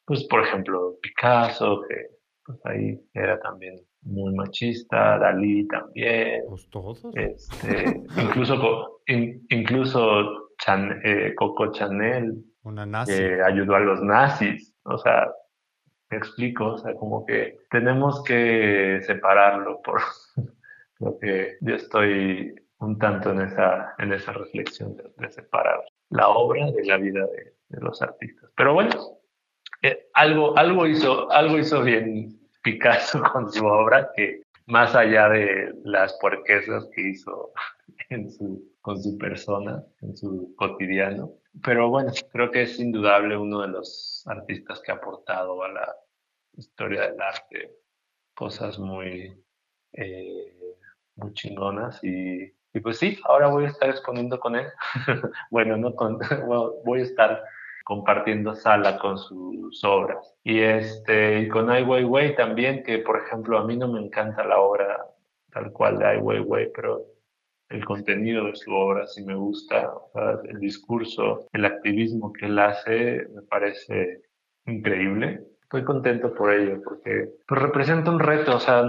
pues, 0.06 0.24
por 0.24 0.42
ejemplo, 0.42 0.96
Picasso, 1.02 1.82
que 1.88 2.22
pues 2.44 2.58
ahí 2.64 3.00
era 3.14 3.38
también 3.38 3.80
muy 4.02 4.34
machista, 4.34 5.18
Dalí 5.18 5.66
también. 5.68 6.42
Pues 6.48 6.68
todos. 6.70 7.02
Este, 7.14 8.02
incluso, 8.20 9.00
incluso 9.06 10.41
eh, 11.04 11.34
Coco 11.34 11.72
Chanel, 11.72 12.44
que 13.06 13.42
ayudó 13.42 13.74
a 13.74 13.80
los 13.80 14.02
nazis. 14.02 14.74
O 14.84 14.98
sea, 14.98 15.30
me 16.10 16.18
explico, 16.18 16.74
o 16.74 16.78
sea, 16.78 16.94
como 16.94 17.24
que 17.24 17.58
tenemos 17.70 18.22
que 18.24 19.00
separarlo 19.02 19.80
por 19.82 20.00
lo 21.00 21.18
que 21.18 21.56
yo 21.60 21.74
estoy 21.74 22.54
un 22.78 22.98
tanto 22.98 23.30
en 23.30 23.42
esa, 23.42 23.94
en 23.98 24.12
esa 24.12 24.32
reflexión 24.32 24.96
de, 24.96 25.30
separar 25.30 25.80
la 26.10 26.28
obra 26.28 26.70
de 26.70 26.84
la 26.84 26.96
vida 26.96 27.26
de, 27.26 27.80
los 27.80 28.02
artistas. 28.02 28.50
Pero 28.56 28.74
bueno, 28.74 28.90
eh, 29.80 30.08
algo, 30.12 30.56
algo, 30.58 30.86
hizo, 30.86 31.30
algo 31.32 31.58
hizo 31.58 31.82
bien 31.82 32.38
Picasso 32.62 33.22
con 33.32 33.50
su 33.50 33.64
obra 33.64 34.10
que 34.14 34.42
más 34.66 34.94
allá 34.94 35.28
de 35.28 35.72
las 35.84 36.16
puerquesas 36.20 36.88
que 36.94 37.08
hizo 37.08 37.52
en 38.10 38.30
su, 38.30 38.72
con 38.80 39.02
su 39.02 39.16
persona, 39.18 39.84
en 40.00 40.16
su 40.16 40.54
cotidiano. 40.56 41.32
Pero 41.62 41.90
bueno, 41.90 42.12
creo 42.30 42.50
que 42.50 42.62
es 42.62 42.78
indudable 42.78 43.36
uno 43.36 43.60
de 43.62 43.68
los 43.68 44.24
artistas 44.26 44.80
que 44.80 44.92
ha 44.92 44.96
aportado 44.96 45.62
a 45.62 45.68
la 45.68 45.96
historia 46.56 47.10
del 47.10 47.20
arte 47.20 47.82
cosas 48.34 48.78
muy, 48.78 49.32
eh, 49.92 50.76
muy 51.16 51.32
chingonas 51.34 52.02
y, 52.02 52.52
y, 52.72 52.80
pues 52.80 52.98
sí, 52.98 53.18
ahora 53.24 53.48
voy 53.48 53.64
a 53.64 53.68
estar 53.68 53.90
exponiendo 53.90 54.40
con 54.40 54.56
él. 54.56 54.66
bueno, 55.50 55.76
no 55.76 55.94
con, 55.94 56.18
voy 56.84 57.00
a 57.00 57.04
estar 57.04 57.44
compartiendo 57.84 58.54
sala 58.54 58.98
con 58.98 59.18
sus 59.18 59.84
obras. 59.84 60.34
Y 60.44 60.60
este, 60.60 61.40
y 61.40 61.48
con 61.48 61.70
Ai 61.70 61.82
Weiwei 61.82 62.34
también, 62.34 62.82
que 62.84 62.98
por 62.98 63.18
ejemplo 63.18 63.58
a 63.58 63.64
mí 63.64 63.76
no 63.76 63.88
me 63.88 64.00
encanta 64.00 64.44
la 64.44 64.60
obra 64.60 65.04
tal 65.52 65.72
cual 65.72 65.98
de 65.98 66.06
Ai 66.06 66.18
Weiwei, 66.18 66.72
pero 66.72 67.04
el 67.72 67.84
contenido 67.84 68.46
de 68.46 68.54
su 68.54 68.72
obra 68.72 69.06
sí 69.06 69.24
me 69.24 69.34
gusta, 69.34 69.90
el 70.48 70.58
discurso, 70.60 71.46
el 71.52 71.64
activismo 71.64 72.32
que 72.32 72.46
él 72.46 72.58
hace 72.58 73.26
me 73.34 73.42
parece 73.42 74.22
increíble. 74.66 75.42
Estoy 75.62 75.84
contento 75.84 76.34
por 76.34 76.52
ello 76.52 76.80
porque 76.84 77.30
pues, 77.48 77.62
representa 77.62 78.10
un 78.10 78.20
reto, 78.20 78.56
o 78.56 78.60
sea, 78.60 78.84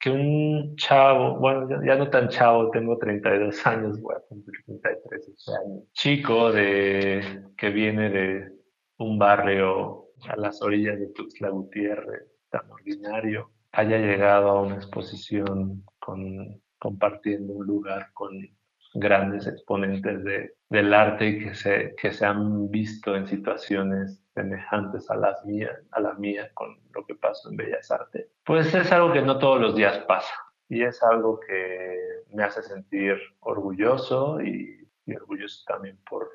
que 0.00 0.10
un 0.10 0.74
chavo, 0.76 1.38
bueno, 1.38 1.68
ya, 1.84 1.96
no 1.96 2.08
tan 2.08 2.28
chavo, 2.28 2.70
tengo 2.70 2.96
32 2.98 3.66
años, 3.66 4.00
voy 4.00 4.14
a 4.16 4.20
cumplir 4.28 4.62
33 4.64 5.28
este 5.28 5.52
años, 5.52 5.84
chico 5.92 6.52
de, 6.52 7.42
que 7.56 7.70
viene 7.70 8.10
de 8.10 8.52
un 8.98 9.18
barrio 9.18 10.06
a 10.28 10.36
las 10.36 10.62
orillas 10.62 10.98
de 10.98 11.08
Tuxtla 11.08 11.50
Gutiérrez, 11.50 12.26
tan 12.50 12.70
ordinario, 12.70 13.50
haya 13.72 13.98
llegado 13.98 14.48
a 14.48 14.62
una 14.62 14.76
exposición 14.76 15.84
con, 15.98 16.62
compartiendo 16.84 17.54
un 17.54 17.66
lugar 17.66 18.10
con 18.12 18.46
grandes 18.92 19.46
exponentes 19.46 20.22
de, 20.22 20.54
del 20.68 20.92
arte 20.92 21.28
y 21.28 21.38
que 21.38 21.54
se, 21.54 21.94
que 21.96 22.12
se 22.12 22.26
han 22.26 22.70
visto 22.70 23.16
en 23.16 23.26
situaciones 23.26 24.22
semejantes 24.34 25.10
a 25.10 25.16
las 25.16 25.42
mías, 25.46 25.74
a 25.92 26.00
la 26.00 26.12
mía 26.12 26.50
con 26.52 26.78
lo 26.92 27.06
que 27.06 27.14
pasó 27.14 27.48
en 27.48 27.56
Bellas 27.56 27.90
Artes, 27.90 28.28
pues 28.44 28.74
es 28.74 28.92
algo 28.92 29.14
que 29.14 29.22
no 29.22 29.38
todos 29.38 29.62
los 29.62 29.74
días 29.74 29.96
pasa. 30.06 30.34
Y 30.68 30.82
es 30.82 31.02
algo 31.02 31.40
que 31.40 31.98
me 32.34 32.44
hace 32.44 32.62
sentir 32.62 33.16
orgulloso 33.40 34.42
y, 34.42 34.86
orgulloso 35.06 35.64
también 35.66 35.98
por, 36.08 36.28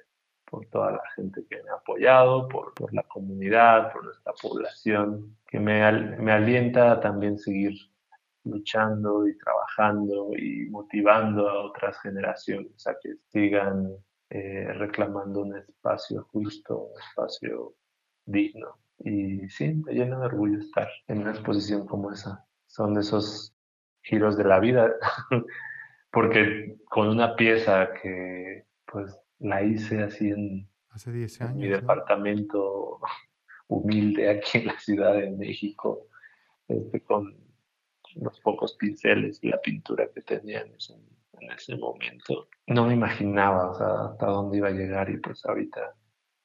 por 0.45 0.65
toda 0.67 0.93
la 0.93 1.03
gente 1.15 1.45
que 1.47 1.61
me 1.61 1.69
ha 1.69 1.75
apoyado, 1.75 2.47
por, 2.47 2.73
por 2.73 2.91
la 2.91 3.03
comunidad, 3.03 3.93
por 3.93 4.03
nuestra 4.03 4.33
población, 4.41 5.37
que 5.47 5.59
me, 5.59 5.91
me 6.17 6.31
alienta 6.31 6.93
a 6.93 6.99
también 6.99 7.37
seguir 7.37 7.73
luchando 8.49 9.27
y 9.27 9.37
trabajando 9.37 10.31
y 10.37 10.69
motivando 10.69 11.49
a 11.49 11.65
otras 11.65 11.99
generaciones 12.01 12.85
a 12.87 12.95
que 13.01 13.15
sigan 13.27 13.91
eh, 14.29 14.71
reclamando 14.73 15.41
un 15.41 15.57
espacio 15.57 16.23
justo, 16.31 16.91
un 16.93 17.01
espacio 17.01 17.73
digno. 18.25 18.77
Y 18.99 19.47
sí, 19.49 19.73
me 19.73 19.93
llena 19.93 20.19
de 20.19 20.25
orgullo 20.25 20.59
estar 20.59 20.87
en 21.07 21.19
una 21.19 21.31
exposición 21.31 21.87
como 21.87 22.11
esa. 22.11 22.45
Son 22.67 22.93
de 22.93 23.01
esos 23.01 23.55
giros 24.01 24.37
de 24.37 24.43
la 24.43 24.59
vida, 24.59 24.91
porque 26.11 26.77
con 26.89 27.07
una 27.07 27.35
pieza 27.35 27.89
que 28.01 28.65
pues 28.85 29.17
la 29.39 29.63
hice 29.63 30.03
así 30.03 30.29
en, 30.29 30.69
Hace 30.89 31.11
10 31.11 31.41
años, 31.41 31.55
mi 31.55 31.67
departamento 31.67 32.99
humilde 33.67 34.29
aquí 34.29 34.57
en 34.57 34.65
la 34.67 34.79
Ciudad 34.79 35.13
de 35.13 35.29
México, 35.29 36.07
este, 36.67 37.01
con 37.01 37.35
los 38.15 38.39
pocos 38.41 38.75
pinceles 38.75 39.39
y 39.43 39.49
la 39.49 39.61
pintura 39.61 40.07
que 40.13 40.21
tenía 40.21 40.61
en 40.61 40.73
ese, 40.73 40.93
en 41.39 41.51
ese 41.51 41.75
momento. 41.77 42.49
No 42.67 42.85
me 42.85 42.93
imaginaba 42.93 43.71
o 43.71 43.73
sea, 43.75 44.11
hasta 44.11 44.25
dónde 44.27 44.57
iba 44.57 44.69
a 44.69 44.71
llegar 44.71 45.09
y 45.09 45.17
pues 45.17 45.45
ahorita 45.45 45.95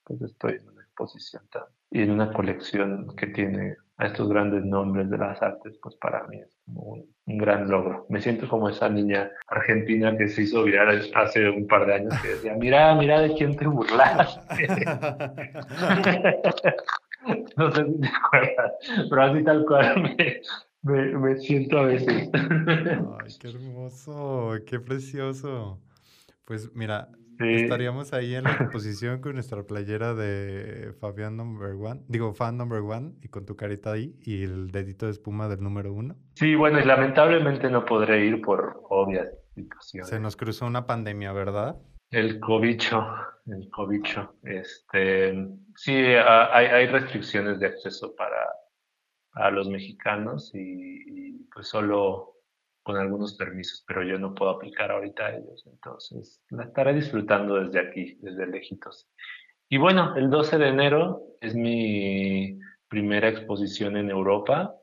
pues 0.05 0.21
estoy 0.23 0.55
en 0.55 0.69
una 0.69 0.83
exposición 0.83 1.43
y 1.91 2.03
en 2.03 2.11
una 2.11 2.33
colección 2.33 3.15
que 3.17 3.29
tiene 3.29 3.77
a 3.97 4.07
estos 4.07 4.29
grandes 4.29 4.65
nombres 4.65 5.09
de 5.09 5.19
las 5.19 5.41
artes, 5.41 5.79
pues 5.81 5.95
para 5.97 6.27
mí 6.27 6.39
es 6.39 6.57
como 6.65 6.83
un, 6.83 7.07
gran 7.39 7.69
logro. 7.71 8.07
Me 8.09 8.21
siento 8.21 8.49
como 8.49 8.69
esa 8.69 8.89
niña 8.89 9.31
argentina 9.47 10.17
que 10.17 10.29
se 10.29 10.43
hizo 10.43 10.65
viral 10.65 11.09
hace 11.15 11.49
un 11.49 11.67
par 11.69 11.87
de 11.87 11.95
años 11.95 12.13
que 12.21 12.29
decía, 12.29 12.55
mira, 12.55 12.95
mira 12.97 13.21
de 13.21 13.33
quién 13.35 13.57
te 13.57 13.67
burlas. 13.67 14.41
no 17.57 17.73
sé 17.73 17.85
si 17.85 18.01
te 18.01 18.09
acuerdas, 18.09 18.73
pero 19.09 19.23
así 19.23 19.45
tal 19.45 19.65
cual 19.65 20.03
me, 20.03 20.41
me, 20.85 21.37
siento 21.39 21.79
a 21.79 21.87
veces. 21.87 22.31
Ay, 22.33 23.33
qué 23.41 23.49
hermoso, 23.49 24.53
qué 24.67 24.81
precioso. 24.81 25.81
Pues 26.45 26.71
mira, 26.75 27.09
estaríamos 27.39 28.13
ahí 28.13 28.35
en 28.35 28.45
la 28.45 28.53
exposición 28.53 29.21
con 29.21 29.35
nuestra 29.35 29.63
playera 29.65 30.15
de 30.15 30.93
Fabián 31.01 31.37
Number 31.37 31.73
One, 31.73 32.03
digo, 32.09 32.35
fan 32.35 32.59
Number 32.59 32.81
One, 32.81 33.15
y 33.23 33.29
con 33.29 33.47
tu 33.47 33.57
carita 33.57 33.93
ahí 33.93 34.15
y 34.21 34.45
el 34.45 34.71
dedito 34.71 35.07
de 35.07 35.13
espuma 35.13 35.49
del 35.49 35.63
número 35.63 35.93
uno. 35.93 36.17
Sí, 36.35 36.55
bueno, 36.55 36.79
y 36.79 36.85
lamentablemente 36.85 37.71
no 37.71 37.85
podré 37.85 38.27
ir 38.27 38.43
por 38.43 38.83
obvias 38.91 39.29
situaciones. 39.55 40.09
Se 40.09 40.21
nos 40.21 40.37
cruzó 40.37 40.67
una 40.67 40.87
pandemia, 40.87 41.33
¿verdad? 41.33 41.77
El 42.11 42.39
cobicho, 42.41 43.05
el 43.47 43.69
cobicho. 43.71 44.35
Este, 44.43 45.35
sí, 45.77 45.95
hay, 45.95 46.67
hay 46.67 46.87
restricciones 46.87 47.59
de 47.59 47.69
acceso 47.69 48.15
para 48.15 48.37
a 49.35 49.51
los 49.51 49.69
mexicanos 49.69 50.51
y, 50.55 51.47
pues 51.53 51.69
solo 51.69 52.33
con 52.83 52.97
algunos 52.97 53.35
permisos, 53.35 53.85
pero 53.87 54.03
yo 54.03 54.19
no 54.19 54.35
puedo 54.35 54.51
aplicar 54.51 54.91
ahorita 54.91 55.27
a 55.27 55.37
ellos, 55.37 55.65
entonces 55.67 56.43
la 56.51 56.65
estaré 56.65 56.93
disfrutando 56.93 57.57
desde 57.57 57.81
aquí, 57.81 58.19
desde 58.21 58.47
lejitos. 58.47 59.09
Y 59.69 59.79
bueno, 59.79 60.15
el 60.17 60.29
12 60.29 60.59
de 60.59 60.69
enero 60.69 61.23
es 61.41 61.55
mi 61.55 62.59
primera 62.89 63.29
exposición 63.29 63.97
en 63.97 64.11
Europa, 64.11 64.75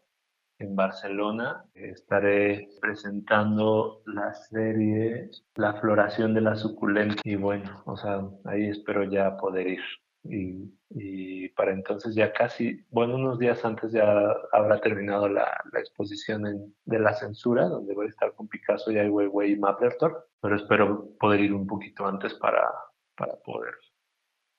en 0.57 0.75
Barcelona. 0.75 1.63
Estaré 1.73 2.69
presentando 2.79 4.01
la 4.05 4.33
serie 4.33 5.29
La 5.55 5.73
floración 5.75 6.33
de 6.33 6.41
la 6.41 6.55
suculenta 6.55 7.21
y 7.23 7.35
bueno, 7.35 7.83
o 7.85 7.95
sea, 7.97 8.21
ahí 8.45 8.65
espero 8.65 9.03
ya 9.03 9.37
poder 9.37 9.67
ir 9.67 9.81
y, 10.23 11.49
para 11.49 11.73
entonces 11.73 12.15
ya 12.15 12.31
casi, 12.31 12.83
bueno, 12.89 13.15
unos 13.15 13.37
días 13.37 13.63
antes 13.65 13.91
ya 13.91 14.33
habrá 14.51 14.79
terminado 14.81 15.27
la, 15.27 15.63
la 15.71 15.79
exposición 15.79 16.73
de 16.85 16.99
la 16.99 17.13
censura, 17.13 17.67
donde 17.67 17.93
voy 17.93 18.07
a 18.07 18.09
estar 18.09 18.33
con 18.33 18.47
Picasso 18.47 18.91
y 18.91 18.97
Ai 18.97 19.09
Weiwei 19.09 19.53
y 19.53 19.59
Maplertor, 19.59 20.29
pero 20.41 20.55
espero 20.55 21.09
poder 21.19 21.41
ir 21.41 21.53
un 21.53 21.67
poquito 21.67 22.05
antes 22.05 22.33
para, 22.35 22.71
para 23.15 23.35
poder 23.37 23.73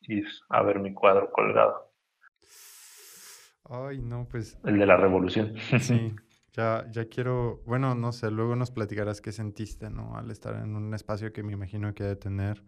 ir 0.03 0.27
a 0.51 0.63
ver 0.63 0.81
mi 0.81 0.93
cuadro 0.95 1.31
colgado. 1.31 1.93
Ay, 3.65 4.01
no, 4.01 4.29
pues... 4.29 4.59
El 4.65 4.79
de 4.79 4.87
la 4.87 4.97
revolución. 4.97 5.55
Sí, 5.81 6.15
ya, 6.53 6.87
ya 6.91 7.09
quiero, 7.09 7.63
bueno, 7.65 7.95
no 7.95 8.13
sé, 8.13 8.31
luego 8.31 8.57
nos 8.57 8.71
platicarás 8.71 9.21
qué 9.21 9.33
sentiste, 9.33 9.91
¿no? 9.91 10.17
Al 10.17 10.31
estar 10.31 10.57
en 10.57 10.77
un 10.77 10.93
espacio 10.95 11.33
que 11.33 11.43
me 11.43 11.53
imagino 11.53 11.95
que 11.95 12.05
debe 12.05 12.17
tener 12.17 12.63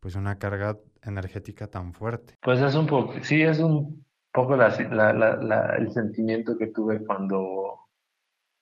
pues 0.00 0.14
una 0.14 0.38
carga 0.38 0.78
energética 1.02 1.68
tan 1.68 1.92
fuerte. 1.92 2.34
Pues 2.40 2.60
es 2.60 2.74
un 2.74 2.86
poco, 2.86 3.14
sí, 3.22 3.42
es 3.42 3.58
un 3.58 4.04
poco 4.32 4.56
la, 4.56 4.68
la, 5.12 5.76
el 5.76 5.90
sentimiento 5.90 6.56
que 6.56 6.68
tuve 6.68 7.04
cuando, 7.04 7.88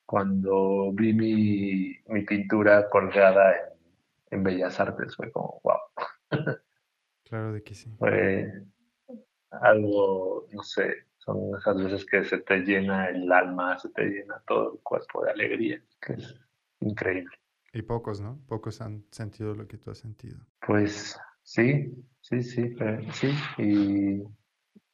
cuando 0.07 0.93
vi 0.93 1.13
mi, 1.13 1.95
mi 2.13 2.25
pintura 2.25 2.89
colgada 2.89 3.53
en, 3.53 4.39
en, 4.39 4.43
Bellas 4.43 4.81
Artes. 4.81 5.17
Fue 5.17 5.31
como, 5.31 5.61
wow. 5.63 5.79
Claro 7.25 7.53
de 7.53 7.63
que 7.63 7.75
sí. 7.75 7.95
Fue 7.99 8.53
algo, 9.51 10.47
no 10.53 10.63
sé, 10.63 11.07
son 11.19 11.57
esas 11.59 11.77
veces 11.77 12.07
que 12.07 12.25
se 12.25 12.39
te 12.39 12.59
llena 12.61 13.09
el 13.09 13.31
alma, 13.33 13.79
se 13.79 13.89
te 13.91 14.05
llena 14.05 14.41
todo 14.47 14.75
el 14.75 14.81
cuerpo 14.81 15.25
de 15.25 15.33
alegría, 15.33 15.83
que 16.01 16.15
es 16.15 16.41
increíble. 16.81 17.37
Y 17.73 17.83
pocos, 17.83 18.21
¿no? 18.21 18.41
Pocos 18.47 18.81
han 18.81 19.05
sentido 19.11 19.55
lo 19.55 19.67
que 19.67 19.77
tú 19.77 19.91
has 19.91 19.99
sentido. 19.99 20.39
Pues 20.67 21.21
sí, 21.47 21.95
sí, 22.21 22.43
sí, 22.43 22.77
sí. 23.13 23.31
Y, 23.59 24.23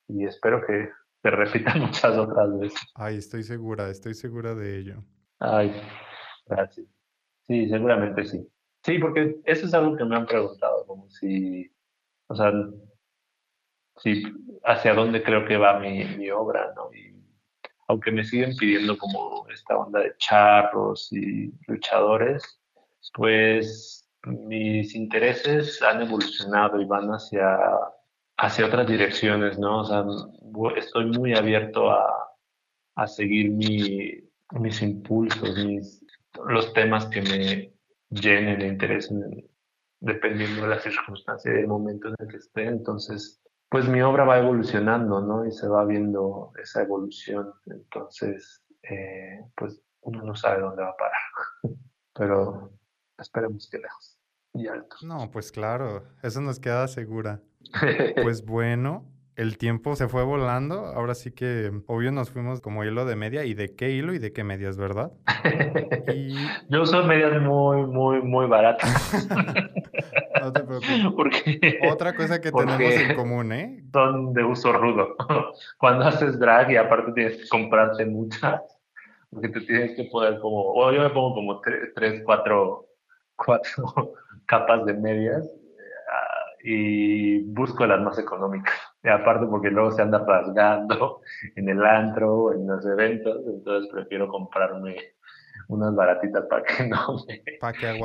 y 0.08 0.24
espero 0.24 0.64
que 0.66 0.90
se 1.22 1.30
repita 1.30 1.74
muchas 1.76 2.16
otras 2.16 2.58
veces. 2.58 2.80
Ay, 2.94 3.16
estoy 3.16 3.42
segura, 3.42 3.88
estoy 3.88 4.14
segura 4.14 4.54
de 4.54 4.78
ello. 4.78 5.04
Ay, 5.40 5.72
gracias. 6.46 6.86
Sí, 7.46 7.68
seguramente 7.68 8.24
sí. 8.24 8.46
Sí, 8.84 8.98
porque 8.98 9.40
eso 9.44 9.66
es 9.66 9.74
algo 9.74 9.96
que 9.96 10.04
me 10.04 10.16
han 10.16 10.26
preguntado, 10.26 10.84
como 10.86 11.08
si, 11.08 11.70
o 12.26 12.34
sea, 12.34 12.52
si 13.96 14.24
hacia 14.64 14.94
dónde 14.94 15.22
creo 15.22 15.46
que 15.46 15.56
va 15.56 15.78
mi, 15.78 16.04
mi 16.16 16.30
obra, 16.30 16.72
¿no? 16.74 16.92
Y 16.92 17.14
aunque 17.88 18.10
me 18.10 18.24
siguen 18.24 18.56
pidiendo 18.56 18.98
como 18.98 19.48
esta 19.50 19.76
onda 19.76 20.00
de 20.00 20.14
charros 20.18 21.12
y 21.12 21.52
luchadores, 21.68 22.60
pues 23.14 24.01
mis 24.24 24.94
intereses 24.94 25.82
han 25.82 26.02
evolucionado 26.02 26.80
y 26.80 26.84
van 26.84 27.08
hacia, 27.08 27.58
hacia 28.36 28.66
otras 28.66 28.86
direcciones, 28.86 29.58
¿no? 29.58 29.80
O 29.80 29.84
sea, 29.84 30.04
estoy 30.76 31.06
muy 31.06 31.34
abierto 31.34 31.90
a, 31.90 32.32
a 32.96 33.06
seguir 33.06 33.50
mi, 33.50 34.30
mis 34.52 34.82
impulsos, 34.82 35.56
mis, 35.64 36.04
los 36.46 36.72
temas 36.72 37.06
que 37.06 37.22
me 37.22 37.72
llenen 38.10 38.62
e 38.62 38.68
interesen 38.68 39.48
dependiendo 40.00 40.62
de 40.62 40.68
la 40.68 40.80
circunstancia 40.80 41.50
y 41.50 41.54
del 41.54 41.68
momento 41.68 42.08
en 42.08 42.16
el 42.18 42.28
que 42.28 42.36
esté. 42.36 42.64
Entonces, 42.66 43.40
pues 43.68 43.88
mi 43.88 44.02
obra 44.02 44.24
va 44.24 44.38
evolucionando, 44.38 45.20
¿no? 45.20 45.46
Y 45.46 45.52
se 45.52 45.68
va 45.68 45.84
viendo 45.84 46.52
esa 46.60 46.82
evolución. 46.82 47.52
Entonces, 47.66 48.62
eh, 48.82 49.40
pues 49.56 49.80
uno 50.02 50.22
no 50.22 50.34
sabe 50.34 50.60
dónde 50.60 50.82
va 50.82 50.90
a 50.90 50.96
parar. 50.96 51.20
Pero 52.14 52.72
esperemos 53.16 53.68
que 53.70 53.78
lejos 53.78 54.11
y 54.54 54.66
alto. 54.66 54.96
No, 55.02 55.30
pues 55.30 55.52
claro, 55.52 56.04
eso 56.22 56.40
nos 56.40 56.60
queda 56.60 56.88
segura. 56.88 57.40
pues 58.22 58.44
bueno, 58.44 59.04
el 59.36 59.56
tiempo 59.56 59.96
se 59.96 60.08
fue 60.08 60.24
volando. 60.24 60.86
Ahora 60.86 61.14
sí 61.14 61.32
que, 61.32 61.72
obvio, 61.86 62.12
nos 62.12 62.30
fuimos 62.30 62.60
como 62.60 62.84
hilo 62.84 63.04
de 63.04 63.16
media. 63.16 63.44
¿Y 63.44 63.54
de 63.54 63.74
qué 63.74 63.90
hilo 63.90 64.14
y 64.14 64.18
de 64.18 64.32
qué 64.32 64.44
medias, 64.44 64.76
verdad? 64.76 65.12
Yo 66.68 66.82
uso 66.82 67.02
medias 67.04 67.40
muy, 67.40 67.86
muy, 67.86 68.20
muy 68.22 68.46
baratas. 68.46 69.14
no 70.40 70.52
te 70.52 70.60
preocupes. 70.60 71.76
Otra 71.90 72.14
cosa 72.14 72.40
que 72.40 72.52
tenemos 72.52 72.80
en 72.80 73.16
común, 73.16 73.52
¿eh? 73.52 73.84
Son 73.92 74.34
de 74.34 74.44
uso 74.44 74.72
rudo. 74.72 75.16
Cuando 75.78 76.06
haces 76.06 76.38
drag 76.38 76.70
y 76.70 76.76
aparte 76.76 77.12
tienes 77.12 77.38
que 77.38 77.48
comprarte 77.48 78.04
muchas, 78.04 78.60
porque 79.30 79.48
te 79.48 79.60
tienes 79.62 79.96
que 79.96 80.04
poner 80.04 80.38
como, 80.40 80.74
o 80.74 80.92
yo 80.92 81.00
me 81.00 81.10
pongo 81.10 81.34
como 81.34 81.60
tres, 81.60 81.90
tres 81.94 82.22
cuatro, 82.24 82.86
cuatro 83.36 84.12
capas 84.52 84.84
de 84.84 84.92
medias 84.92 85.50
y 86.62 87.40
busco 87.44 87.86
las 87.86 88.00
más 88.02 88.18
económicas. 88.18 88.74
Y 89.02 89.08
aparte 89.08 89.46
porque 89.46 89.70
luego 89.70 89.90
se 89.92 90.02
anda 90.02 90.18
rasgando 90.18 91.22
en 91.56 91.70
el 91.70 91.82
antro, 91.84 92.52
en 92.52 92.66
los 92.66 92.84
eventos, 92.84 93.42
entonces 93.46 93.90
prefiero 93.90 94.28
comprarme 94.28 94.96
unas 95.68 95.94
baratitas 95.94 96.44
para 96.50 96.62
que 96.64 96.86
no 96.88 97.16
me... 97.26 97.42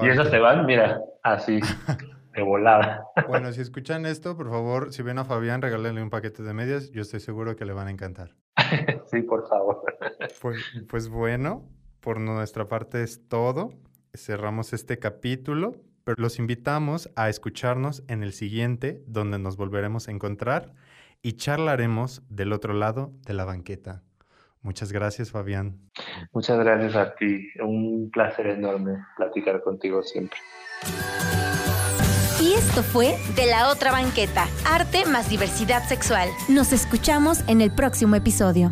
y 0.03 0.10
esas 0.10 0.30
se 0.30 0.40
van, 0.40 0.65
mira, 0.65 1.02
así, 1.22 1.60
de 2.34 2.41
volada. 2.41 3.06
Bueno, 3.28 3.52
si 3.52 3.60
escuchan 3.60 4.06
esto, 4.06 4.38
por 4.38 4.49
favor, 4.49 4.94
si 4.94 5.03
ven 5.03 5.19
a 5.19 5.26
Fabián, 5.26 5.61
regálenle 5.61 6.02
un 6.02 6.10
paquete 6.10 6.44
de 6.44 6.53
medias, 6.53 6.91
yo 6.91 7.02
estoy 7.02 7.19
seguro 7.19 7.57
que 7.57 7.65
le 7.65 7.74
van 7.74 7.88
a 7.88 7.91
encantar. 7.91 8.36
sí, 9.07 9.22
por 9.22 9.48
favor. 9.49 9.84
Pues, 10.41 10.64
pues 10.90 11.10
bueno, 11.10 11.68
por 11.99 12.22
nuestra 12.22 12.65
parte 12.65 13.03
es 13.03 13.28
todo. 13.28 13.69
Cerramos 14.14 14.72
este 14.72 14.98
capítulo 14.98 15.74
pero 16.07 16.21
los 16.21 16.39
invitamos 16.39 17.09
a 17.17 17.27
escucharnos 17.27 18.01
en 18.07 18.23
el 18.23 18.31
siguiente, 18.31 19.03
donde 19.07 19.39
nos 19.39 19.57
volveremos 19.57 20.07
a 20.07 20.11
encontrar 20.11 20.71
y 21.21 21.34
charlaremos 21.34 22.23
del 22.29 22.53
otro 22.53 22.73
lado 22.73 23.11
de 23.25 23.34
la 23.34 23.43
banqueta. 23.43 24.03
Muchas 24.61 24.93
gracias, 24.93 25.31
Fabián. 25.31 25.81
Muchas 26.31 26.57
gracias 26.59 26.95
a 26.95 27.13
ti. 27.15 27.49
Un 27.59 28.09
placer 28.09 28.47
enorme 28.47 29.05
platicar 29.17 29.61
contigo 29.61 30.01
siempre. 30.01 30.39
Y 32.39 32.53
esto 32.53 32.84
fue 32.84 33.17
De 33.35 33.45
la 33.45 33.69
otra 33.69 33.91
banqueta, 33.91 34.45
arte 34.65 35.05
más 35.05 35.29
diversidad 35.29 35.84
sexual. 35.89 36.29
Nos 36.47 36.71
escuchamos 36.71 37.43
en 37.49 37.59
el 37.59 37.75
próximo 37.75 38.15
episodio. 38.15 38.71